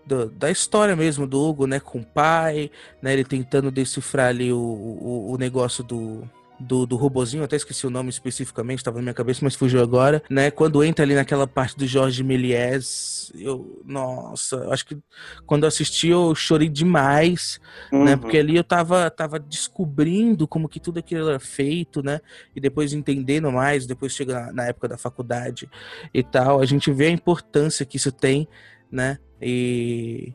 do- 0.06 0.30
da 0.30 0.50
história 0.50 0.96
mesmo 0.96 1.28
do 1.28 1.40
Hugo, 1.42 1.68
né, 1.68 1.80
com 1.80 2.00
o 2.00 2.06
pai, 2.06 2.70
né, 3.02 3.14
ele 3.14 3.24
tentando 3.24 3.72
decifrar 3.72 4.28
ali 4.30 4.52
o, 4.52 4.58
o, 4.58 5.32
o 5.34 5.38
negócio 5.38 5.84
do, 5.84 6.28
do, 6.60 6.86
do 6.86 6.96
robozinho, 6.96 7.44
até 7.44 7.56
esqueci 7.56 7.88
o 7.88 7.90
nome 7.90 8.10
especificamente, 8.10 8.80
estava 8.80 8.98
na 8.98 9.04
minha 9.04 9.14
cabeça, 9.14 9.40
mas 9.44 9.56
fugiu 9.56 9.82
agora, 9.82 10.22
né, 10.30 10.52
quando 10.52 10.84
entra 10.84 11.04
ali 11.04 11.16
naquela 11.16 11.48
parte 11.48 11.78
do 11.78 11.88
Jorge 11.88 12.24
Méliès, 12.24 13.32
eu, 13.36 13.82
nossa, 13.86 14.58
eu 14.58 14.74
acho 14.74 14.86
que 14.86 14.98
quando 15.46 15.64
eu 15.64 15.68
assisti 15.68 16.10
eu 16.10 16.36
chorei 16.36 16.68
demais, 16.68 17.60
né? 17.92 18.12
Uhum. 18.14 18.18
Porque 18.18 18.38
ali 18.38 18.58
eu 18.58 18.64
tava, 18.64 19.10
tava 19.10 19.40
descobrindo 19.40 20.48
como 20.48 20.68
que 20.68 20.80
tudo 20.80 21.00
aquilo 21.00 21.30
era 21.30 21.40
feito, 21.40 22.04
né? 22.04 22.20
E 22.54 22.60
depois 22.60 22.92
entendendo 22.92 23.50
mais, 23.52 23.86
depois 23.86 24.14
chega 24.14 24.34
na, 24.34 24.52
na 24.54 24.66
época 24.66 24.90
da 24.90 24.98
faculdade 24.98 25.70
e 26.14 26.22
tal, 26.22 26.60
a 26.62 26.66
gente 26.66 26.92
vê 26.92 27.06
a 27.08 27.12
importância 27.12 27.86
que 27.86 27.96
isso 27.98 28.12
tem, 28.12 28.48
né? 28.91 29.17
E, 29.41 30.34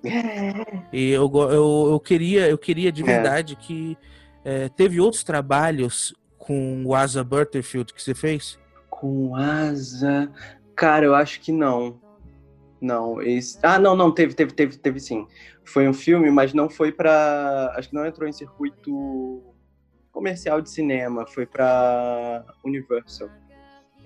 e 0.92 1.10
eu, 1.10 1.30
eu, 1.32 1.88
eu 1.92 2.00
queria, 2.00 2.48
eu 2.48 2.58
queria 2.58 2.90
de 2.90 3.02
É. 3.02 3.06
verdade 3.06 3.54
que 3.54 3.96
eh, 4.44 4.68
teve 4.70 5.00
outros 5.00 5.22
trabalhos 5.22 6.14
com 6.38 6.84
o 6.84 6.94
Asa 6.94 7.22
Butterfield 7.22 7.92
que 7.92 8.02
você 8.02 8.14
fez. 8.14 8.58
Com 8.88 9.36
asa. 9.36 10.30
Cara, 10.74 11.04
eu 11.04 11.14
acho 11.14 11.40
que 11.40 11.52
não. 11.52 12.00
Não, 12.80 13.20
esse... 13.22 13.58
Ah, 13.62 13.78
não, 13.78 13.96
não, 13.96 14.12
teve, 14.12 14.34
teve, 14.34 14.52
teve, 14.52 14.76
teve 14.76 15.00
sim. 15.00 15.26
Foi 15.64 15.88
um 15.88 15.92
filme, 15.94 16.30
mas 16.30 16.52
não 16.52 16.68
foi 16.68 16.92
pra. 16.92 17.72
Acho 17.76 17.88
que 17.88 17.94
não 17.94 18.06
entrou 18.06 18.28
em 18.28 18.32
circuito 18.32 19.42
comercial 20.12 20.60
de 20.62 20.70
cinema, 20.70 21.26
foi 21.26 21.44
pra 21.46 22.44
Universal. 22.64 23.28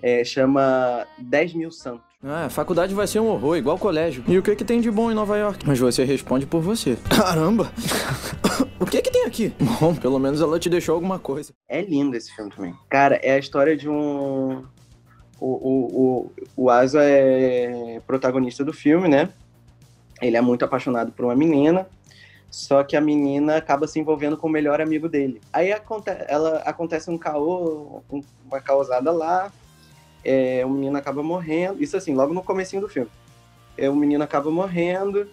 É, 0.01 0.23
chama 0.23 1.05
10 1.19 1.53
mil 1.53 1.71
santos. 1.71 2.10
Ah, 2.23 2.45
a 2.45 2.49
faculdade 2.49 2.93
vai 2.93 3.07
ser 3.07 3.19
um 3.19 3.27
horror, 3.27 3.57
igual 3.57 3.79
colégio. 3.79 4.23
E 4.27 4.37
o 4.37 4.43
que 4.43 4.55
que 4.55 4.63
tem 4.63 4.79
de 4.79 4.91
bom 4.91 5.09
em 5.09 5.15
Nova 5.15 5.37
York? 5.37 5.65
Mas 5.67 5.79
você 5.79 6.03
responde 6.03 6.45
por 6.45 6.61
você. 6.61 6.95
Caramba! 7.09 7.71
o 8.79 8.85
que 8.85 9.01
que 9.01 9.09
tem 9.09 9.25
aqui? 9.25 9.51
Bom, 9.79 9.95
pelo 9.95 10.19
menos 10.19 10.39
ela 10.39 10.59
te 10.59 10.69
deixou 10.69 10.93
alguma 10.93 11.17
coisa. 11.17 11.51
É 11.67 11.81
lindo 11.81 12.15
esse 12.15 12.31
filme 12.35 12.51
também. 12.51 12.75
Cara, 12.89 13.15
é 13.23 13.31
a 13.31 13.39
história 13.39 13.75
de 13.75 13.89
um. 13.89 14.63
O, 15.39 15.47
o, 15.47 16.01
o, 16.27 16.31
o 16.65 16.69
Asa 16.69 16.99
é 17.03 17.99
protagonista 18.05 18.63
do 18.63 18.71
filme, 18.71 19.07
né? 19.09 19.29
Ele 20.21 20.37
é 20.37 20.41
muito 20.41 20.63
apaixonado 20.63 21.11
por 21.11 21.25
uma 21.25 21.35
menina, 21.35 21.87
só 22.51 22.83
que 22.83 22.95
a 22.95 23.01
menina 23.01 23.55
acaba 23.57 23.87
se 23.87 23.99
envolvendo 23.99 24.37
com 24.37 24.45
o 24.47 24.51
melhor 24.51 24.79
amigo 24.79 25.09
dele. 25.09 25.41
Aí 25.51 25.71
aconte 25.73 26.11
ela, 26.27 26.57
acontece 26.59 27.09
um 27.09 27.17
caô, 27.17 28.03
um- 28.11 28.21
uma 28.45 28.61
causada 28.61 29.11
lá, 29.11 29.51
é, 30.23 30.63
o 30.65 30.69
menino 30.69 30.97
acaba 30.97 31.21
morrendo. 31.23 31.81
Isso 31.83 31.95
assim, 31.97 32.13
logo 32.13 32.33
no 32.33 32.43
comecinho 32.43 32.81
do 32.81 32.89
filme. 32.89 33.09
É, 33.77 33.89
o 33.89 33.95
menino 33.95 34.23
acaba 34.23 34.51
morrendo 34.51 35.27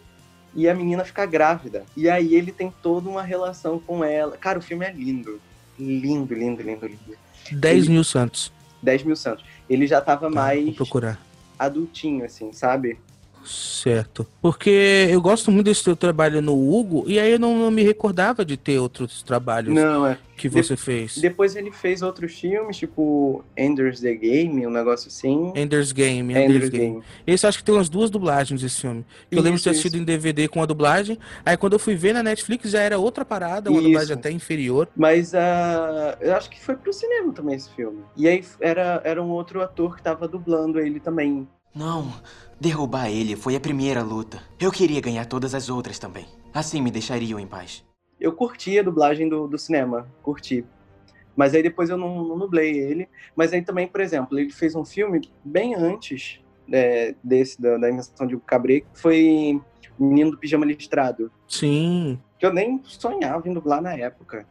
e 0.54 0.68
a 0.68 0.74
menina 0.74 1.04
fica 1.04 1.26
grávida. 1.26 1.84
E 1.96 2.08
aí 2.08 2.34
ele 2.34 2.52
tem 2.52 2.72
toda 2.82 3.08
uma 3.08 3.22
relação 3.22 3.78
com 3.78 4.02
ela. 4.04 4.36
Cara, 4.36 4.58
o 4.58 4.62
filme 4.62 4.84
é 4.86 4.92
lindo. 4.92 5.40
Lindo, 5.78 6.34
lindo, 6.34 6.62
lindo, 6.62 6.86
lindo. 6.86 7.18
10 7.52 7.84
Ele- 7.84 7.92
mil 7.94 8.04
santos. 8.04 8.52
10 8.82 9.02
mil 9.02 9.16
santos. 9.16 9.44
Ele 9.68 9.86
já 9.86 10.00
tava 10.00 10.28
Tá, 10.28 10.34
mais 10.34 10.64
Vou 10.64 10.74
procurar. 10.74 11.20
adultinho, 11.58 12.24
assim, 12.24 12.52
sabe? 12.52 12.98
Certo. 13.48 14.26
Porque 14.42 15.08
eu 15.10 15.20
gosto 15.20 15.50
muito 15.50 15.66
desse 15.66 15.82
teu 15.82 15.96
trabalho 15.96 16.42
no 16.42 16.52
Hugo, 16.52 17.04
e 17.06 17.18
aí 17.18 17.32
eu 17.32 17.38
não, 17.38 17.58
não 17.58 17.70
me 17.70 17.82
recordava 17.82 18.44
de 18.44 18.56
ter 18.56 18.78
outros 18.78 19.22
trabalhos 19.22 19.74
Não, 19.74 20.06
é. 20.06 20.18
que 20.36 20.48
você 20.48 20.76
fez. 20.76 21.16
Depois 21.16 21.56
ele 21.56 21.70
fez 21.70 22.02
outros 22.02 22.38
filmes, 22.38 22.76
tipo 22.76 23.42
Ender's 23.56 24.00
the 24.00 24.14
Game, 24.14 24.66
um 24.66 24.70
negócio 24.70 25.08
assim. 25.08 25.52
Ender's 25.56 25.92
Game, 25.92 26.32
Ender's, 26.32 26.50
Ender's 26.50 26.68
Game. 26.68 26.90
Game. 26.92 27.04
Esse 27.26 27.46
eu 27.46 27.48
acho 27.48 27.58
que 27.58 27.64
tem 27.64 27.74
umas 27.74 27.88
duas 27.88 28.10
dublagens 28.10 28.62
esse 28.62 28.80
filme. 28.80 29.04
Eu 29.30 29.40
lembro 29.42 29.58
de 29.58 29.64
ter 29.64 29.70
assistido 29.70 29.96
em 29.96 30.04
DVD 30.04 30.46
com 30.46 30.62
a 30.62 30.66
dublagem. 30.66 31.18
Aí 31.44 31.56
quando 31.56 31.72
eu 31.72 31.78
fui 31.78 31.94
ver 31.94 32.12
na 32.12 32.22
Netflix 32.22 32.70
já 32.70 32.80
era 32.80 32.98
outra 32.98 33.24
parada, 33.24 33.70
uma 33.70 33.78
Isso. 33.78 33.88
dublagem 33.88 34.14
até 34.14 34.30
inferior. 34.30 34.88
Mas 34.94 35.34
ah, 35.34 36.18
eu 36.20 36.34
acho 36.34 36.50
que 36.50 36.60
foi 36.60 36.76
pro 36.76 36.92
cinema 36.92 37.32
também 37.32 37.56
esse 37.56 37.70
filme. 37.74 38.02
E 38.16 38.28
aí 38.28 38.44
era, 38.60 39.00
era 39.04 39.22
um 39.22 39.30
outro 39.30 39.62
ator 39.62 39.96
que 39.96 40.02
tava 40.02 40.28
dublando 40.28 40.78
ele 40.78 41.00
também. 41.00 41.48
Não, 41.78 42.12
derrubar 42.60 43.08
ele 43.08 43.36
foi 43.36 43.54
a 43.54 43.60
primeira 43.60 44.02
luta. 44.02 44.42
Eu 44.58 44.72
queria 44.72 45.00
ganhar 45.00 45.24
todas 45.26 45.54
as 45.54 45.68
outras 45.68 45.96
também. 45.96 46.26
Assim 46.52 46.82
me 46.82 46.90
deixariam 46.90 47.38
em 47.38 47.46
paz. 47.46 47.84
Eu 48.18 48.32
curti 48.32 48.76
a 48.76 48.82
dublagem 48.82 49.28
do, 49.28 49.46
do 49.46 49.56
cinema, 49.56 50.08
curti. 50.20 50.64
Mas 51.36 51.54
aí 51.54 51.62
depois 51.62 51.88
eu 51.88 51.96
não, 51.96 52.24
não 52.24 52.36
dublei 52.36 52.76
ele. 52.76 53.08
Mas 53.36 53.52
aí 53.52 53.62
também, 53.62 53.86
por 53.86 54.00
exemplo, 54.00 54.36
ele 54.36 54.50
fez 54.50 54.74
um 54.74 54.84
filme 54.84 55.30
bem 55.44 55.76
antes 55.76 56.40
é, 56.72 57.14
desse, 57.22 57.62
da, 57.62 57.78
da 57.78 57.88
invenção 57.88 58.26
de 58.26 58.36
Cabret, 58.38 58.80
que 58.80 59.00
foi 59.00 59.62
o 59.96 60.04
Menino 60.04 60.32
do 60.32 60.38
Pijama 60.38 60.66
Listrado. 60.66 61.30
Sim. 61.46 62.18
Que 62.40 62.46
eu 62.46 62.52
nem 62.52 62.82
sonhava 62.82 63.48
em 63.48 63.54
dublar 63.54 63.80
na 63.80 63.94
época. 63.94 64.44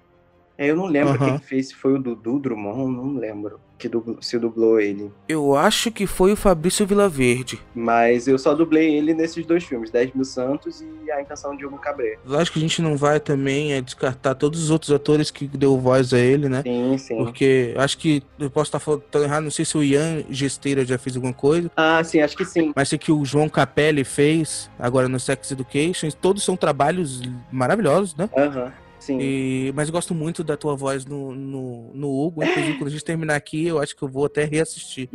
É, 0.57 0.67
Eu 0.69 0.75
não 0.75 0.85
lembro 0.87 1.17
quem 1.19 1.37
fez, 1.39 1.67
se 1.69 1.75
foi 1.75 1.93
o 1.93 1.99
Dudu 1.99 2.39
Drummond, 2.39 2.95
não 2.97 3.13
lembro 3.13 3.59
que 3.77 3.87
dublou- 3.87 4.17
se 4.21 4.39
dublou 4.39 4.79
ele. 4.79 5.11
Eu 5.29 5.55
acho 5.55 5.91
que 5.91 6.07
foi 6.07 6.31
o 6.31 6.35
Fabrício 6.35 6.83
Vilaverde. 6.87 7.59
Mas 7.75 8.27
eu 8.27 8.39
só 8.39 8.55
dublei 8.55 8.95
ele 8.95 9.13
nesses 9.13 9.45
dois 9.45 9.63
filmes, 9.63 9.91
10 9.91 10.13
Mil 10.15 10.25
Santos 10.25 10.81
e 11.05 11.11
A 11.11 11.21
Invenção 11.21 11.55
de 11.55 11.63
Hugo 11.63 11.77
Cabret. 11.77 12.17
Lógico 12.25 12.53
que 12.53 12.59
a 12.59 12.67
gente 12.67 12.81
não 12.81 12.97
vai 12.97 13.19
também 13.19 13.73
é, 13.73 13.81
descartar 13.81 14.33
todos 14.33 14.63
os 14.63 14.71
outros 14.71 14.91
atores 14.91 15.29
que 15.29 15.47
deu 15.47 15.77
voz 15.77 16.11
a 16.11 16.17
ele, 16.17 16.49
né? 16.49 16.63
Sim, 16.63 16.97
sim. 16.97 17.17
Porque 17.17 17.75
acho 17.77 17.95
que 17.99 18.23
eu 18.39 18.49
posso 18.49 18.69
estar 18.69 18.79
falando 18.79 19.03
errado, 19.23 19.43
não 19.43 19.51
sei 19.51 19.63
se 19.63 19.77
o 19.77 19.83
Ian 19.83 20.23
Gesteira 20.27 20.83
já 20.83 20.97
fez 20.97 21.15
alguma 21.15 21.33
coisa. 21.33 21.69
Ah, 21.77 22.03
sim, 22.03 22.19
acho 22.19 22.35
que 22.35 22.45
sim. 22.45 22.73
Mas 22.75 22.89
sei 22.89 22.97
que 22.97 23.11
o 23.11 23.23
João 23.23 23.47
Capelli 23.47 24.03
fez 24.03 24.71
agora 24.79 25.07
no 25.07 25.19
Sex 25.19 25.51
Education. 25.51 26.09
Todos 26.19 26.43
são 26.43 26.57
trabalhos 26.57 27.21
maravilhosos, 27.51 28.15
né? 28.15 28.27
Aham, 28.35 28.71
sim. 29.07 29.17
E, 29.19 29.71
mas 29.75 29.89
gosto 29.89 30.13
muito 30.13 30.43
da 30.43 30.57
tua 30.57 30.75
voz 30.75 31.05
no, 31.05 31.33
no, 31.33 31.93
no 31.93 32.09
Hugo. 32.09 32.43
Inclusive, 32.43 32.77
quando 32.77 32.87
a 32.87 32.91
gente 32.91 33.03
terminar 33.05 33.35
aqui, 33.35 33.65
eu 33.65 33.79
acho 33.79 33.95
que 33.95 34.03
eu 34.03 34.07
vou 34.07 34.25
até 34.25 34.43
reassistir. 34.43 35.09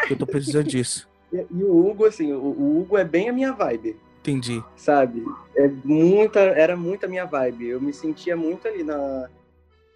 Porque 0.00 0.14
eu 0.14 0.18
tô 0.18 0.26
precisando 0.26 0.66
disso. 0.68 1.08
E, 1.32 1.36
e 1.36 1.64
o 1.64 1.86
Hugo, 1.86 2.06
assim, 2.06 2.32
o, 2.32 2.38
o 2.38 2.80
Hugo 2.80 2.96
é 2.96 3.04
bem 3.04 3.28
a 3.28 3.32
minha 3.32 3.52
vibe, 3.52 3.96
Entendi. 4.20 4.62
sabe? 4.76 5.24
É 5.56 5.68
muita, 5.84 6.40
era 6.40 6.76
muito 6.76 7.04
a 7.04 7.08
minha 7.08 7.24
vibe. 7.26 7.68
Eu 7.68 7.80
me 7.80 7.92
sentia 7.92 8.36
muito 8.36 8.66
ali 8.66 8.82
na, 8.82 9.28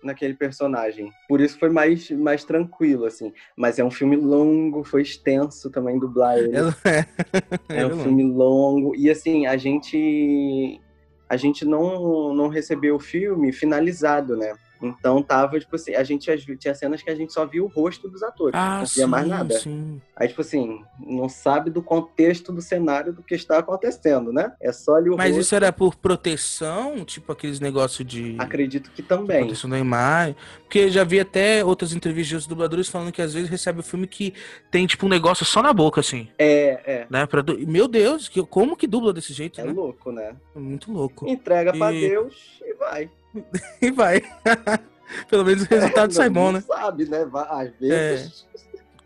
naquele 0.03 0.35
personagem. 0.35 1.11
Por 1.29 1.41
isso 1.41 1.59
foi 1.59 1.71
mais, 1.71 2.11
mais 2.11 2.45
tranquilo, 2.45 3.05
assim. 3.05 3.33
Mas 3.57 3.79
é 3.79 3.85
um 3.85 3.91
filme 3.91 4.17
longo, 4.17 4.85
foi 4.85 5.03
extenso 5.03 5.71
também 5.71 5.99
dublar 5.99 6.39
ele. 6.39 6.53
É, 7.69 7.83
É 7.83 7.87
um 7.87 7.99
filme 8.01 8.25
longo. 8.25 8.95
E 8.97 9.11
assim, 9.11 9.47
a 9.47 9.57
gente. 9.57 10.81
A 11.29 11.37
gente 11.37 11.65
não, 11.65 12.33
não 12.35 12.49
recebeu 12.49 12.97
o 12.97 13.01
filme 13.01 13.53
finalizado, 13.53 14.37
né? 14.37 14.55
Então 14.81 15.23
tava, 15.23 15.59
tipo 15.59 15.75
assim, 15.75 15.95
a 15.95 16.05
gente 16.05 16.31
tinha 16.57 16.75
cenas 16.75 17.03
que 17.03 17.11
a 17.11 17.15
gente 17.15 17.33
só 17.33 17.45
via 17.45 17.63
o 17.63 17.67
rosto 17.67 18.09
dos 18.09 18.23
atores, 18.23 18.55
Ah, 18.59 18.79
não 18.79 18.87
sim, 18.87 18.95
via 19.01 19.07
mais 19.09 19.27
nada. 19.27 19.59
sim. 19.59 20.01
Aí, 20.21 20.27
tipo 20.27 20.41
assim, 20.41 20.83
não 20.99 21.29
sabe 21.29 21.71
do 21.71 21.81
contexto 21.81 22.53
do 22.53 22.61
cenário 22.61 23.13
do 23.13 23.23
que 23.23 23.35
está 23.37 23.59
acontecendo, 23.59 24.33
né? 24.33 24.53
É 24.61 24.73
só 24.73 24.97
ali 24.97 25.09
o 25.11 25.17
Mas 25.17 25.29
rosto. 25.29 25.41
isso 25.43 25.55
era 25.55 25.73
por 25.73 25.95
proteção? 25.95 27.05
Tipo 27.05 27.31
aqueles 27.33 27.61
negócios 27.61 28.07
de. 28.07 28.35
Acredito 28.39 28.91
que 28.91 29.01
também. 29.03 29.41
Proteção 29.43 29.71
da 29.71 29.79
imagem. 29.79 30.35
Porque 30.65 30.81
eu 30.81 30.91
já 30.91 31.05
vi 31.05 31.21
até 31.21 31.65
outras 31.65 31.93
entrevistas 31.93 32.39
dos 32.39 32.47
dubladores 32.49 32.89
falando 32.89 33.13
que 33.13 33.23
às 33.23 33.33
vezes 33.33 33.49
recebe 33.49 33.81
o 33.81 33.83
filme 33.83 34.07
que 34.09 34.35
tem, 34.71 34.87
tipo, 34.87 35.07
um 35.07 35.09
negócio 35.09 35.47
só 35.47 35.63
na 35.63 35.73
boca, 35.73 36.01
assim. 36.01 36.29
É, 36.39 36.81
é. 37.03 37.07
Né? 37.09 37.25
Pra 37.27 37.43
Meu 37.67 37.87
Deus, 37.87 38.29
que, 38.29 38.43
como 38.45 38.77
que 38.77 38.87
dubla 38.89 39.13
desse 39.13 39.33
jeito, 39.33 39.61
É 39.61 39.65
né? 39.65 39.73
louco, 39.73 40.11
né? 40.11 40.35
É 40.55 40.59
muito 40.59 40.91
louco. 40.93 41.29
Entrega 41.29 41.73
pra 41.73 41.93
E- 41.93 42.09
Deus 42.09 42.61
e 42.67 42.75
vai. 42.75 43.11
E 43.81 43.91
vai. 43.93 44.21
Pelo 45.31 45.45
menos 45.45 45.63
o 45.63 45.67
resultado 45.67 46.13
sai 46.13 46.27
Não- 46.29 46.35
bom, 46.35 46.53
né? 46.53 46.61
Sabe, 46.67 47.05
né? 47.07 47.27
Às 47.49 47.71
vezes. 47.79 48.47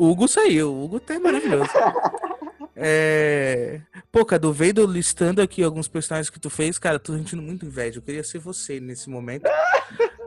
O 0.02 0.10
Hugo 0.10 0.26
saiu, 0.26 0.72
o 0.72 0.84
Hugo 0.84 0.98
tá 0.98 1.18
maravilhoso. 1.20 1.70
É... 2.74 3.80
Pô, 4.10 4.24
Cadu, 4.24 4.50
vendo 4.50 4.84
listando 4.86 5.42
aqui 5.42 5.62
alguns 5.62 5.86
personagens 5.86 6.30
que 6.30 6.40
tu 6.40 6.48
fez, 6.48 6.78
cara, 6.78 6.98
tô 6.98 7.12
sentindo 7.12 7.42
muito 7.42 7.66
inveja. 7.66 7.98
Eu 7.98 8.02
queria 8.02 8.24
ser 8.24 8.38
você 8.38 8.80
nesse 8.80 9.10
momento. 9.10 9.48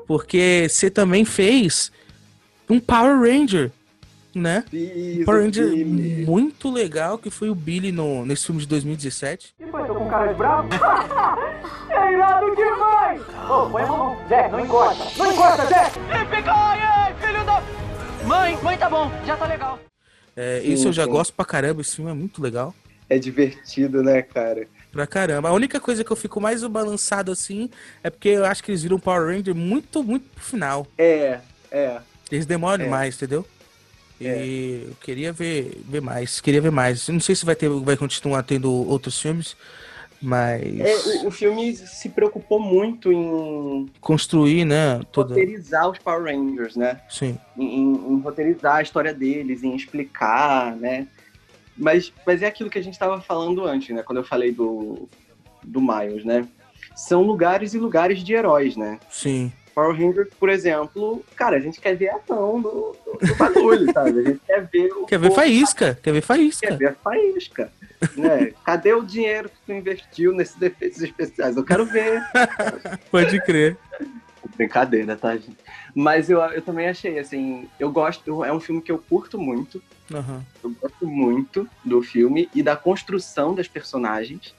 Porque 0.07 0.67
você 0.69 0.89
também 0.89 1.25
fez 1.25 1.91
um 2.69 2.79
Power 2.79 3.19
Ranger, 3.19 3.71
né? 4.33 4.63
Isso, 4.71 5.25
Power 5.25 5.43
Ranger 5.43 5.85
muito 6.25 6.71
legal, 6.71 7.17
que 7.17 7.31
foi 7.31 7.49
o 7.49 7.55
Billy 7.55 7.91
no, 7.91 8.25
nesse 8.25 8.45
filme 8.45 8.61
de 8.61 8.67
2017. 8.67 9.55
Que 9.57 9.65
foi? 9.65 9.85
Tô 9.87 9.95
com 9.95 10.07
cara 10.07 10.27
de 10.31 10.35
bravo? 10.35 10.69
é 11.89 12.13
irado 12.13 12.55
demais! 12.55 13.21
Ô, 13.49 13.69
põe 13.69 13.83
a 13.83 13.87
mão. 13.87 14.17
Zé, 14.29 14.47
não 14.49 14.59
encosta. 14.61 15.03
Não 15.17 15.31
encosta, 15.33 15.65
pica 16.29 16.53
aí, 16.53 17.15
filho 17.19 17.43
da... 17.43 17.84
Mãe, 18.25 18.57
mãe, 18.63 18.77
tá 18.77 18.89
bom. 18.89 19.11
Já 19.25 19.35
tá 19.37 19.45
legal. 19.45 19.79
É, 20.35 20.61
Sim, 20.61 20.73
esse 20.73 20.85
eu 20.85 20.93
já 20.93 21.05
sim. 21.05 21.09
gosto 21.11 21.33
pra 21.33 21.45
caramba, 21.45 21.81
esse 21.81 21.95
filme 21.95 22.11
é 22.11 22.13
muito 22.13 22.41
legal. 22.41 22.73
É 23.09 23.17
divertido, 23.19 24.01
né, 24.03 24.21
cara? 24.21 24.67
Pra 24.91 25.05
caramba. 25.05 25.49
A 25.49 25.53
única 25.53 25.79
coisa 25.79 26.03
que 26.03 26.11
eu 26.11 26.15
fico 26.15 26.41
mais 26.41 26.63
balançado 26.63 27.31
assim 27.31 27.69
é 28.03 28.09
porque 28.09 28.29
eu 28.29 28.45
acho 28.45 28.63
que 28.63 28.71
eles 28.71 28.81
viram 28.83 28.99
Power 28.99 29.27
Ranger 29.35 29.53
muito, 29.53 30.03
muito 30.03 30.25
pro 30.33 30.43
final. 30.43 30.87
É, 30.97 31.39
é. 31.71 31.97
Eles 32.31 32.45
demoram 32.45 32.81
É. 32.81 32.85
demais, 32.85 33.15
entendeu? 33.15 33.45
E 34.19 34.85
eu 34.87 34.95
queria 35.01 35.31
ver, 35.33 35.81
ver 35.87 36.01
mais, 36.01 36.39
queria 36.39 36.61
ver 36.61 36.71
mais. 36.71 37.07
Não 37.09 37.19
sei 37.19 37.35
se 37.35 37.45
vai 37.45 37.55
ter, 37.55 37.69
vai 37.69 37.97
continuar 37.97 38.43
tendo 38.43 38.71
outros 38.71 39.19
filmes, 39.19 39.55
mas 40.25 40.79
É, 40.79 41.23
o, 41.23 41.27
o 41.27 41.31
filme 41.31 41.75
se 41.75 42.09
preocupou 42.09 42.59
muito 42.59 43.11
em 43.13 43.87
construir, 44.01 44.65
né, 44.65 44.99
toda, 45.11 45.29
roteirizar 45.35 45.89
os 45.89 45.99
Power 45.99 46.23
Rangers, 46.23 46.75
né? 46.75 46.99
sim. 47.09 47.37
Em, 47.57 47.79
em- 47.81 48.13
em 48.13 48.19
roteirizar 48.19 48.77
a 48.77 48.81
história 48.81 49.13
deles, 49.13 49.63
em 49.63 49.75
explicar, 49.75 50.75
né? 50.75 51.07
Mas, 51.77 52.11
mas 52.25 52.41
é 52.41 52.47
aquilo 52.47 52.69
que 52.69 52.79
a 52.79 52.83
gente 52.83 52.93
estava 52.93 53.21
falando 53.21 53.63
antes, 53.65 53.93
né? 53.95 54.01
Quando 54.01 54.17
eu 54.19 54.23
falei 54.23 54.51
do, 54.51 55.07
do 55.63 55.81
Miles, 55.81 56.23
né? 56.25 56.47
São 56.95 57.21
lugares 57.21 57.73
e 57.73 57.77
lugares 57.77 58.23
de 58.23 58.33
heróis, 58.33 58.75
né? 58.77 58.99
Sim. 59.09 59.51
Power 59.75 59.93
Rangers, 59.93 60.29
por 60.39 60.47
exemplo, 60.47 61.21
cara, 61.35 61.57
a 61.57 61.59
gente 61.59 61.81
quer 61.81 61.95
ver 61.97 62.07
a 62.07 62.15
ação 62.15 62.61
do, 62.61 62.95
do, 63.05 63.27
do 63.27 63.35
bagulho, 63.35 63.91
sabe? 63.91 64.19
A 64.19 64.23
gente 64.23 64.39
quer 64.47 64.65
ver 64.71 64.87
o 64.93 65.05
Quer 65.05 65.19
ver 65.19 65.31
faísca, 65.31 65.99
quer 66.01 66.13
ver 66.13 66.21
Quer 66.21 66.25
faísca. 66.27 66.75
ver 66.77 66.87
a 66.87 66.93
faísca. 66.93 67.71
Né? 68.15 68.53
Cadê 68.63 68.93
o 68.93 69.03
dinheiro 69.03 69.49
que 69.49 69.55
tu 69.65 69.73
investiu 69.73 70.31
nesses 70.31 70.59
efeitos 70.61 71.01
especiais? 71.01 71.57
Eu 71.57 71.65
quero 71.65 71.85
ver. 71.85 72.23
Pode 73.11 73.39
crer. 73.41 73.77
Brincadeira, 74.55 75.17
tá, 75.17 75.35
gente? 75.35 75.57
Mas 75.93 76.29
eu, 76.29 76.39
eu 76.39 76.61
também 76.61 76.87
achei, 76.87 77.19
assim, 77.19 77.67
eu 77.77 77.91
gosto, 77.91 78.45
é 78.45 78.53
um 78.53 78.59
filme 78.61 78.81
que 78.81 78.91
eu 78.91 78.97
curto 78.97 79.37
muito, 79.37 79.83
Aham. 80.13 80.41
eu 80.63 80.69
gosto 80.81 81.05
muito 81.05 81.67
do 81.83 82.01
filme 82.01 82.49
e 82.55 82.63
da 82.63 82.77
construção 82.77 83.53
das 83.53 83.67
personagens, 83.67 84.55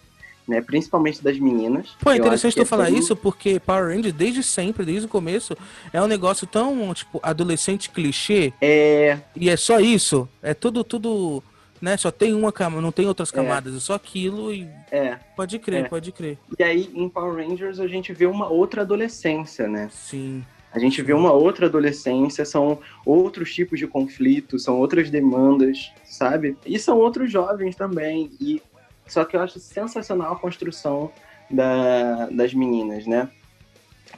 né? 0.47 0.61
Principalmente 0.61 1.23
das 1.23 1.39
meninas. 1.39 1.89
Pô, 2.01 2.11
é 2.11 2.17
interessante 2.17 2.57
tu 2.57 2.65
falar 2.67 2.91
isso 2.91 3.17
porque 3.17 3.59
Power 3.61 3.95
Ranger 3.95 4.13
desde 4.13 4.43
sempre, 4.43 4.85
desde 4.85 5.07
o 5.07 5.09
começo, 5.09 5.57
é 5.93 6.01
um 6.01 6.07
negócio 6.07 6.47
tão, 6.47 6.93
tipo, 6.95 7.19
adolescente 7.23 7.91
clichê 7.91 8.53
É, 8.61 9.19
e 9.35 9.49
é 9.51 9.57
só 9.57 9.81
isso. 9.81 10.29
É 10.43 10.55
tudo, 10.55 10.85
tudo, 10.85 11.43
né? 11.81 11.97
Só 11.97 12.11
tem 12.11 12.33
uma 12.35 12.53
camada, 12.53 12.81
não 12.81 12.93
tem 12.93 13.07
outras 13.07 13.33
É. 13.33 13.35
camadas, 13.35 13.75
é 13.75 13.81
só 13.81 13.95
aquilo 13.95 14.53
e 14.53 14.69
é. 14.91 15.19
pode 15.37 15.59
crer, 15.59 15.85
É. 15.85 15.89
pode 15.89 16.13
crer. 16.13 16.39
E 16.59 16.63
aí, 16.63 16.91
em 16.95 17.09
Power 17.09 17.35
Rangers, 17.47 17.81
a 17.81 17.87
gente 17.89 18.13
vê 18.13 18.27
uma 18.27 18.49
outra 18.49 18.83
adolescência, 18.83 19.67
né? 19.67 19.89
Sim. 19.93 20.45
A 20.73 20.79
gente 20.79 21.01
vê 21.01 21.15
uma 21.15 21.33
outra 21.33 21.67
adolescência, 21.67 22.45
são 22.45 22.79
outros 23.05 23.55
tipos 23.55 23.79
de 23.79 23.87
conflitos, 23.87 24.65
são 24.65 24.79
outras 24.79 25.09
demandas, 25.09 25.91
sabe? 26.05 26.55
E 26.67 26.79
são 26.79 26.99
outros 26.99 27.33
jovens 27.33 27.75
também. 27.75 28.31
E 28.39 28.61
só 29.07 29.25
que 29.25 29.37
eu 29.37 29.41
acho 29.41 29.59
sensacional 29.59 30.33
a 30.33 30.37
construção 30.39 31.11
da- 31.51 32.27
das 32.31 32.53
meninas, 32.53 33.07
né? 33.07 33.29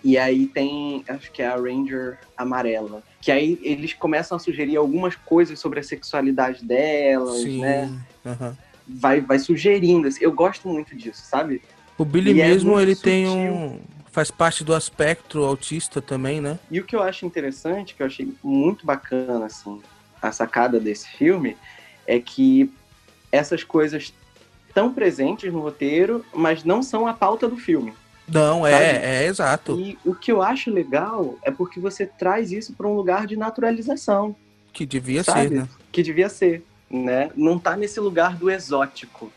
E 0.04 0.16
aí 0.16 0.46
tem, 0.46 1.04
acho 1.08 1.30
que 1.32 1.42
é 1.42 1.46
a 1.46 1.56
Ranger 1.56 2.18
amarela, 2.36 3.02
que 3.20 3.32
aí 3.32 3.58
eles 3.62 3.92
começam 3.94 4.36
a 4.36 4.38
sugerir 4.38 4.76
algumas 4.76 5.16
coisas 5.16 5.58
sobre 5.58 5.80
a 5.80 5.82
sexualidade 5.82 6.64
delas, 6.64 7.42
Sim. 7.42 7.60
né? 7.60 8.00
Vai, 8.86 9.20
vai 9.20 9.38
sugerindo. 9.38 10.08
assim. 10.08 10.22
Eu 10.24 10.32
gosto 10.32 10.68
muito 10.68 10.94
disso, 10.96 11.22
sabe? 11.24 11.60
O 11.98 12.04
Billy 12.04 12.32
E 12.32 12.40
é 12.40 12.48
mesmo, 12.48 12.70
muito 12.72 12.82
ele 12.82 12.96
tem 12.96 13.26
sutil. 13.26 13.42
um. 13.52 13.80
Faz 14.10 14.30
parte 14.30 14.64
do 14.64 14.74
aspecto 14.74 15.44
autista 15.44 16.00
também, 16.00 16.40
né? 16.40 16.58
E 16.70 16.80
o 16.80 16.84
que 16.84 16.96
eu 16.96 17.02
acho 17.02 17.26
interessante, 17.26 17.94
que 17.94 18.02
eu 18.02 18.06
achei 18.06 18.32
muito 18.42 18.86
bacana, 18.86 19.46
assim, 19.46 19.80
a 20.22 20.32
sacada 20.32 20.80
desse 20.80 21.08
filme, 21.08 21.56
é 22.06 22.18
que 22.18 22.72
essas 23.30 23.62
coisas 23.62 24.12
estão 24.78 24.94
presentes 24.94 25.52
no 25.52 25.60
roteiro, 25.60 26.24
mas 26.32 26.62
não 26.62 26.82
são 26.82 27.06
a 27.06 27.12
pauta 27.12 27.48
do 27.48 27.56
filme. 27.56 27.92
Não, 28.28 28.66
é, 28.66 28.72
Sabe? 28.72 29.06
é 29.06 29.26
exato. 29.26 29.80
E 29.80 29.98
o 30.04 30.14
que 30.14 30.30
eu 30.30 30.42
acho 30.42 30.70
legal 30.70 31.36
é 31.42 31.50
porque 31.50 31.80
você 31.80 32.06
traz 32.06 32.52
isso 32.52 32.74
para 32.74 32.86
um 32.86 32.94
lugar 32.94 33.26
de 33.26 33.36
naturalização, 33.36 34.36
Que 34.72 34.84
devia 34.86 35.24
sabe? 35.24 35.48
ser, 35.48 35.50
né? 35.50 35.68
Que 35.90 36.02
devia 36.02 36.28
ser, 36.28 36.62
né? 36.90 37.30
Não 37.34 37.58
tá 37.58 37.76
nesse 37.76 37.98
lugar 37.98 38.36
do 38.36 38.50
exótico, 38.50 39.32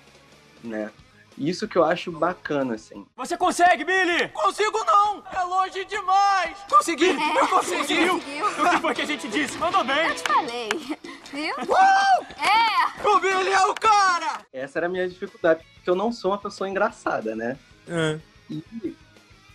né? 0.64 0.92
Isso 1.38 1.68
que 1.68 1.78
eu 1.78 1.84
acho 1.84 2.12
bacana, 2.12 2.76
assim. 2.76 3.06
Você 3.16 3.38
consegue, 3.38 3.84
Billy? 3.86 4.28
Consigo 4.30 4.78
não! 4.86 5.24
É 5.34 5.42
longe 5.44 5.86
demais! 5.86 6.58
Consegui! 6.70 7.08
eu 7.08 7.48
consegui! 7.48 8.10
conseguiu. 8.10 8.16
O 8.18 8.70
que 8.70 8.82
foi 8.82 8.94
que 8.94 9.02
a 9.02 9.06
gente 9.06 9.28
disse? 9.30 9.58
Mandou 9.58 9.84
bem! 9.84 10.08
Eu 10.10 10.16
te 10.16 10.22
falei. 10.22 10.70
Viu? 11.32 11.56
O 13.04 13.20
Billy 13.20 13.52
é 13.52 13.66
o 13.66 13.74
cara! 13.74 14.42
Essa 14.54 14.80
era 14.80 14.86
a 14.88 14.90
minha 14.90 15.08
dificuldade, 15.08 15.64
porque 15.76 15.90
eu 15.90 15.96
não 15.96 16.12
sou 16.12 16.32
uma 16.32 16.38
pessoa 16.38 16.70
engraçada, 16.70 17.36
né? 17.36 17.58
É. 17.88 18.20
E 18.50 18.96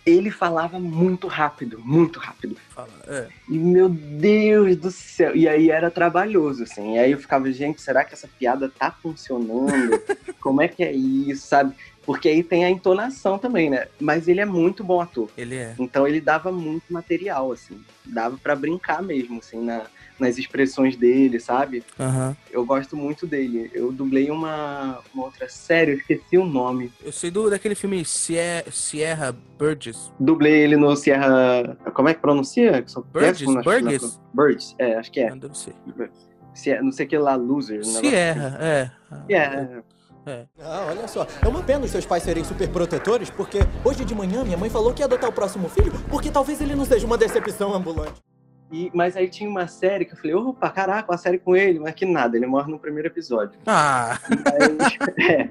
ele 0.05 0.31
falava 0.31 0.79
muito 0.79 1.27
rápido, 1.27 1.79
muito 1.83 2.19
rápido. 2.19 2.55
Fala, 2.69 2.89
é. 3.07 3.27
E 3.49 3.57
meu 3.57 3.89
Deus 3.89 4.75
do 4.77 4.89
céu. 4.89 5.35
E 5.35 5.47
aí 5.47 5.69
era 5.69 5.91
trabalhoso, 5.91 6.63
assim. 6.63 6.95
E 6.95 6.99
aí 6.99 7.11
eu 7.11 7.19
ficava, 7.19 7.51
gente, 7.51 7.81
será 7.81 8.05
que 8.05 8.13
essa 8.13 8.27
piada 8.27 8.69
tá 8.69 8.89
funcionando? 8.89 10.01
Como 10.39 10.61
é 10.61 10.67
que 10.67 10.83
é 10.83 10.91
isso, 10.91 11.47
sabe? 11.47 11.75
Porque 12.05 12.29
aí 12.29 12.41
tem 12.41 12.63
a 12.63 12.69
entonação 12.69 13.37
também, 13.37 13.69
né? 13.69 13.87
Mas 13.99 14.29
ele 14.29 14.39
é 14.39 14.45
muito 14.45 14.81
bom 14.81 15.01
ator. 15.01 15.29
Ele 15.37 15.55
é. 15.55 15.75
Então 15.77 16.07
ele 16.07 16.21
dava 16.21 16.53
muito 16.53 16.85
material, 16.89 17.51
assim. 17.51 17.83
Dava 18.05 18.37
pra 18.37 18.55
brincar 18.55 19.03
mesmo, 19.03 19.39
assim, 19.39 19.61
na, 19.61 19.85
nas 20.19 20.37
expressões 20.37 20.95
dele, 20.95 21.39
sabe? 21.39 21.83
Aham. 21.99 22.35
Eu 22.51 22.65
gosto 22.65 22.95
muito 22.95 23.25
dele. 23.27 23.69
Eu 23.73 23.91
dublei 23.91 24.29
uma, 24.31 24.99
uma 25.13 25.25
outra 25.25 25.47
série, 25.49 25.91
eu 25.91 25.97
esqueci 25.97 26.37
o 26.37 26.45
nome. 26.45 26.91
Eu 27.03 27.11
sei 27.11 27.31
do, 27.31 27.49
daquele 27.49 27.75
filme 27.75 28.03
Sierra, 28.05 28.71
Sierra 28.71 29.35
Burgess. 29.57 30.11
Dublei 30.19 30.53
ele 30.53 30.77
no 30.77 30.95
Sierra. 30.95 31.77
Como 31.93 32.09
é 32.09 32.13
que 32.13 32.21
pronuncia? 32.21 32.71
Burgess? 32.71 33.03
péssimo 33.13 33.61
Burgess? 33.63 34.19
Burgess, 34.33 34.75
é, 34.79 34.95
acho 34.95 35.11
que 35.11 35.19
é. 35.19 35.33
Não 35.33 35.53
ser. 35.53 35.73
Sierra- 36.53 36.81
não 36.81 36.91
sei 36.91 37.05
o 37.05 37.09
que 37.09 37.17
lá, 37.17 37.35
Loser. 37.35 37.85
Sierra, 37.85 38.57
é. 38.59 38.91
assim. 39.11 39.83
É. 40.27 40.45
Ah, 40.59 40.87
olha 40.89 41.07
só. 41.07 41.25
É 41.41 41.47
uma 41.47 41.63
pena 41.63 41.85
os 41.85 41.91
seus 41.91 42.05
pais 42.05 42.21
serem 42.21 42.43
super 42.43 42.67
protetores, 42.67 43.29
porque 43.29 43.59
hoje 43.85 44.03
de 44.03 44.13
manhã 44.13 44.43
minha 44.43 44.57
mãe 44.57 44.69
falou 44.69 44.93
que 44.93 45.01
ia 45.01 45.05
adotar 45.05 45.29
o 45.29 45.33
próximo 45.33 45.69
filho, 45.69 45.93
porque 46.09 46.29
talvez 46.29 46.59
ele 46.59 46.75
não 46.75 46.83
seja 46.83 47.05
uma 47.05 47.17
decepção 47.17 47.73
ambulante. 47.73 48.21
E, 48.71 48.91
mas 48.93 49.15
aí 49.15 49.29
tinha 49.29 49.49
uma 49.49 49.67
série 49.67 50.03
que 50.05 50.13
eu 50.13 50.17
falei, 50.17 50.33
opa, 50.35 50.69
caraca, 50.69 51.11
uma 51.11 51.17
série 51.17 51.37
com 51.37 51.55
ele, 51.55 51.79
mas 51.79 51.93
que 51.95 52.05
nada, 52.05 52.35
ele 52.35 52.45
morre 52.45 52.69
no 52.69 52.77
primeiro 52.79 53.07
episódio. 53.07 53.57
Ah, 53.65 54.19
Mas, 54.29 54.97
é. 55.29 55.49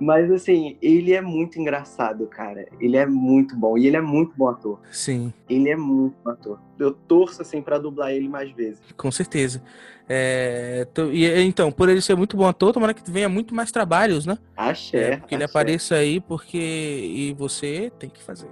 Mas 0.00 0.32
assim, 0.32 0.78
ele 0.80 1.12
é 1.12 1.20
muito 1.20 1.60
engraçado, 1.60 2.26
cara. 2.26 2.66
Ele 2.80 2.96
é 2.96 3.04
muito 3.04 3.54
bom. 3.54 3.76
E 3.76 3.86
ele 3.86 3.98
é 3.98 4.00
muito 4.00 4.32
bom 4.34 4.48
ator. 4.48 4.80
sim, 4.90 5.30
Ele 5.48 5.68
é 5.68 5.76
muito 5.76 6.16
bom 6.24 6.30
ator. 6.30 6.58
Eu 6.78 6.92
torço, 6.92 7.42
assim, 7.42 7.60
pra 7.60 7.76
dublar 7.76 8.10
ele 8.10 8.26
mais 8.26 8.50
vezes. 8.50 8.80
com 8.96 9.10
certeza. 9.12 9.62
É, 10.08 10.88
e, 11.12 11.40
então, 11.42 11.70
por 11.70 11.88
ele 11.88 12.00
ser 12.00 12.16
muito 12.16 12.34
bom 12.36 12.48
ator, 12.48 12.72
tomara 12.72 12.94
que 12.94 13.08
venha 13.10 13.28
muito 13.28 13.54
mais 13.54 13.70
trabalhos, 13.70 14.24
né? 14.24 14.38
Axé. 14.56 15.12
É, 15.12 15.16
porque 15.18 15.34
ele 15.34 15.44
apareça 15.44 15.96
aí, 15.96 16.18
porque. 16.18 16.56
E 16.58 17.34
você 17.34 17.92
tem 17.98 18.08
que 18.08 18.22
fazer. 18.22 18.48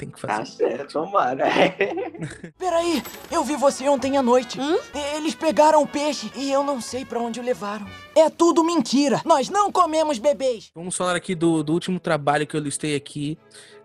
Tem 0.00 0.08
que 0.10 0.18
fazer. 0.18 0.32
Axé, 0.40 0.78
tomara. 0.84 1.44
Peraí, 2.58 3.02
eu 3.30 3.44
vi 3.44 3.54
você 3.56 3.86
ontem 3.88 4.16
à 4.16 4.22
noite. 4.22 4.58
Eles 5.14 5.34
pegaram 5.34 5.82
o 5.82 5.86
peixe 5.86 6.30
e 6.34 6.50
eu 6.50 6.62
não 6.64 6.80
sei 6.80 7.04
pra 7.04 7.20
onde 7.20 7.38
o 7.38 7.42
levaram. 7.42 7.86
É 8.16 8.30
tudo 8.30 8.64
mentira. 8.64 9.20
Nós 9.26 9.50
não 9.50 9.70
comemos 9.70 10.18
bebês. 10.18 10.70
Vamos 10.74 10.96
falar 10.96 11.14
aqui 11.16 11.34
do, 11.34 11.62
do 11.62 11.72
último 11.74 12.00
trabalho 12.00 12.46
que 12.46 12.56
eu 12.56 12.60
listei 12.60 12.96
aqui, 12.96 13.36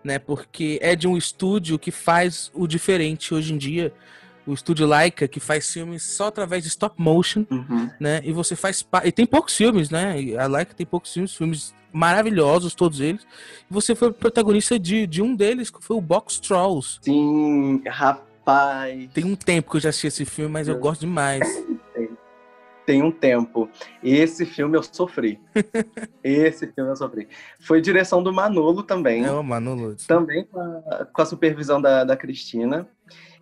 né? 0.02 0.18
Porque 0.18 0.78
é 0.82 0.96
de 0.96 1.06
um 1.06 1.16
estúdio 1.18 1.78
que 1.78 1.90
faz 1.90 2.50
o 2.54 2.66
diferente 2.66 3.34
hoje 3.34 3.52
em 3.52 3.58
dia. 3.58 3.92
O 4.46 4.54
estúdio 4.54 4.86
Laika, 4.86 5.26
que 5.28 5.40
faz 5.40 5.70
filmes 5.72 6.02
só 6.04 6.28
através 6.28 6.62
de 6.62 6.68
stop 6.70 6.94
motion, 7.02 7.44
Uhum. 7.50 7.90
né? 8.00 8.20
E 8.24 8.32
você 8.32 8.54
faz. 8.56 8.80
pa- 8.82 9.02
E 9.04 9.12
tem 9.12 9.26
poucos 9.26 9.54
filmes, 9.56 9.90
né? 9.90 10.14
A 10.38 10.46
Laika 10.46 10.72
tem 10.72 10.86
poucos 10.86 11.12
filmes, 11.12 11.34
filmes 11.34 11.74
maravilhosos, 11.96 12.74
todos 12.74 13.00
eles. 13.00 13.22
E 13.70 13.72
você 13.72 13.94
foi 13.94 14.12
protagonista 14.12 14.78
de, 14.78 15.06
de 15.06 15.22
um 15.22 15.34
deles, 15.34 15.70
que 15.70 15.82
foi 15.82 15.96
o 15.96 16.00
Box 16.00 16.38
Trolls. 16.38 16.98
Sim, 17.02 17.82
rapaz. 17.86 19.10
Tem 19.14 19.24
um 19.24 19.34
tempo 19.34 19.70
que 19.70 19.76
eu 19.78 19.80
já 19.80 19.88
assisti 19.88 20.06
esse 20.08 20.24
filme, 20.24 20.52
mas 20.52 20.68
eu 20.68 20.78
gosto 20.78 21.00
demais. 21.00 21.42
Tem 22.84 23.02
um 23.02 23.10
tempo. 23.10 23.68
Esse 24.00 24.46
filme 24.46 24.78
eu 24.78 24.82
sofri. 24.82 25.40
Esse 26.22 26.68
filme 26.68 26.88
eu 26.92 26.94
sofri. 26.94 27.26
Foi 27.58 27.80
direção 27.80 28.22
do 28.22 28.32
Manolo 28.32 28.84
também. 28.84 29.24
É 29.24 29.30
o 29.32 29.42
Manolo. 29.42 29.96
Também 30.06 30.44
com 30.44 30.60
a, 30.60 31.04
com 31.04 31.22
a 31.22 31.26
supervisão 31.26 31.80
da, 31.82 32.04
da 32.04 32.16
Cristina. 32.16 32.86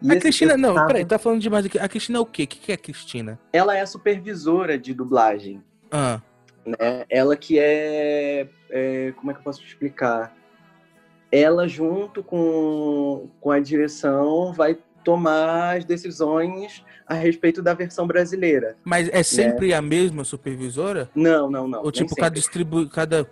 E 0.00 0.10
A 0.10 0.18
Cristina, 0.18 0.56
não, 0.56 0.74
tava- 0.74 0.86
peraí, 0.86 1.04
tá 1.04 1.18
falando 1.18 1.42
demais 1.42 1.66
aqui. 1.66 1.78
A 1.78 1.86
Cristina 1.88 2.16
é 2.16 2.20
o 2.22 2.26
quê? 2.26 2.44
O 2.44 2.46
que 2.46 2.58
que 2.58 2.72
é 2.72 2.74
a 2.74 2.78
Cristina? 2.78 3.38
Ela 3.52 3.76
é 3.76 3.82
a 3.82 3.86
supervisora 3.86 4.78
de 4.78 4.94
dublagem. 4.94 5.62
Ah, 5.92 6.22
né? 6.66 7.04
Ela 7.08 7.36
que 7.36 7.58
é, 7.58 8.48
é- 8.70 9.12
Como 9.16 9.30
é 9.30 9.34
que 9.34 9.40
eu 9.40 9.44
posso 9.44 9.60
te 9.60 9.66
explicar? 9.68 10.34
Ela, 11.30 11.66
junto 11.66 12.22
com, 12.22 13.28
com 13.40 13.50
a 13.50 13.58
direção, 13.58 14.52
vai 14.52 14.78
tomar 15.02 15.76
as 15.76 15.84
decisões 15.84 16.84
a 17.06 17.12
respeito 17.12 17.60
da 17.60 17.74
versão 17.74 18.06
brasileira. 18.06 18.76
mas 18.84 19.08
é 19.12 19.22
sempre 19.22 19.74
a 19.74 19.82
mesma 19.82 20.24
supervisora? 20.24 21.10
Não, 21.14 21.50
não, 21.50 21.68
não. 21.68 21.82
Ou 21.82 21.92
tipo, 21.92 22.16
cada 22.16 22.30
distribu... 22.34 22.88
cada 22.88 23.28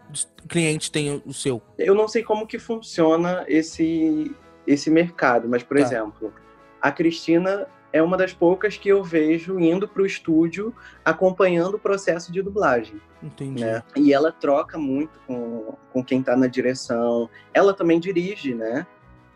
cliente 0.48 0.90
tem 0.92 1.12
o- 1.14 1.22
o 1.24 1.32
seu? 1.32 1.62
Eu 1.78 1.94
não 1.94 2.06
sei 2.08 2.22
como 2.22 2.46
que 2.46 2.58
funciona 2.58 3.44
esse, 3.48 4.34
esse 4.66 4.90
mercado, 4.90 5.48
mas, 5.48 5.62
por 5.62 5.78
Tá. 5.78 5.82
exemplo, 5.82 6.34
a 6.80 6.92
Cristina 6.92 7.66
é 7.92 8.02
uma 8.02 8.16
das 8.16 8.32
poucas 8.32 8.76
que 8.76 8.88
eu 8.88 9.04
vejo 9.04 9.58
indo 9.60 9.86
para 9.86 10.02
o 10.02 10.06
estúdio 10.06 10.74
acompanhando 11.04 11.74
o 11.74 11.78
processo 11.78 12.32
de 12.32 12.40
dublagem. 12.40 13.00
Entendi. 13.22 13.62
né? 13.62 13.82
E 13.94 14.12
ela 14.12 14.32
troca 14.32 14.78
muito 14.78 15.20
com, 15.26 15.74
com 15.92 16.02
quem 16.04 16.20
está 16.20 16.36
na 16.36 16.46
direção. 16.46 17.28
Ela 17.52 17.74
também 17.74 18.00
dirige, 18.00 18.54
né? 18.54 18.86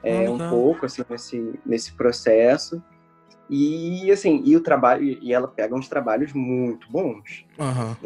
É, 0.02 0.26
Ah, 0.26 0.30
um 0.30 0.38
pouco 0.48 0.86
assim 0.86 1.02
nesse, 1.08 1.54
nesse 1.64 1.92
processo. 1.92 2.82
E 3.48 4.10
assim, 4.10 4.42
e 4.44 4.56
o 4.56 4.60
trabalho 4.60 5.04
e 5.04 5.32
ela 5.32 5.46
pega 5.46 5.74
uns 5.74 5.88
trabalhos 5.88 6.32
muito 6.32 6.90
bons. 6.90 7.44
Aham. 7.58 7.96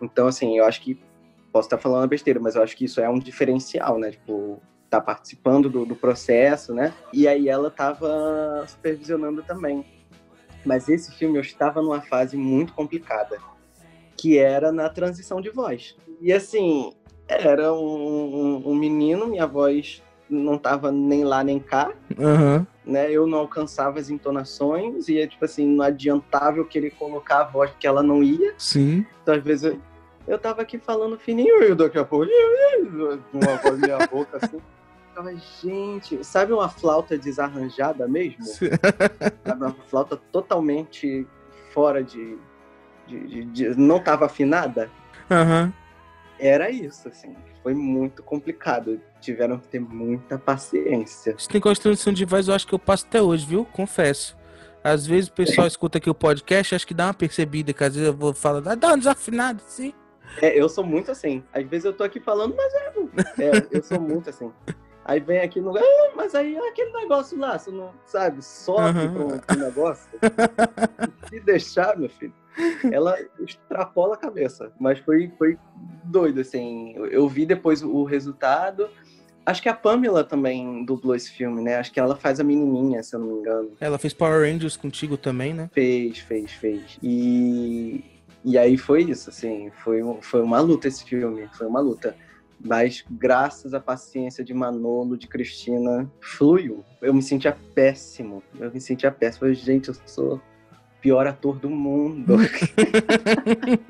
Então 0.00 0.28
assim, 0.28 0.58
eu 0.58 0.64
acho 0.64 0.80
que 0.82 1.00
posso 1.52 1.66
estar 1.66 1.78
falando 1.78 2.08
besteira, 2.08 2.40
mas 2.40 2.54
eu 2.54 2.62
acho 2.62 2.76
que 2.76 2.84
isso 2.84 3.00
é 3.00 3.08
um 3.08 3.18
diferencial, 3.18 3.98
né? 3.98 4.10
Tipo, 4.12 4.60
tá 4.92 5.00
participando 5.00 5.70
do, 5.70 5.86
do 5.86 5.96
processo, 5.96 6.74
né? 6.74 6.92
E 7.14 7.26
aí 7.26 7.48
ela 7.48 7.70
tava 7.70 8.62
supervisionando 8.68 9.42
também. 9.42 9.82
Mas 10.66 10.86
esse 10.86 11.10
filme 11.12 11.38
eu 11.38 11.40
estava 11.40 11.80
numa 11.80 12.02
fase 12.02 12.36
muito 12.36 12.74
complicada, 12.74 13.38
que 14.18 14.36
era 14.36 14.70
na 14.70 14.90
transição 14.90 15.40
de 15.40 15.48
voz. 15.48 15.96
E 16.20 16.30
assim, 16.30 16.92
era 17.26 17.72
um, 17.72 17.78
um- 17.78 18.62
um 18.70 18.74
menino, 18.74 19.26
minha 19.26 19.46
voz 19.46 20.02
não 20.28 20.58
tava 20.58 20.92
nem 20.92 21.24
lá 21.24 21.42
nem 21.42 21.58
cá, 21.58 21.90
Aham. 22.18 22.66
né? 22.84 23.10
Eu 23.10 23.26
não 23.26 23.38
alcançava 23.38 23.98
as 23.98 24.10
entonações 24.10 25.08
e 25.08 25.26
tipo 25.26 25.44
assim, 25.46 25.66
não 25.66 25.82
adiantava 25.84 26.58
eu 26.58 26.66
querer 26.66 26.90
colocar 26.90 27.40
a 27.40 27.44
voz 27.44 27.70
porque 27.70 27.86
ela 27.86 28.02
não 28.02 28.22
ia. 28.22 28.52
Sim. 28.58 29.06
Então, 29.22 29.34
às 29.34 29.42
vezes, 29.42 29.64
eu, 29.64 29.80
eu 30.28 30.38
tava 30.38 30.60
aqui 30.60 30.78
falando 30.78 31.18
fininho 31.18 31.62
e 31.64 31.74
daqui 31.74 31.98
a 31.98 32.04
pouco, 32.04 32.26
com 33.32 33.38
uma 33.40 33.56
voz 33.56 33.78
minha 33.80 34.06
boca, 34.06 34.36
assim. 34.36 34.58
Ficava, 35.12 35.34
gente, 35.62 36.24
sabe 36.24 36.54
uma 36.54 36.70
flauta 36.70 37.18
desarranjada 37.18 38.08
mesmo? 38.08 38.44
Sabe, 39.44 39.62
uma 39.62 39.74
flauta 39.88 40.16
totalmente 40.16 41.26
fora 41.74 42.02
de. 42.02 42.38
de- 43.06 43.26
de- 43.26 43.44
de- 43.44 43.68
não 43.78 44.00
tava 44.00 44.24
afinada? 44.24 44.90
Aham. 45.30 45.70
Era 46.38 46.70
isso, 46.70 47.08
assim. 47.08 47.36
Foi 47.62 47.74
muito 47.74 48.22
complicado. 48.22 48.98
Tiveram 49.20 49.58
que 49.58 49.68
ter 49.68 49.80
muita 49.80 50.38
paciência. 50.38 51.34
Isso 51.36 51.48
tem 51.48 51.60
transição 51.60 52.12
de 52.12 52.24
voz, 52.24 52.48
eu 52.48 52.54
acho 52.54 52.66
que 52.66 52.74
eu 52.74 52.78
passo 52.78 53.04
até 53.06 53.20
hoje, 53.20 53.44
viu? 53.46 53.66
Confesso. 53.66 54.34
Às 54.82 55.06
vezes 55.06 55.28
o 55.28 55.32
pessoal 55.32 55.66
escuta 55.66 55.98
aqui 55.98 56.08
o 56.10 56.14
podcast, 56.14 56.74
acho 56.74 56.86
que 56.86 56.94
dá 56.94 57.06
uma 57.06 57.14
percebida, 57.14 57.72
que 57.72 57.84
às 57.84 57.94
vezes 57.94 58.08
eu 58.08 58.16
vou 58.16 58.32
falar, 58.34 58.62
"Ah, 58.66 58.74
dá 58.74 58.88
uma 58.88 58.98
desafinada, 58.98 59.62
sim. 59.66 59.92
É, 60.40 60.58
eu 60.58 60.68
sou 60.68 60.82
muito 60.84 61.10
assim. 61.10 61.44
Às 61.52 61.64
vezes 61.68 61.84
eu 61.84 61.92
tô 61.92 62.02
aqui 62.02 62.18
falando, 62.18 62.54
mas 62.56 62.72
é. 62.74 63.44
é 63.44 63.66
eu 63.70 63.82
sou 63.82 64.00
muito 64.00 64.30
assim. 64.30 64.50
Aí 65.04 65.18
vem 65.20 65.40
aqui 65.40 65.60
no 65.60 65.68
lugar, 65.68 65.82
"Ah, 65.82 66.12
mas 66.14 66.34
aí 66.34 66.54
é 66.54 66.68
aquele 66.68 66.92
negócio 66.92 67.38
lá, 67.38 67.58
você 67.58 67.70
não 67.70 67.92
sabe, 68.06 68.42
sobe 68.44 68.98
Aham. 68.98 69.12
pro, 69.12 69.40
pro 69.40 69.58
negócio. 69.58 70.08
Se 71.28 71.40
deixar, 71.40 71.96
meu 71.98 72.08
filho, 72.08 72.32
ela 72.90 73.18
extrapola 73.40 74.14
a 74.14 74.18
cabeça. 74.18 74.70
Mas 74.78 74.98
foi, 75.00 75.32
foi 75.38 75.58
doido, 76.04 76.40
assim. 76.40 76.94
Eu, 77.10 77.28
vi 77.28 77.46
depois 77.46 77.82
o 77.82 78.04
resultado. 78.04 78.88
Acho 79.44 79.62
que 79.62 79.68
a 79.68 79.74
Pamela 79.74 80.22
também 80.22 80.84
dublou 80.84 81.16
esse 81.16 81.30
filme, 81.30 81.62
né? 81.62 81.76
Acho 81.76 81.90
que 81.90 81.98
ela 81.98 82.14
faz 82.14 82.38
a 82.38 82.44
menininha, 82.44 83.02
se 83.02 83.16
eu 83.16 83.20
não 83.20 83.26
me 83.26 83.34
engano. 83.40 83.72
Ela 83.80 83.98
fez 83.98 84.14
Power 84.14 84.48
Rangers 84.48 84.76
contigo 84.76 85.16
também, 85.16 85.52
né? 85.52 85.68
Fez, 85.72 86.18
fez, 86.18 86.52
fez. 86.52 86.98
E, 87.02 88.04
e 88.44 88.56
aí 88.56 88.76
foi 88.76 89.02
isso, 89.02 89.30
assim, 89.30 89.70
foi, 89.82 90.00
foi 90.20 90.42
uma 90.42 90.60
luta 90.60 90.86
esse 90.86 91.04
filme, 91.04 91.48
foi 91.54 91.66
uma 91.66 91.80
luta. 91.80 92.14
Mas 92.64 93.04
graças 93.10 93.74
à 93.74 93.80
paciência 93.80 94.44
de 94.44 94.54
Manolo, 94.54 95.16
de 95.16 95.26
Cristina, 95.26 96.08
fluiu. 96.20 96.84
Eu 97.00 97.12
me 97.12 97.22
sentia 97.22 97.56
péssimo, 97.74 98.42
eu 98.58 98.70
me 98.72 98.80
sentia 98.80 99.10
péssimo. 99.10 99.40
Falei, 99.40 99.54
gente, 99.54 99.88
eu 99.88 99.94
sou 100.06 100.34
o 100.36 100.40
pior 101.00 101.26
ator 101.26 101.58
do 101.58 101.68
mundo. 101.68 102.36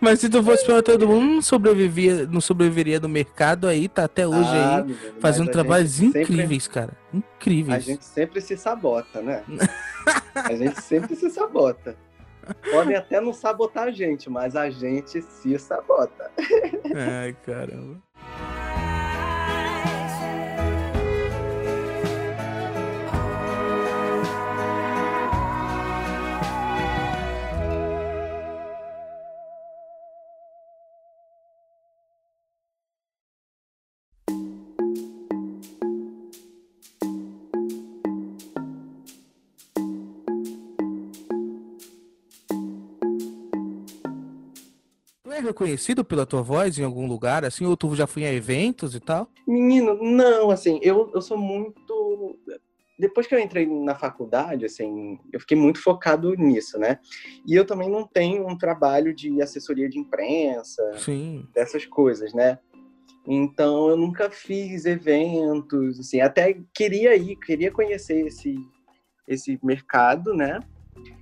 Mas 0.00 0.20
se 0.20 0.28
tu 0.28 0.42
fosse 0.42 0.64
pra 0.64 0.82
todo 0.82 1.06
mundo, 1.06 1.34
não 1.34 1.42
sobrevivia, 1.42 2.26
não 2.26 2.40
sobreviveria 2.40 2.98
do 2.98 3.08
mercado 3.08 3.66
aí, 3.66 3.88
tá 3.88 4.04
até 4.04 4.26
hoje 4.26 4.48
Ah, 4.48 4.76
aí, 4.78 4.82
menino, 4.82 4.98
fazendo 5.20 5.50
trabalhos 5.50 5.92
gente 5.92 6.12
sempre- 6.12 6.22
incríveis, 6.34 6.66
cara. 6.68 6.92
Incríveis. 7.12 7.76
A 7.76 7.80
gente 7.80 8.04
sempre 8.04 8.40
se 8.40 8.56
sabota, 8.56 9.20
né? 9.20 9.42
a 10.34 10.54
gente 10.54 10.80
sempre 10.80 11.14
se 11.14 11.28
sabota. 11.30 11.96
Podem 12.70 12.96
até 12.96 13.20
não 13.20 13.32
sabotar 13.32 13.84
a 13.84 13.90
gente, 13.90 14.28
mas 14.30 14.56
a 14.56 14.70
gente 14.70 15.22
se 15.22 15.58
sabota. 15.58 16.30
Ai, 16.94 17.36
caramba. 17.44 18.00
Reconhecido 45.58 46.04
pela 46.04 46.24
tua 46.24 46.42
voz 46.42 46.78
em 46.78 46.84
algum 46.84 47.06
lugar, 47.08 47.44
assim, 47.44 47.66
ou 47.66 47.76
tu 47.76 47.94
já 47.96 48.06
foi 48.06 48.24
a 48.24 48.32
eventos 48.32 48.94
e 48.94 49.00
tal? 49.00 49.28
Menino, 49.46 49.98
não, 50.00 50.50
assim, 50.50 50.78
eu, 50.82 51.10
eu 51.12 51.20
sou 51.20 51.36
muito. 51.36 52.38
Depois 52.98 53.26
que 53.26 53.34
eu 53.34 53.38
entrei 53.38 53.66
na 53.66 53.94
faculdade, 53.94 54.64
assim, 54.64 55.18
eu 55.32 55.40
fiquei 55.40 55.56
muito 55.56 55.80
focado 55.82 56.34
nisso, 56.34 56.78
né? 56.78 56.98
E 57.46 57.54
eu 57.54 57.64
também 57.64 57.90
não 57.90 58.06
tenho 58.06 58.46
um 58.46 58.56
trabalho 58.56 59.14
de 59.14 59.40
assessoria 59.42 59.88
de 59.88 59.98
imprensa, 59.98 60.82
Sim. 60.96 61.46
dessas 61.54 61.84
coisas, 61.86 62.32
né? 62.32 62.58
Então 63.26 63.88
eu 63.88 63.96
nunca 63.96 64.30
fiz 64.30 64.84
eventos, 64.84 66.00
assim, 66.00 66.20
até 66.20 66.58
queria 66.74 67.14
ir, 67.14 67.36
queria 67.36 67.70
conhecer 67.70 68.26
esse, 68.26 68.56
esse 69.26 69.58
mercado, 69.62 70.34
né? 70.34 70.60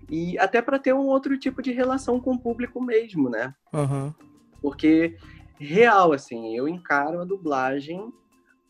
E 0.08 0.38
até 0.38 0.62
para 0.62 0.78
ter 0.78 0.92
um 0.92 1.06
outro 1.06 1.38
tipo 1.38 1.60
de 1.60 1.72
relação 1.72 2.20
com 2.20 2.34
o 2.34 2.38
público 2.38 2.80
mesmo, 2.80 3.28
né? 3.28 3.54
Aham. 3.72 4.14
Porque, 4.62 5.16
real, 5.58 6.12
assim, 6.12 6.56
eu 6.56 6.68
encaro 6.68 7.20
a 7.20 7.24
dublagem 7.24 8.12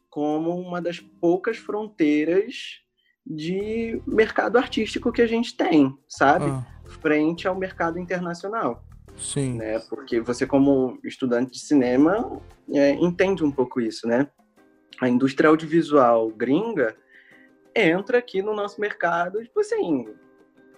como 0.08 0.58
uma 0.58 0.80
das 0.80 0.98
poucas 0.98 1.58
fronteiras 1.58 2.80
de 3.26 4.00
mercado 4.06 4.56
artístico 4.56 5.12
que 5.12 5.20
a 5.20 5.26
gente 5.26 5.56
tem, 5.56 5.96
sabe? 6.08 6.46
Ah, 6.46 6.64
Frente 6.84 7.48
ao 7.48 7.54
mercado 7.56 7.98
internacional, 7.98 8.84
sim. 9.16 9.54
né? 9.54 9.80
Porque 9.90 10.20
você, 10.20 10.46
como 10.46 10.98
estudante 11.04 11.52
de 11.52 11.58
cinema, 11.58 12.40
é, 12.72 12.92
entende 12.92 13.44
um 13.44 13.50
pouco 13.50 13.80
isso, 13.80 14.06
né? 14.06 14.28
A 15.00 15.08
indústria 15.08 15.50
audiovisual 15.50 16.30
gringa 16.30 16.96
entra 17.74 18.18
aqui 18.18 18.40
no 18.40 18.54
nosso 18.54 18.80
mercado, 18.80 19.42
tipo 19.42 19.60
assim, 19.60 20.06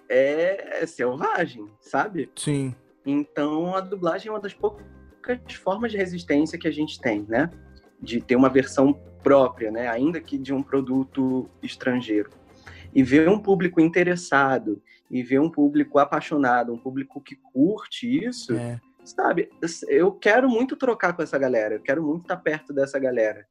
é, 0.09 0.81
é 0.81 0.85
selvagem, 0.85 1.65
sabe? 1.79 2.29
Sim. 2.35 2.73
Então, 3.05 3.75
a 3.75 3.81
dublagem 3.81 4.27
é 4.27 4.31
uma 4.31 4.39
das 4.39 4.53
poucas 4.53 4.83
formas 5.63 5.91
de 5.91 5.97
resistência 5.97 6.57
que 6.57 6.67
a 6.67 6.71
gente 6.71 6.99
tem, 6.99 7.25
né? 7.29 7.49
De 8.01 8.19
ter 8.19 8.35
uma 8.35 8.49
versão 8.49 8.93
própria, 9.23 9.71
né? 9.71 9.87
Ainda 9.87 10.19
que 10.19 10.37
de 10.37 10.53
um 10.53 10.63
produto 10.63 11.49
estrangeiro. 11.61 12.29
E 12.93 13.03
ver 13.03 13.29
um 13.29 13.39
público 13.39 13.79
interessado, 13.79 14.81
e 15.11 15.21
ver 15.23 15.39
um 15.39 15.49
público 15.49 15.99
apaixonado, 15.99 16.73
um 16.73 16.77
público 16.77 17.21
que 17.21 17.35
curte 17.35 18.25
isso, 18.25 18.53
É. 18.53 18.79
sabe? 19.03 19.49
Eu 19.87 20.11
quero 20.11 20.49
muito 20.49 20.75
trocar 20.75 21.13
com 21.13 21.21
essa 21.23 21.37
galera, 21.37 21.75
eu 21.75 21.81
quero 21.81 22.03
muito 22.03 22.23
estar 22.23 22.37
perto 22.37 22.73
dessa 22.73 22.99
galera, 22.99 23.45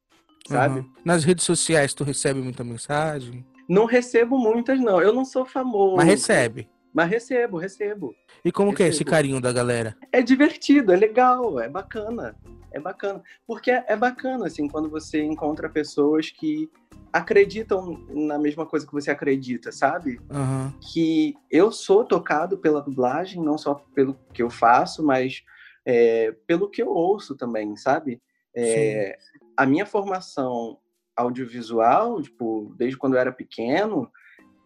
sabe? 0.46 0.80
Aham. 0.80 0.90
Nas 1.04 1.24
redes 1.24 1.44
sociais 1.44 1.94
tu 1.94 2.04
recebe 2.04 2.40
muita 2.40 2.62
mensagem? 2.64 3.44
Não 3.68 3.84
recebo 3.84 4.38
muitas, 4.38 4.80
não. 4.80 5.00
Eu 5.00 5.12
não 5.12 5.24
sou 5.24 5.44
famoso. 5.44 5.96
Mas 5.96 6.06
recebe. 6.06 6.68
Mas 6.92 7.10
recebo, 7.10 7.58
recebo. 7.58 8.14
E 8.44 8.50
como 8.50 8.74
que 8.74 8.82
é 8.82 8.86
esse 8.86 8.98
Recebo. 8.98 9.10
carinho 9.10 9.40
da 9.40 9.52
galera? 9.52 9.96
é 10.10 10.22
divertido, 10.22 10.92
é 10.92 10.96
legal, 10.96 11.60
é 11.60 11.68
bacana. 11.68 12.34
É 12.72 12.80
bacana. 12.80 13.22
Porque 13.46 13.70
é, 13.70 13.84
é 13.88 13.96
bacana, 13.96 14.46
assim, 14.46 14.66
quando 14.68 14.88
você 14.88 15.22
encontra 15.22 15.68
pessoas 15.68 16.30
que 16.30 16.68
acreditam 17.12 18.04
na 18.08 18.38
mesma 18.38 18.66
coisa 18.66 18.86
que 18.86 18.92
você 18.92 19.10
acredita, 19.10 19.70
sabe? 19.72 20.20
Aham. 20.30 20.74
Que 20.92 21.34
eu 21.50 21.70
sou 21.70 22.04
tocado 22.04 22.58
pela 22.58 22.82
dublagem, 22.82 23.42
não 23.42 23.56
só 23.58 23.74
pelo 23.94 24.18
que 24.32 24.42
eu 24.42 24.50
faço, 24.50 25.04
mas 25.04 25.42
é, 25.84 26.34
pelo 26.46 26.68
que 26.68 26.82
eu 26.82 26.88
ouço 26.88 27.34
também, 27.36 27.76
sabe? 27.76 28.20
É, 28.54 29.16
a 29.56 29.64
minha 29.66 29.86
formação 29.86 30.78
audiovisual, 31.18 32.22
tipo, 32.22 32.72
desde 32.76 32.96
quando 32.96 33.14
eu 33.14 33.20
era 33.20 33.32
pequeno, 33.32 34.10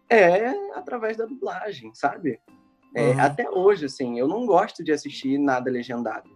é 0.09 0.47
através 0.75 1.17
da 1.17 1.25
dublagem, 1.25 1.93
sabe? 1.95 2.39
É, 2.95 3.11
Aham. 3.13 3.21
Até 3.25 3.49
hoje, 3.49 3.85
assim, 3.85 4.19
eu 4.19 4.27
não 4.27 4.45
gosto 4.45 4.83
de 4.83 4.91
assistir 4.91 5.37
nada 5.39 5.69
legendado, 5.71 6.29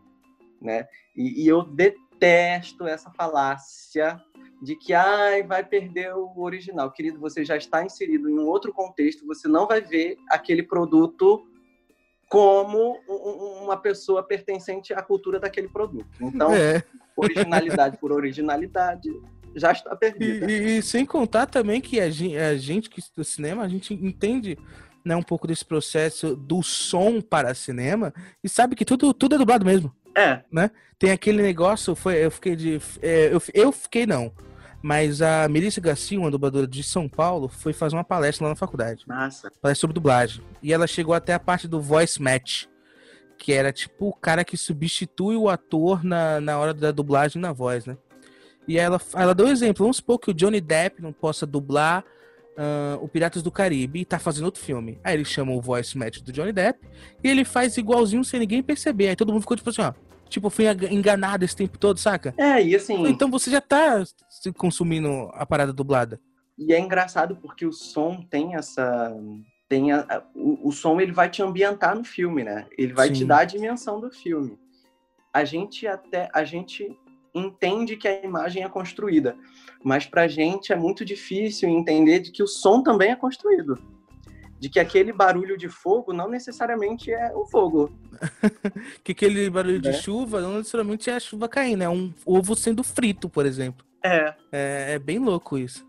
né? 0.60 0.88
E, 1.16 1.44
e 1.44 1.48
eu 1.48 1.62
detesto 1.64 2.88
essa 2.88 3.12
falácia 3.12 4.20
de 4.64 4.76
que, 4.76 4.92
ai, 4.92 5.44
vai 5.44 5.64
perder 5.64 6.16
o 6.16 6.40
original. 6.40 6.92
Querido, 6.92 7.20
você 7.20 7.46
já 7.46 7.56
está 7.56 7.86
inserido 7.86 8.28
em 8.28 8.40
um 8.40 8.48
outro 8.48 8.74
contexto, 8.74 9.26
você 9.28 9.48
não 9.48 9.68
vai 9.68 9.82
ver 9.82 10.18
aquele 10.32 10.64
produto 10.64 11.46
como 12.28 12.98
um- 13.08 13.14
um- 13.14 13.64
uma 13.66 13.78
pessoa 13.78 14.24
pertencente 14.24 14.94
à 14.94 15.02
cultura 15.04 15.40
daquele 15.40 15.70
produto. 15.70 16.08
Então, 16.20 16.52
É. 16.54 16.84
originalidade 17.16 17.98
por 18.00 18.12
originalidade 18.12 19.10
já 19.56 19.72
está 19.72 19.96
perdida. 19.96 20.52
e- 20.52 20.78
e 20.78 20.82
sem 20.82 21.06
contar 21.06 21.46
também 21.48 21.82
que 21.82 22.00
a 22.00 22.10
gente, 22.10 22.38
a 22.38 22.56
gente 22.58 22.90
que 22.90 23.00
estuda 23.00 23.24
cinema, 23.24 23.64
a 23.64 23.68
gente 23.68 23.94
entende 23.94 24.58
né, 25.06 25.16
um 25.16 25.24
pouco 25.24 25.48
desse 25.48 25.64
processo 25.64 26.36
do 26.36 26.62
som 26.62 27.22
para 27.22 27.54
cinema 27.54 28.14
e 28.44 28.50
sabe 28.50 28.76
que 28.76 28.84
tudo, 28.86 29.14
tudo 29.14 29.36
é 29.36 29.38
dublado 29.38 29.66
mesmo. 29.66 29.94
É, 30.16 30.42
Tem 31.00 31.12
aquele 31.12 31.42
negócio, 31.42 31.96
foi, 31.96 32.16
eu 32.26 32.32
fiquei 32.32 32.56
de. 32.56 32.82
é, 33.02 33.34
eu, 33.34 33.42
eu 33.54 33.72
fiquei 33.72 34.06
não. 34.06 34.32
Mas 34.82 35.22
a 35.22 35.48
Melissa 35.48 35.80
Garcia, 35.82 36.20
uma 36.20 36.30
dubladora 36.32 36.68
de 36.68 36.84
São 36.84 37.08
Paulo, 37.10 37.48
foi 37.48 37.74
fazer 37.74 37.96
uma 37.96 38.04
palestra 38.04 38.46
lá 38.46 38.50
na 38.52 38.56
faculdade. 38.56 39.04
massa. 39.08 39.52
Palestra 39.62 39.82
sobre 39.82 39.94
dublagem. 39.94 40.44
E 40.62 40.72
ela 40.74 40.86
chegou 40.88 41.14
até 41.14 41.34
a 41.34 41.40
parte 41.40 41.68
do 41.68 41.82
voice 41.82 42.22
match. 42.22 42.66
Que 43.38 43.54
era 43.54 43.72
tipo 43.72 44.08
o 44.10 44.14
cara 44.14 44.44
que 44.44 44.58
substitui 44.58 45.36
o 45.36 45.48
ator 45.50 46.04
na, 46.04 46.42
na 46.42 46.58
hora 46.58 46.74
da 46.74 46.92
dublagem 46.92 47.40
na 47.42 47.54
voz, 47.54 47.86
né? 47.86 47.96
E 48.68 48.78
ela, 48.78 49.00
ela 49.14 49.34
deu 49.34 49.46
um 49.46 49.52
exemplo. 49.52 49.84
Vamos 49.84 49.98
supor 49.98 50.20
que 50.20 50.30
o 50.32 50.34
Johnny 50.34 50.60
Depp 50.60 51.02
não 51.02 51.14
possa 51.14 51.46
dublar 51.46 52.04
ah, 52.58 52.98
o 53.02 53.08
Piratas 53.08 53.42
do 53.42 53.52
Caribe 53.52 54.02
e 54.02 54.06
tá 54.06 54.20
fazendo 54.20 54.46
outro 54.46 54.62
filme. 54.62 55.00
Aí 55.04 55.14
ele 55.14 55.24
chama 55.26 55.54
o 55.54 55.62
voice 55.62 55.98
match 55.98 56.20
do 56.20 56.32
Johnny 56.32 56.52
Depp 56.52 56.80
e 57.24 57.28
ele 57.30 57.46
faz 57.46 57.78
igualzinho 57.78 58.24
sem 58.24 58.40
ninguém 58.40 58.62
perceber. 58.62 59.10
Aí 59.10 59.16
todo 59.16 59.32
mundo 59.32 59.42
ficou 59.42 59.56
tipo 59.58 59.70
assim, 59.70 59.82
ó. 59.82 59.94
Tipo, 60.30 60.50
fui 60.50 60.70
enga- 60.70 60.94
enganado 60.94 61.46
esse 61.46 61.56
tempo 61.56 61.78
todo, 61.78 61.98
saca? 62.00 62.34
É, 62.38 62.62
e 62.62 62.76
assim, 62.76 63.08
Então 63.08 63.32
você 63.32 63.50
já 63.50 63.62
tá 63.62 64.04
se 64.30 64.52
consumindo 64.52 65.30
a 65.34 65.46
parada 65.46 65.72
dublada. 65.72 66.20
E 66.58 66.74
é 66.74 66.80
engraçado 66.80 67.38
porque 67.38 67.66
o 67.66 67.72
som 67.72 68.22
tem 68.30 68.54
essa. 68.56 69.16
Tem 69.70 69.94
a- 69.94 70.06
a- 70.10 70.24
o, 70.36 70.68
o 70.68 70.72
som 70.74 71.00
ele 71.00 71.14
vai 71.14 71.30
te 71.30 71.42
ambientar 71.42 71.96
no 71.96 72.04
filme, 72.04 72.44
né? 72.44 72.66
Ele 72.78 72.92
vai 72.92 73.10
te 73.10 73.20
Sim. 73.20 73.26
dar 73.28 73.40
a 73.40 73.46
dimensão 73.46 74.02
do 74.02 74.12
filme. 74.12 74.58
A 75.34 75.46
gente 75.46 75.88
até 75.88 76.30
a 76.34 76.44
gente 76.44 76.94
entende 77.38 77.96
que 77.98 78.08
a 78.08 78.24
imagem 78.24 78.64
é 78.64 78.70
construída, 78.70 79.36
mas 79.84 80.06
pra 80.06 80.28
gente 80.28 80.72
é 80.74 80.76
muito 80.76 81.04
difícil 81.06 81.70
entender 81.70 82.20
de 82.20 82.32
que 82.32 82.44
o 82.44 82.48
som 82.48 82.82
também 82.84 83.12
é 83.12 83.16
construído. 83.16 83.78
De 84.60 84.70
que 84.70 84.80
aquele 84.80 85.14
barulho 85.14 85.56
de 85.56 85.70
fogo 85.70 86.12
não 86.12 86.28
necessariamente 86.28 87.12
é 87.12 87.32
o 87.36 87.46
fogo. 87.46 87.92
Que 89.04 89.12
aquele 89.12 89.50
barulho 89.50 89.80
de 89.80 89.90
É. 89.90 89.94
chuva 89.94 90.42
não 90.42 90.58
necessariamente 90.58 91.10
é 91.10 91.14
a 91.16 91.20
chuva 91.20 91.48
caindo, 91.48 91.84
é 91.84 91.90
um 91.90 92.12
ovo 92.26 92.56
sendo 92.56 92.84
frito, 92.84 93.30
por 93.30 93.46
exemplo. 93.46 93.86
É. 94.04 94.34
É, 94.52 94.94
é 94.96 95.00
bem 95.00 95.20
louco 95.20 95.58
isso. 95.58 95.86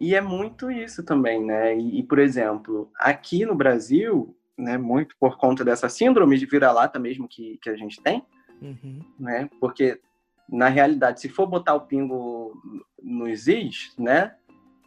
E 0.00 0.14
é 0.14 0.20
muito 0.20 0.70
isso 0.70 1.02
também, 1.02 1.44
né? 1.44 1.76
E, 1.76 1.98
e, 2.00 2.02
por 2.02 2.18
exemplo, 2.18 2.90
aqui 2.98 3.44
no 3.46 3.54
Brasil, 3.54 4.34
né, 4.56 4.76
muito 4.78 5.14
por 5.18 5.36
conta 5.38 5.64
dessa 5.64 5.88
síndrome 5.88 6.38
de 6.38 6.46
vira-lata 6.46 6.98
mesmo 6.98 7.26
que, 7.28 7.58
que 7.62 7.68
a 7.70 7.76
gente 7.76 8.00
tem, 8.02 8.22
Uhum. 8.62 9.00
né? 9.20 9.48
Porque, 9.60 10.00
na 10.48 10.68
realidade, 10.68 11.20
se 11.20 11.28
for 11.28 11.46
botar 11.46 11.74
o 11.74 11.80
pingo 11.82 12.54
nos 13.02 13.46
is, 13.48 13.94
né? 13.98 14.34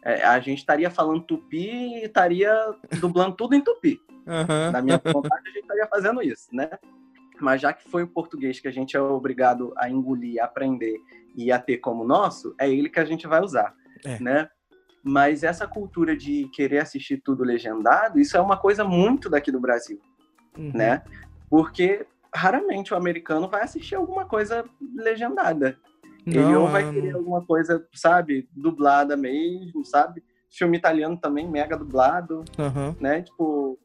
é, 0.02 0.24
a 0.24 0.40
gente 0.40 0.58
estaria 0.58 0.90
falando 0.90 1.20
tupi 1.22 1.68
e 1.68 2.04
estaria 2.04 2.52
dublando 3.00 3.36
tudo 3.36 3.54
em 3.54 3.60
tupi. 3.60 4.00
Aham. 4.26 4.70
Na 4.70 4.80
minha 4.82 4.98
vontade, 4.98 5.42
a 5.48 5.50
gente 5.50 5.62
estaria 5.62 5.86
fazendo 5.86 6.22
isso, 6.22 6.48
né? 6.54 6.70
Mas 7.40 7.60
já 7.60 7.72
que 7.72 7.88
foi 7.88 8.02
o 8.02 8.08
português 8.08 8.60
que 8.60 8.68
a 8.68 8.70
gente 8.70 8.96
é 8.96 9.00
obrigado 9.00 9.72
a 9.76 9.88
engolir, 9.88 10.40
a 10.40 10.44
aprender 10.46 10.96
e 11.36 11.50
a 11.52 11.58
ter 11.58 11.78
como 11.78 12.04
nosso, 12.04 12.54
é 12.58 12.68
ele 12.70 12.88
que 12.88 13.00
a 13.00 13.04
gente 13.04 13.26
vai 13.26 13.42
usar, 13.42 13.74
É. 14.04 14.18
né? 14.20 14.48
Mas 15.02 15.42
essa 15.42 15.66
cultura 15.66 16.14
de 16.16 16.48
querer 16.52 16.78
assistir 16.78 17.18
tudo 17.24 17.42
legendado, 17.44 18.18
isso 18.20 18.36
é 18.36 18.40
uma 18.40 18.56
coisa 18.58 18.84
muito 18.84 19.28
daqui 19.30 19.50
do 19.50 19.60
Brasil, 19.60 19.98
Uhum. 20.56 20.72
né? 20.74 21.02
Porque 21.48 22.06
raramente 22.34 22.92
o 22.94 22.96
americano 22.96 23.48
vai 23.48 23.62
assistir 23.62 23.94
alguma 23.94 24.24
coisa 24.24 24.64
legendada. 24.94 25.78
Ele 26.26 26.38
Não, 26.38 26.62
ou 26.62 26.68
vai 26.68 26.88
é- 26.88 26.92
querer 26.92 27.14
alguma 27.14 27.44
coisa, 27.44 27.86
sabe, 27.94 28.48
dublada 28.52 29.16
mesmo, 29.16 29.84
sabe? 29.84 30.22
Filme 30.50 30.76
italiano 30.76 31.16
também 31.16 31.48
mega 31.48 31.76
dublado 31.76 32.44
Aham. 32.58 32.94
né? 33.00 33.22
Tipo, 33.22 33.78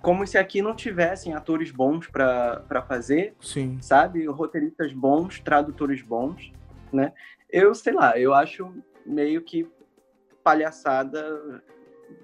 como 0.00 0.26
se 0.26 0.38
aqui 0.38 0.62
não 0.62 0.74
tivessem 0.74 1.34
atores 1.34 1.70
bons 1.70 2.06
para 2.08 2.84
fazer, 2.88 3.34
Sim. 3.40 3.78
sabe? 3.80 4.24
Roteiristas 4.26 4.92
bons, 4.92 5.40
tradutores 5.40 6.00
bons, 6.02 6.52
né? 6.92 7.12
Eu 7.50 7.74
sei 7.74 7.92
lá, 7.92 8.18
eu 8.18 8.32
acho 8.34 8.72
meio 9.04 9.42
que 9.42 9.68
palhaçada. 10.42 11.62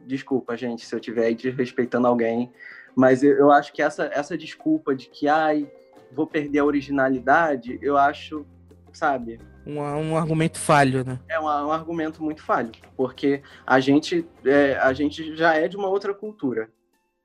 Desculpa, 0.06 0.56
gente, 0.56 0.86
se 0.86 0.94
eu 0.94 0.98
estiver 0.98 1.32
desrespeitando 1.34 2.06
alguém, 2.06 2.52
mas 2.96 3.22
eu, 3.22 3.36
eu 3.36 3.50
acho 3.50 3.72
que 3.72 3.82
essa, 3.82 4.10
essa 4.12 4.36
desculpa 4.36 4.94
de 4.94 5.08
que, 5.08 5.28
ai, 5.28 5.70
vou 6.12 6.26
perder 6.26 6.60
a 6.60 6.64
originalidade, 6.64 7.78
eu 7.82 7.96
acho, 7.96 8.46
sabe? 8.92 9.40
Um, 9.66 9.78
um 9.78 10.16
argumento 10.16 10.58
falho, 10.58 11.04
né? 11.04 11.20
é 11.28 11.38
um, 11.38 11.44
um 11.44 11.72
argumento 11.72 12.22
muito 12.22 12.42
falho, 12.42 12.72
porque 12.96 13.42
a 13.66 13.78
gente, 13.80 14.26
é, 14.44 14.76
a 14.76 14.92
gente 14.92 15.36
já 15.36 15.54
é 15.54 15.68
de 15.68 15.76
uma 15.76 15.88
outra 15.88 16.12
cultura, 16.12 16.68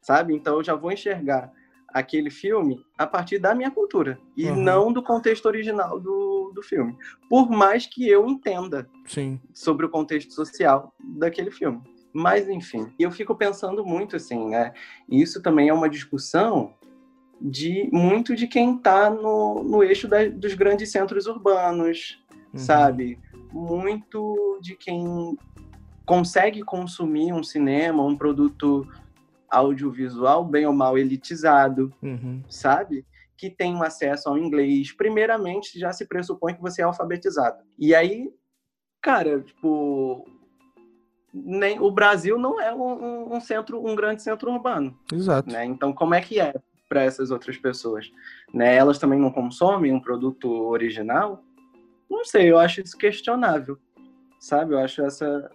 sabe? 0.02 0.34
Então 0.36 0.56
eu 0.58 0.64
já 0.64 0.76
vou 0.76 0.92
enxergar 0.92 1.52
aquele 1.90 2.30
filme 2.30 2.86
a 2.98 3.08
partir 3.08 3.40
da 3.40 3.56
minha 3.56 3.72
cultura 3.72 4.20
e 4.36 4.48
Uhum. 4.50 4.56
não 4.56 4.94
do 4.94 5.02
contexto 5.02 5.46
original 5.48 6.00
do, 6.00 6.52
do 6.54 6.62
filme. 6.62 6.96
Por 7.30 7.50
mais 7.50 7.88
que 7.88 8.08
eu 8.08 8.28
entenda 8.28 8.88
Sim. 9.06 9.40
sobre 9.54 9.86
o 9.86 9.90
contexto 9.90 10.32
social 10.34 10.94
daquele 11.18 11.50
filme. 11.50 11.82
Mas, 12.20 12.50
enfim, 12.50 12.92
eu 12.98 13.12
fico 13.12 13.36
pensando 13.36 13.86
muito 13.86 14.16
assim, 14.16 14.50
né? 14.50 14.74
Isso 15.08 15.40
também 15.40 15.70
é 15.70 15.74
uma 15.74 15.88
discussão 15.88 16.74
de 17.40 17.88
muito 17.94 18.36
de 18.36 18.48
quem 18.48 18.76
está 18.78 19.08
no, 19.12 19.64
no 19.64 19.84
eixo 19.84 20.08
da- 20.08 20.28
dos 20.28 20.56
grandes 20.56 20.92
centros 20.92 21.28
urbanos, 21.28 22.20
Uhum. 22.52 22.58
sabe? 22.58 23.20
Muito 23.54 24.60
de 24.64 24.76
quem 24.76 25.38
consegue 26.08 26.64
consumir 26.64 27.34
um 27.34 27.44
cinema, 27.44 28.04
um 28.04 28.18
produto 28.18 28.88
audiovisual 29.48 30.44
bem 30.44 30.66
ou 30.66 30.74
mal 30.74 30.98
elitizado, 30.98 31.94
Uhum. 32.02 32.42
sabe? 32.50 33.06
Que 33.38 33.52
tem 33.52 33.76
um 33.76 33.84
acesso 33.84 34.28
ao 34.28 34.40
inglês. 34.40 34.92
Primeiramente, 34.92 35.78
já 35.80 35.92
se 35.94 36.08
pressupõe 36.08 36.56
que 36.56 36.62
você 36.62 36.82
é 36.82 36.86
alfabetizado. 36.86 37.64
E 37.78 37.94
aí, 37.94 38.32
cara, 39.02 39.40
tipo, 39.42 40.26
nem 41.34 41.80
o 41.80 41.92
Brasil 41.92 42.38
não 42.38 42.60
é 42.60 42.74
um, 42.74 43.36
um- 43.36 43.42
centro, 43.42 43.86
um 43.86 43.96
grande 43.96 44.24
centro 44.24 44.52
urbano, 44.52 44.98
Exato. 45.12 45.52
né? 45.52 45.66
Então, 45.66 45.94
como 45.94 46.14
é 46.16 46.22
que 46.22 46.40
é 46.40 46.56
para 46.88 47.04
essas 47.04 47.32
outras 47.32 47.58
pessoas? 47.58 48.10
Né? 48.54 48.76
Elas 48.76 48.98
também 48.98 49.20
não 49.20 49.32
consomem 49.32 49.92
um 49.92 50.00
produto 50.00 50.50
original? 50.50 51.44
Não 52.10 52.24
sei, 52.24 52.50
eu 52.50 52.58
acho 52.58 52.82
isso 52.82 52.98
questionável, 52.98 53.78
sabe? 54.40 54.74
Eu 54.74 54.80
acho 54.80 55.02
essa 55.04 55.50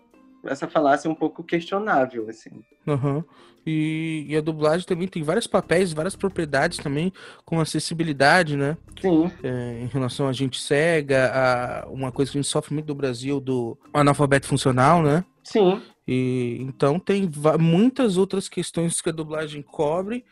essa 0.44 0.66
falácia 0.66 1.08
um 1.08 1.14
pouco 1.14 1.44
questionável, 1.44 2.28
assim. 2.28 2.50
Aham. 2.86 3.24
E, 3.64 4.26
e 4.28 4.36
a 4.36 4.40
dublagem 4.40 4.84
também 4.84 5.06
tem 5.06 5.22
vários 5.22 5.46
papéis, 5.46 5.92
várias 5.92 6.16
propriedades 6.16 6.78
também, 6.78 7.12
como 7.44 7.60
acessibilidade, 7.60 8.56
né? 8.56 8.76
Sim. 9.00 9.30
É, 9.40 9.78
em 9.80 9.86
relação 9.86 10.26
a 10.26 10.32
gente 10.32 10.60
cega, 10.60 11.30
a 11.32 11.88
uma 11.88 12.10
coisa 12.10 12.32
que 12.32 12.38
a 12.38 12.42
gente 12.42 12.50
sofre 12.50 12.74
muito 12.74 12.88
no 12.88 12.94
Brasil, 12.96 13.38
do 13.38 13.78
analfabeto 13.94 14.48
funcional, 14.48 15.00
né? 15.00 15.24
Sim. 15.44 15.82
E 16.06 16.58
então 16.60 16.98
tem 16.98 17.30
muitas 17.58 18.16
outras 18.16 18.48
questões 18.48 19.00
que 19.00 19.08
a 19.08 19.12
dublagem 19.12 19.62
cobre. 19.62 20.24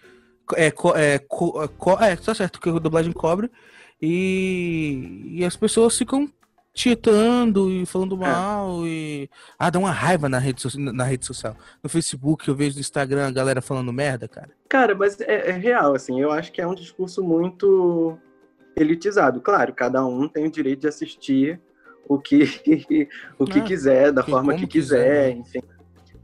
É, 0.57 0.71
co- 0.71 0.97
é, 0.97 1.19
co- 1.19 1.63
é, 1.63 1.69
co- 1.69 1.99
é, 2.03 2.17
tá 2.17 2.35
certo 2.35 2.61
que 2.61 2.69
a 2.69 2.73
dublagem 2.79 3.13
cobre. 3.13 3.51
E, 4.03 5.37
e 5.39 5.45
as 5.45 5.57
pessoas 5.57 5.97
ficam 5.97 6.29
tietando 6.73 7.71
e 7.71 7.85
falando 7.85 8.17
mal 8.17 8.87
e 8.87 9.29
ah, 9.59 9.69
dá 9.71 9.79
uma 9.79 9.91
raiva 9.91 10.29
na 10.29 10.39
rede, 10.39 10.63
so- 10.63 10.79
na 10.81 11.05
rede 11.05 11.27
social. 11.27 11.57
No 11.83 11.89
Facebook 11.91 12.49
eu 12.49 12.55
vejo 12.55 12.77
no 12.77 12.81
Instagram 12.81 13.29
a 13.29 13.33
galera 13.33 13.61
falando 13.61 13.93
merda, 13.93 14.27
cara. 14.29 14.51
Cara, 14.69 14.95
mas 14.95 15.21
é, 15.21 15.51
é 15.51 15.53
real, 15.53 15.95
assim, 15.95 16.21
eu 16.21 16.31
acho 16.31 16.51
que 16.53 16.61
é 16.61 16.67
um 16.67 16.75
discurso 16.75 17.23
muito 17.23 18.17
elitizado. 18.77 19.41
Claro, 19.41 19.75
cada 19.75 20.05
um 20.05 20.29
tem 20.29 20.47
o 20.47 20.51
direito 20.51 20.81
de 20.81 20.89
assistir 20.89 21.61
o 22.09 22.19
que, 22.19 22.45
o 23.39 23.45
que 23.45 23.59
Ah, 23.61 23.65
quiser, 23.65 24.13
da 24.13 24.23
que- 24.23 24.31
forma 24.31 24.55
que 24.55 24.67
quiser, 24.67 25.05
quiser, 25.05 25.35
né? 25.35 25.41
enfim. 25.41 25.61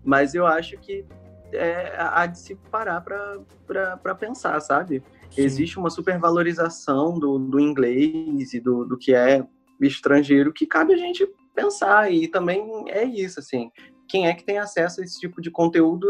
Mas 0.05 0.35
eu 0.35 0.47
acho 0.47 0.77
que 0.79 1.05
é, 1.53 1.95
há 1.97 2.27
de 2.27 2.39
se 2.41 2.55
parar 2.71 3.01
para 3.01 4.15
pensar, 4.15 4.61
sabe? 4.61 5.03
Sim. 5.31 5.43
Existe 5.43 5.79
uma 5.79 5.91
supervalorização 5.91 7.19
do, 7.19 7.39
do 7.39 7.59
inglês 7.61 8.53
e 8.55 8.61
do, 8.61 8.85
do 8.85 8.97
que 8.97 9.15
é 9.15 9.45
estrangeiro 9.81 10.53
que 10.53 10.67
cabe 10.67 10.93
a 10.95 10.97
gente 10.97 11.27
pensar. 11.55 12.13
E 12.13 12.29
também 12.29 12.85
é 12.89 13.05
isso, 13.05 13.41
assim. 13.41 13.71
Quem 14.09 14.27
é 14.29 14.35
que 14.35 14.45
tem 14.45 14.59
acesso 14.59 15.01
a 15.01 15.05
esse 15.05 15.19
tipo 15.19 15.41
de 15.41 15.51
conteúdo 15.51 16.07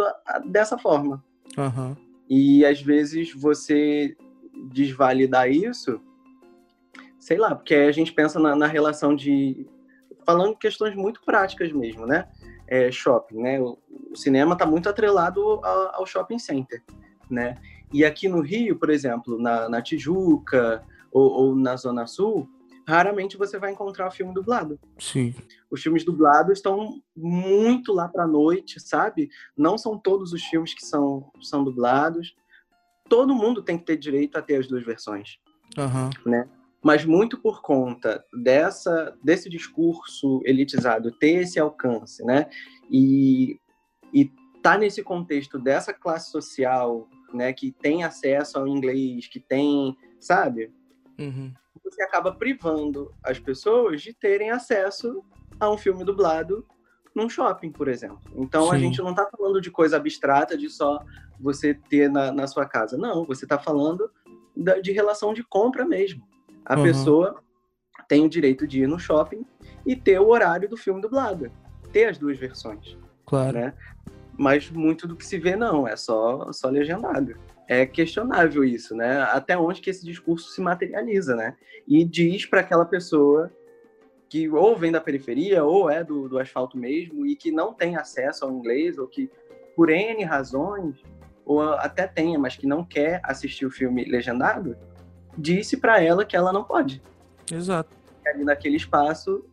dessa 0.47 0.77
forma? 0.77 1.25
Aham. 1.57 1.97
E 2.29 2.65
às 2.67 2.81
vezes 2.83 3.33
você 3.33 4.15
desvalidar 4.73 5.51
isso, 5.51 6.01
sei 7.27 7.39
lá, 7.39 7.57
porque 7.57 7.75
a 7.75 7.91
gente 7.91 8.13
pensa 8.13 8.39
na, 8.39 8.55
na 8.55 8.67
relação 8.69 9.15
de. 9.17 9.67
Falando 10.25 10.57
questões 10.57 10.95
muito 10.95 11.21
práticas 11.25 11.73
mesmo, 11.73 12.07
né? 12.07 12.29
É, 12.69 12.91
shopping, 12.93 13.43
né? 13.43 13.61
O, 13.61 13.77
o 14.13 14.17
cinema 14.17 14.53
está 14.53 14.65
muito 14.65 14.89
atrelado 14.89 15.61
a- 15.65 15.93
ao 15.97 16.07
shopping 16.07 16.39
center, 16.39 16.85
né? 17.29 17.57
E 17.93 18.05
aqui 18.05 18.29
no 18.29 18.41
Rio, 18.41 18.79
por 18.79 18.91
exemplo, 18.91 19.41
na, 19.41 19.69
na 19.69 19.83
Tijuca 19.83 20.85
ou, 21.11 21.31
ou 21.31 21.57
na 21.57 21.77
Zona 21.77 22.07
Sul, 22.07 22.49
raramente 22.87 23.37
você 23.37 23.59
vai 23.59 23.73
encontrar 23.73 24.07
o 24.07 24.11
filme 24.13 24.33
dublado 24.33 24.79
Sim. 24.99 25.35
os 25.69 25.83
filmes 25.83 26.05
dublados 26.05 26.59
estão 26.59 27.01
muito 27.17 27.93
lá 27.93 28.07
para 28.09 28.25
noite, 28.27 28.79
sabe? 28.81 29.29
Não 29.57 29.77
são 29.77 29.99
todos 29.99 30.33
os 30.33 30.43
filmes 30.45 30.75
que 30.75 30.85
são, 30.87 31.29
são 31.43 31.65
dublados. 31.65 32.37
Todo 33.09 33.35
mundo 33.35 33.63
tem 33.63 33.77
que 33.79 33.85
ter 33.85 33.97
direito 33.97 34.37
a 34.37 34.43
ter 34.43 34.57
as 34.57 34.67
duas 34.69 34.85
versões, 34.85 35.39
Aham. 35.77 36.11
né? 36.25 36.49
Mas 36.87 37.05
muito 37.05 37.37
por 37.41 37.63
conta 37.63 38.25
dessa 38.33 39.17
desse 39.21 39.49
discurso 39.51 40.41
elitizado 40.45 41.11
ter 41.11 41.43
esse 41.43 41.59
alcance, 41.59 42.25
né? 42.25 42.49
E 42.89 43.59
e 44.15 44.31
tá 44.63 44.79
nesse 44.79 45.03
contexto 45.03 45.59
dessa 45.59 45.93
classe 45.93 46.31
social, 46.31 47.09
né, 47.35 47.53
que 47.53 47.73
tem 47.73 48.05
acesso 48.05 48.57
ao 48.57 48.69
inglês, 48.69 49.27
que 49.27 49.41
tem, 49.41 49.97
sabe? 50.21 50.73
Uhum. 51.19 51.53
você 51.83 52.03
acaba 52.03 52.31
privando 52.33 53.13
as 53.23 53.39
pessoas 53.41 54.01
de 54.03 54.13
terem 54.15 54.51
acesso 54.51 55.25
a 55.59 55.69
um 55.69 55.77
filme 55.77 56.05
dublado 56.05 56.65
num 57.15 57.29
shopping, 57.29 57.73
por 57.73 57.89
exemplo. 57.89 58.21
Então 58.37 58.71
a 58.71 58.75
Sim. 58.75 58.81
gente 58.83 58.99
não 59.03 59.11
está 59.11 59.27
falando 59.27 59.61
de 59.61 59.73
coisa 59.73 59.97
abstrata 59.97 60.57
de 60.57 60.69
só 60.71 61.01
você 61.41 61.75
ter 61.75 62.09
na, 62.09 62.31
na 62.31 62.47
sua 62.47 62.65
casa. 62.65 62.97
Não, 62.97 63.25
você 63.25 63.45
está 63.45 63.59
falando 63.59 64.09
da- 64.57 64.79
de 64.79 64.93
relação 64.93 65.35
de 65.35 65.43
compra 65.43 65.85
mesmo. 65.85 66.23
A 66.67 66.77
Uhum. 66.77 66.83
pessoa 66.83 67.41
tem 68.09 68.25
o 68.25 68.29
direito 68.29 68.67
de 68.67 68.83
ir 68.83 68.89
no 68.89 68.99
shopping 68.99 69.47
e 69.87 69.95
ter 69.95 70.19
o 70.21 70.29
horário 70.29 70.69
do 70.69 70.77
filme 70.77 71.01
dublado. 71.01 71.51
Ter 71.93 72.07
as 72.07 72.19
duas 72.19 72.37
versões 72.37 72.99
Claro. 73.25 73.57
né? 73.57 73.75
Mas 74.37 74.69
muito 74.71 75.07
do 75.09 75.17
que 75.17 75.25
se 75.25 75.39
vê 75.39 75.57
não, 75.57 75.87
é 75.89 75.97
só, 75.97 76.53
só 76.53 76.69
legendado. 76.69 77.37
É 77.69 77.87
questionável 77.87 78.63
isso, 78.65 78.95
né? 78.95 79.23
Até 79.23 79.57
onde 79.57 79.81
que 79.81 79.91
esse 79.91 80.05
discurso 80.05 80.51
se 80.51 80.61
materializa, 80.61 81.35
né? 81.35 81.57
E 81.89 82.05
diz 82.05 82.45
para 82.45 82.61
aquela 82.61 82.85
pessoa 82.85 83.51
que 84.29 84.49
ou 84.49 84.77
vem 84.77 84.93
da 84.93 85.01
periferia 85.01 85.65
ou 85.65 85.89
é 85.89 86.03
do, 86.05 86.29
do 86.29 86.39
asfalto 86.39 86.77
mesmo 86.77 87.25
e 87.25 87.35
que 87.37 87.51
não 87.51 87.73
tem 87.73 87.97
acesso 87.97 88.45
ao 88.45 88.53
inglês 88.53 88.99
ou 88.99 89.07
que 89.07 89.31
por 89.75 89.89
N 89.89 90.23
razões 90.25 90.97
ou 91.45 91.61
até 91.63 92.07
tenha, 92.09 92.39
mas 92.39 92.57
que 92.57 92.67
não 92.67 92.85
quer 92.85 93.21
assistir 93.23 93.65
o 93.67 93.71
filme 93.71 94.05
legendado, 94.05 94.77
disse 95.37 95.77
para 95.77 96.01
ela 96.01 96.25
que 96.25 96.37
ela 96.37 96.53
não 96.53 96.65
pode 96.65 97.03
Exato. 97.53 97.91
ali 98.27 98.45
naquele 98.45 98.77
espaço, 98.77 99.45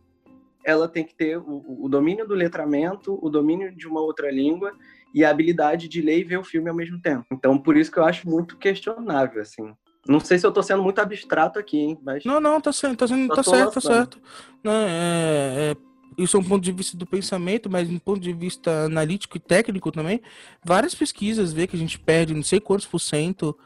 ela 0.64 0.88
tem 0.88 1.04
que 1.04 1.14
ter 1.14 1.38
o, 1.38 1.84
o 1.84 1.88
domínio 1.88 2.26
do 2.26 2.34
letramento, 2.34 3.18
o 3.22 3.28
domínio 3.28 3.74
de 3.74 3.86
uma 3.86 4.00
outra 4.00 4.30
língua 4.30 4.72
e 5.14 5.24
a 5.24 5.30
habilidade 5.30 5.88
de 5.88 6.00
ler 6.00 6.18
e 6.18 6.24
ver 6.24 6.38
o 6.38 6.44
filme 6.44 6.68
ao 6.68 6.74
mesmo 6.74 7.00
tempo. 7.00 7.26
Então, 7.30 7.56
por 7.58 7.76
isso 7.76 7.92
que 7.92 7.98
eu 7.98 8.04
acho 8.04 8.28
muito 8.28 8.56
questionável, 8.56 9.40
assim. 9.42 9.74
Não 10.08 10.20
sei 10.20 10.38
se 10.38 10.46
eu 10.46 10.52
tô 10.52 10.62
sendo 10.62 10.82
muito 10.82 10.98
abstrato 10.98 11.58
aqui, 11.58 11.78
hein, 11.78 11.98
mas... 12.02 12.24
Não, 12.24 12.40
não, 12.40 12.60
tá 12.60 12.72
certo, 12.72 12.98
tá, 12.98 13.06
sendo, 13.06 13.32
tá 13.32 13.42
certo, 13.42 13.74
tá 13.74 13.80
certo. 13.80 14.20
Não, 14.62 14.72
é, 14.72 15.70
é- 15.70 15.76
isso 16.16 16.36
é 16.36 16.40
um 16.40 16.44
ponto 16.44 16.62
de 16.62 16.72
vista 16.72 16.96
do 16.96 17.06
pensamento, 17.06 17.70
mas 17.70 17.88
um 17.88 17.98
ponto 17.98 18.20
de 18.20 18.32
vista 18.32 18.84
analítico 18.84 19.36
e 19.36 19.40
técnico 19.40 19.90
também. 19.90 20.20
Várias 20.64 20.94
pesquisas 20.94 21.52
vê 21.52 21.66
que 21.66 21.74
a 21.74 21.78
gente 21.78 21.98
perde 21.98 22.34
não 22.34 22.42
sei 22.42 22.60
quantos 22.60 22.86
por 22.86 23.00
cento 23.00 23.56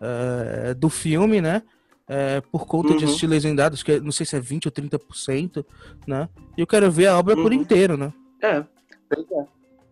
é, 0.00 0.74
do 0.74 0.88
filme, 0.88 1.40
né? 1.40 1.62
É, 2.08 2.40
por 2.40 2.66
conta 2.66 2.94
de 2.94 3.04
Uhum. 3.04 3.04
assistir 3.04 3.26
legendado, 3.26 3.74
acho 3.74 3.84
que 3.84 3.92
é- 3.92 4.00
não 4.00 4.12
sei 4.12 4.24
se 4.24 4.34
é 4.34 4.40
20 4.40 4.66
ou 4.66 4.72
30%, 4.72 5.64
né? 6.06 6.28
E 6.56 6.60
eu 6.60 6.66
quero 6.66 6.90
ver 6.90 7.06
a 7.08 7.18
obra 7.18 7.36
por 7.36 7.52
Uhum. 7.52 7.60
inteiro, 7.60 7.96
né? 7.96 8.12
É, 8.42 8.56
é. 8.56 8.64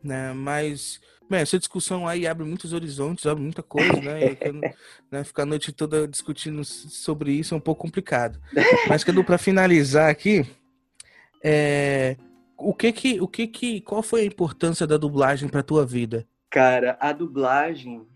né? 0.02 0.32
Mas, 0.32 0.98
bem, 1.28 1.40
essa 1.40 1.58
discussão 1.58 2.06
aí 2.08 2.26
abre 2.26 2.44
muitos 2.44 2.72
horizontes, 2.72 3.26
abre 3.26 3.42
muita 3.42 3.62
coisa, 3.62 4.00
né? 4.00 4.20
E 4.32 4.36
né, 5.12 5.24
ficar 5.24 5.42
a 5.42 5.46
noite 5.46 5.72
toda 5.72 6.08
discutindo 6.08 6.64
sobre 6.64 7.32
isso 7.32 7.54
é 7.54 7.56
um 7.56 7.60
pouco 7.60 7.82
complicado. 7.82 8.40
Mas 8.88 9.04
quero 9.04 9.22
para 9.22 9.36
finalizar 9.36 10.08
aqui, 10.08 10.46
é, 11.44 12.16
o 12.56 12.72
que 12.72 12.92
que, 12.92 13.20
o 13.20 13.28
que 13.28 13.46
que, 13.46 13.80
qual 13.82 14.02
foi 14.02 14.22
a 14.22 14.26
importância 14.26 14.86
da 14.86 14.96
dublagem 14.96 15.48
para 15.48 15.62
tua 15.62 15.84
vida? 15.84 16.26
Cara, 16.50 16.96
a 17.00 17.12
dublagem, 17.12 18.06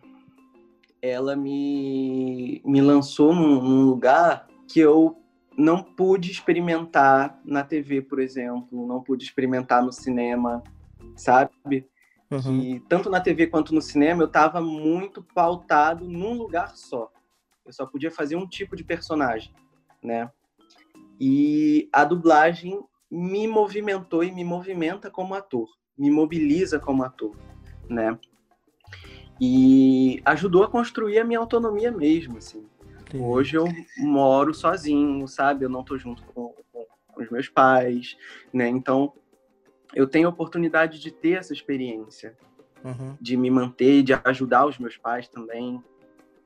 ela 1.03 1.35
me, 1.37 2.63
me 2.65 2.81
lançou 2.81 3.35
num, 3.35 3.61
num 3.61 3.85
lugar 3.85 4.47
que 4.69 4.81
eu 4.81 5.17
não 5.57 5.83
pude 5.83 6.31
experimentar 6.31 7.41
na 7.45 7.63
TV, 7.63 8.03
por 8.03 8.19
exemplo, 8.21 8.87
não 8.87 9.03
pude 9.03 9.25
experimentar 9.25 9.83
no 9.83 9.93
cinema, 9.93 10.63
sabe? 11.17 11.89
Uhum. 12.31 12.61
que 12.61 12.81
tanto 12.89 13.11
na 13.11 13.21
TV 13.21 13.49
quanto 13.49 13.75
no 13.75 13.83
cinema 13.83 14.23
eu 14.23 14.29
estava 14.29 14.61
muito 14.61 15.21
pautado 15.35 16.07
num 16.07 16.35
lugar 16.35 16.77
só. 16.77 17.11
Eu 17.67 17.73
só 17.73 17.85
podia 17.85 18.11
fazer 18.11 18.37
um 18.37 18.47
tipo 18.47 18.77
de 18.77 18.85
personagem, 18.85 19.53
né? 20.03 20.31
E 21.21 21.89
a 21.93 22.05
dublagem 22.05 22.81
me 23.11 23.49
movimentou 23.49 24.23
e 24.23 24.31
me 24.31 24.45
movimenta 24.45 25.11
como 25.11 25.35
ator, 25.35 25.69
me 25.99 26.09
mobiliza 26.09 26.79
como 26.79 27.03
ator, 27.03 27.37
né? 27.89 28.17
E 29.41 30.21
ajudou 30.25 30.65
a 30.65 30.69
construir 30.69 31.19
a 31.19 31.25
minha 31.25 31.39
autonomia 31.39 31.91
mesmo, 31.91 32.39
assim. 32.39 32.67
Entendi. 33.03 33.25
Hoje 33.25 33.57
eu 33.57 33.65
moro 33.97 34.53
sozinho, 34.53 35.27
sabe? 35.27 35.65
Eu 35.65 35.69
não 35.71 35.83
tô 35.83 35.97
junto 35.97 36.23
com, 36.25 36.55
com- 36.73 36.87
com 37.15 37.23
os 37.23 37.31
meus 37.31 37.49
pais, 37.49 38.17
né? 38.53 38.69
Então, 38.69 39.13
eu 39.95 40.07
tenho 40.07 40.27
a 40.29 40.31
oportunidade 40.31 41.01
de 41.01 41.11
ter 41.11 41.39
essa 41.39 41.53
experiência, 41.53 42.37
Uhum. 42.85 43.17
de 43.21 43.37
me 43.37 43.51
manter, 43.51 44.03
de 44.03 44.13
ajudar 44.25 44.67
os 44.67 44.79
meus 44.79 44.97
pais 44.97 45.29
também, 45.29 45.83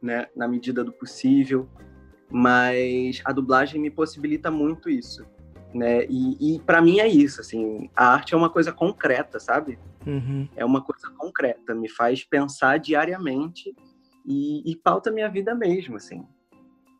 né? 0.00 0.26
Na 0.34 0.46
medida 0.48 0.82
do 0.84 0.92
possível. 0.92 1.68
Mas 2.30 3.20
a 3.24 3.32
dublagem 3.32 3.80
me 3.80 3.90
possibilita 3.90 4.50
muito 4.50 4.88
isso, 4.88 5.26
né? 5.74 6.06
E, 6.08 6.54
e 6.56 6.58
para 6.60 6.80
mim 6.80 7.00
é 7.00 7.08
isso, 7.08 7.40
assim. 7.40 7.90
A 7.96 8.12
arte 8.14 8.32
é 8.32 8.36
uma 8.36 8.48
coisa 8.48 8.72
concreta, 8.72 9.40
sabe? 9.40 9.78
Uhum. 10.06 10.46
é 10.54 10.62
uma 10.62 10.82
coisa 10.82 11.08
concreta, 11.16 11.74
me 11.74 11.88
faz 11.88 12.22
pensar 12.22 12.78
diariamente 12.78 13.74
e, 14.26 14.70
e 14.70 14.76
pauta 14.76 15.10
minha 15.10 15.30
vida 15.30 15.54
mesmo, 15.54 15.96
assim. 15.96 16.22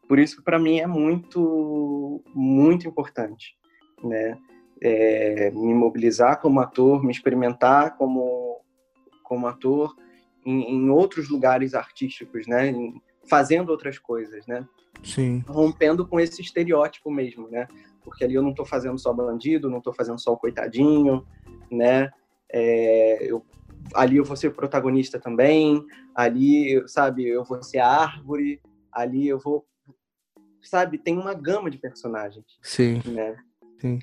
Por 0.09 0.19
isso, 0.19 0.43
para 0.43 0.59
mim, 0.59 0.79
é 0.79 0.87
muito, 0.87 2.23
muito 2.35 2.89
importante, 2.89 3.57
né? 4.03 4.39
É, 4.81 5.51
me 5.51 5.73
mobilizar 5.73 6.41
como 6.41 6.61
ator, 6.61 7.03
me 7.05 7.13
experimentar 7.13 7.97
como, 7.97 8.61
como 9.23 9.47
ator 9.47 9.95
em, 10.45 10.75
em 10.75 10.91
outros 10.91 11.29
lugares 11.29 11.75
artísticos, 11.75 12.47
né? 12.47 12.69
Em- 12.69 13.01
fazendo 13.29 13.71
outras 13.71 13.99
coisas, 13.99 14.47
né? 14.47 14.67
Sim. 15.03 15.45
rompendo 15.47 16.07
com 16.07 16.19
esse 16.19 16.41
estereótipo 16.41 17.11
mesmo, 17.11 17.49
né? 17.51 17.67
Porque 18.05 18.25
ali 18.25 18.35
eu 18.35 18.43
não 18.43 18.51
estou 18.51 18.67
fazendo 18.67 18.99
só 18.99 19.13
bandido, 19.13 19.71
não 19.71 19.79
estou 19.79 19.93
fazendo 19.93 20.21
só 20.21 20.33
o 20.33 20.37
coitadinho, 20.37 21.27
né? 21.71 22.11
É, 22.53 23.25
eu, 23.25 23.45
ali 23.95 24.17
eu 24.17 24.25
vou 24.25 24.37
ser 24.37 24.51
protagonista 24.51 25.19
também, 25.19 25.85
ali, 26.15 26.83
sabe, 26.87 27.27
eu 27.27 27.45
vou 27.45 27.63
ser 27.63 27.79
a 27.79 27.89
árvore, 27.89 28.61
ali 28.93 29.27
eu 29.27 29.39
vou, 29.39 29.67
sabe, 30.63 30.99
tem 30.99 31.19
uma 31.19 31.35
gama 31.35 31.71
de 31.71 31.79
personagens, 31.79 32.45
Sim. 32.63 33.01
né? 33.07 33.37
Sim. 33.81 33.99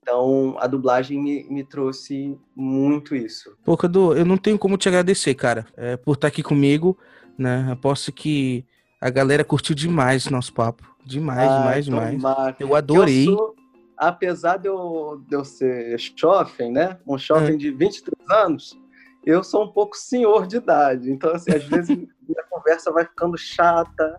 Então 0.00 0.56
a 0.58 0.66
dublagem 0.66 1.20
me, 1.20 1.44
me 1.44 1.64
trouxe 1.64 2.36
muito 2.56 3.14
isso. 3.14 3.56
Pô, 3.64 3.76
Cadu, 3.76 4.16
eu 4.16 4.24
não 4.24 4.36
tenho 4.36 4.58
como 4.58 4.76
te 4.76 4.88
agradecer, 4.88 5.34
cara, 5.34 5.66
é, 5.76 5.96
por 5.96 6.14
estar 6.14 6.28
aqui 6.28 6.42
comigo, 6.42 6.98
né? 7.38 7.68
Aposto 7.70 8.12
que 8.12 8.64
a 9.02 9.10
galera 9.10 9.42
curtiu 9.44 9.74
demais 9.74 10.26
o 10.26 10.30
nosso 10.32 10.52
papo. 10.52 10.84
Demais, 11.04 11.50
Ai, 11.50 11.58
demais, 11.58 11.84
demais. 11.86 12.16
tomara. 12.22 12.56
Eu 12.60 12.76
adorei. 12.76 13.28
Eu 13.28 13.36
sou- 13.36 13.56
apesar 13.98 14.56
de 14.58 14.68
eu, 14.68 15.20
de 15.28 15.34
eu 15.34 15.44
ser 15.44 15.98
jovem, 16.16 16.70
né? 16.70 16.98
Um 17.04 17.18
jovem 17.18 17.58
de 17.58 17.72
23 17.72 18.14
anos, 18.30 18.78
eu 19.26 19.42
sou 19.42 19.64
um 19.64 19.72
pouco 19.72 19.96
senhor 19.96 20.46
de 20.46 20.58
idade. 20.58 21.10
Então, 21.10 21.32
assim, 21.32 21.50
às 21.52 21.64
vezes 21.64 21.90
a 22.38 22.42
conversa 22.48 22.92
vai 22.92 23.04
ficando 23.04 23.36
chata. 23.36 24.16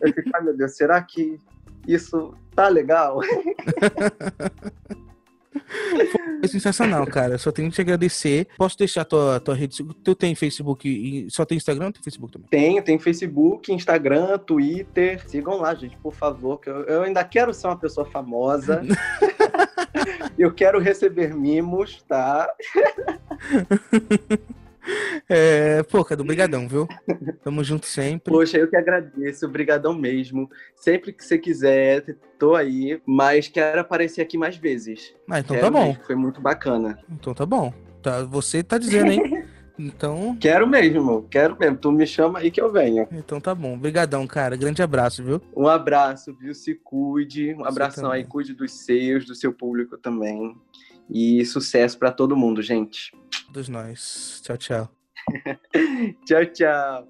Eu 0.00 0.12
fico, 0.12 0.28
ai 0.34 0.42
meu 0.42 0.56
Deus, 0.56 0.76
será 0.76 1.00
que 1.00 1.38
isso 1.86 2.34
tá 2.54 2.66
legal? 2.68 3.20
Foi 6.40 6.48
sensacional, 6.48 7.06
cara. 7.06 7.38
Só 7.38 7.50
tenho 7.50 7.68
que 7.68 7.74
te 7.74 7.80
agradecer. 7.80 8.48
Posso 8.56 8.78
deixar 8.78 9.04
tua, 9.04 9.40
tua 9.40 9.54
rede. 9.54 9.82
Tu 10.04 10.14
tem 10.14 10.34
Facebook 10.34 10.88
e 10.88 11.30
só 11.30 11.44
tem 11.44 11.56
Instagram 11.56 11.86
ou 11.86 11.92
tem 11.92 12.02
Facebook 12.02 12.32
também? 12.32 12.48
Tenho, 12.50 12.82
tem 12.82 12.98
Facebook, 12.98 13.72
Instagram, 13.72 14.38
Twitter. 14.38 15.26
Sigam 15.28 15.60
lá, 15.60 15.74
gente, 15.74 15.96
por 15.98 16.14
favor, 16.14 16.58
que 16.58 16.68
eu, 16.68 16.84
eu 16.84 17.02
ainda 17.02 17.24
quero 17.24 17.54
ser 17.54 17.68
uma 17.68 17.76
pessoa 17.76 18.06
famosa. 18.06 18.82
eu 20.38 20.52
quero 20.52 20.78
receber 20.78 21.34
mimos, 21.34 22.02
tá? 22.02 22.48
É, 25.28 25.82
pô, 25.84 26.04
Cadu, 26.04 26.24
brigadão, 26.24 26.68
viu? 26.68 26.86
Tamo 27.42 27.64
junto 27.64 27.86
sempre. 27.86 28.32
Poxa, 28.32 28.58
eu 28.58 28.68
que 28.68 28.76
agradeço, 28.76 29.46
obrigadão 29.46 29.92
mesmo. 29.94 30.48
Sempre 30.74 31.12
que 31.12 31.24
você 31.24 31.38
quiser, 31.38 32.16
tô 32.38 32.54
aí, 32.54 33.00
mas 33.04 33.48
quero 33.48 33.80
aparecer 33.80 34.22
aqui 34.22 34.38
mais 34.38 34.56
vezes. 34.56 35.14
Ah, 35.28 35.40
então 35.40 35.56
Quero 35.56 35.66
tá 35.66 35.70
bom. 35.70 35.86
mesmo, 35.88 36.04
Foi 36.04 36.14
muito 36.14 36.40
bacana. 36.40 36.98
Então 37.10 37.34
tá 37.34 37.44
bom. 37.44 37.72
Tá, 38.02 38.22
você 38.22 38.62
tá 38.62 38.78
dizendo, 38.78 39.10
hein? 39.10 39.44
Então, 39.78 40.34
Quero 40.40 40.66
mesmo, 40.66 41.26
quero 41.30 41.54
mesmo. 41.58 41.76
Tu 41.76 41.92
me 41.92 42.06
chama 42.06 42.38
aí 42.38 42.50
que 42.50 42.58
eu 42.58 42.72
venho. 42.72 43.06
então 43.12 43.38
tá 43.38 43.54
bom. 43.54 43.76
Brigadão, 43.76 44.26
cara. 44.26 44.56
Grande 44.56 44.82
abraço, 44.82 45.22
viu? 45.22 45.38
Um 45.54 45.68
abraço, 45.68 46.34
viu? 46.34 46.54
Se 46.54 46.74
cuide. 46.74 47.52
Um 47.52 47.62
abração 47.62 48.10
aí, 48.10 48.24
cuide 48.24 48.54
dos 48.54 48.72
seus, 48.72 49.26
do 49.26 49.34
seu 49.34 49.52
público 49.52 49.98
também. 49.98 50.56
E 51.10 51.44
sucesso 51.44 51.98
pra 51.98 52.10
todo 52.10 52.36
mundo, 52.36 52.62
gente. 52.62 53.12
Todos 53.46 53.68
nós. 53.68 54.40
Tchau, 54.44 54.56
tchau. 54.56 54.90
Tchau, 56.24 56.46
tchau. 56.46 57.08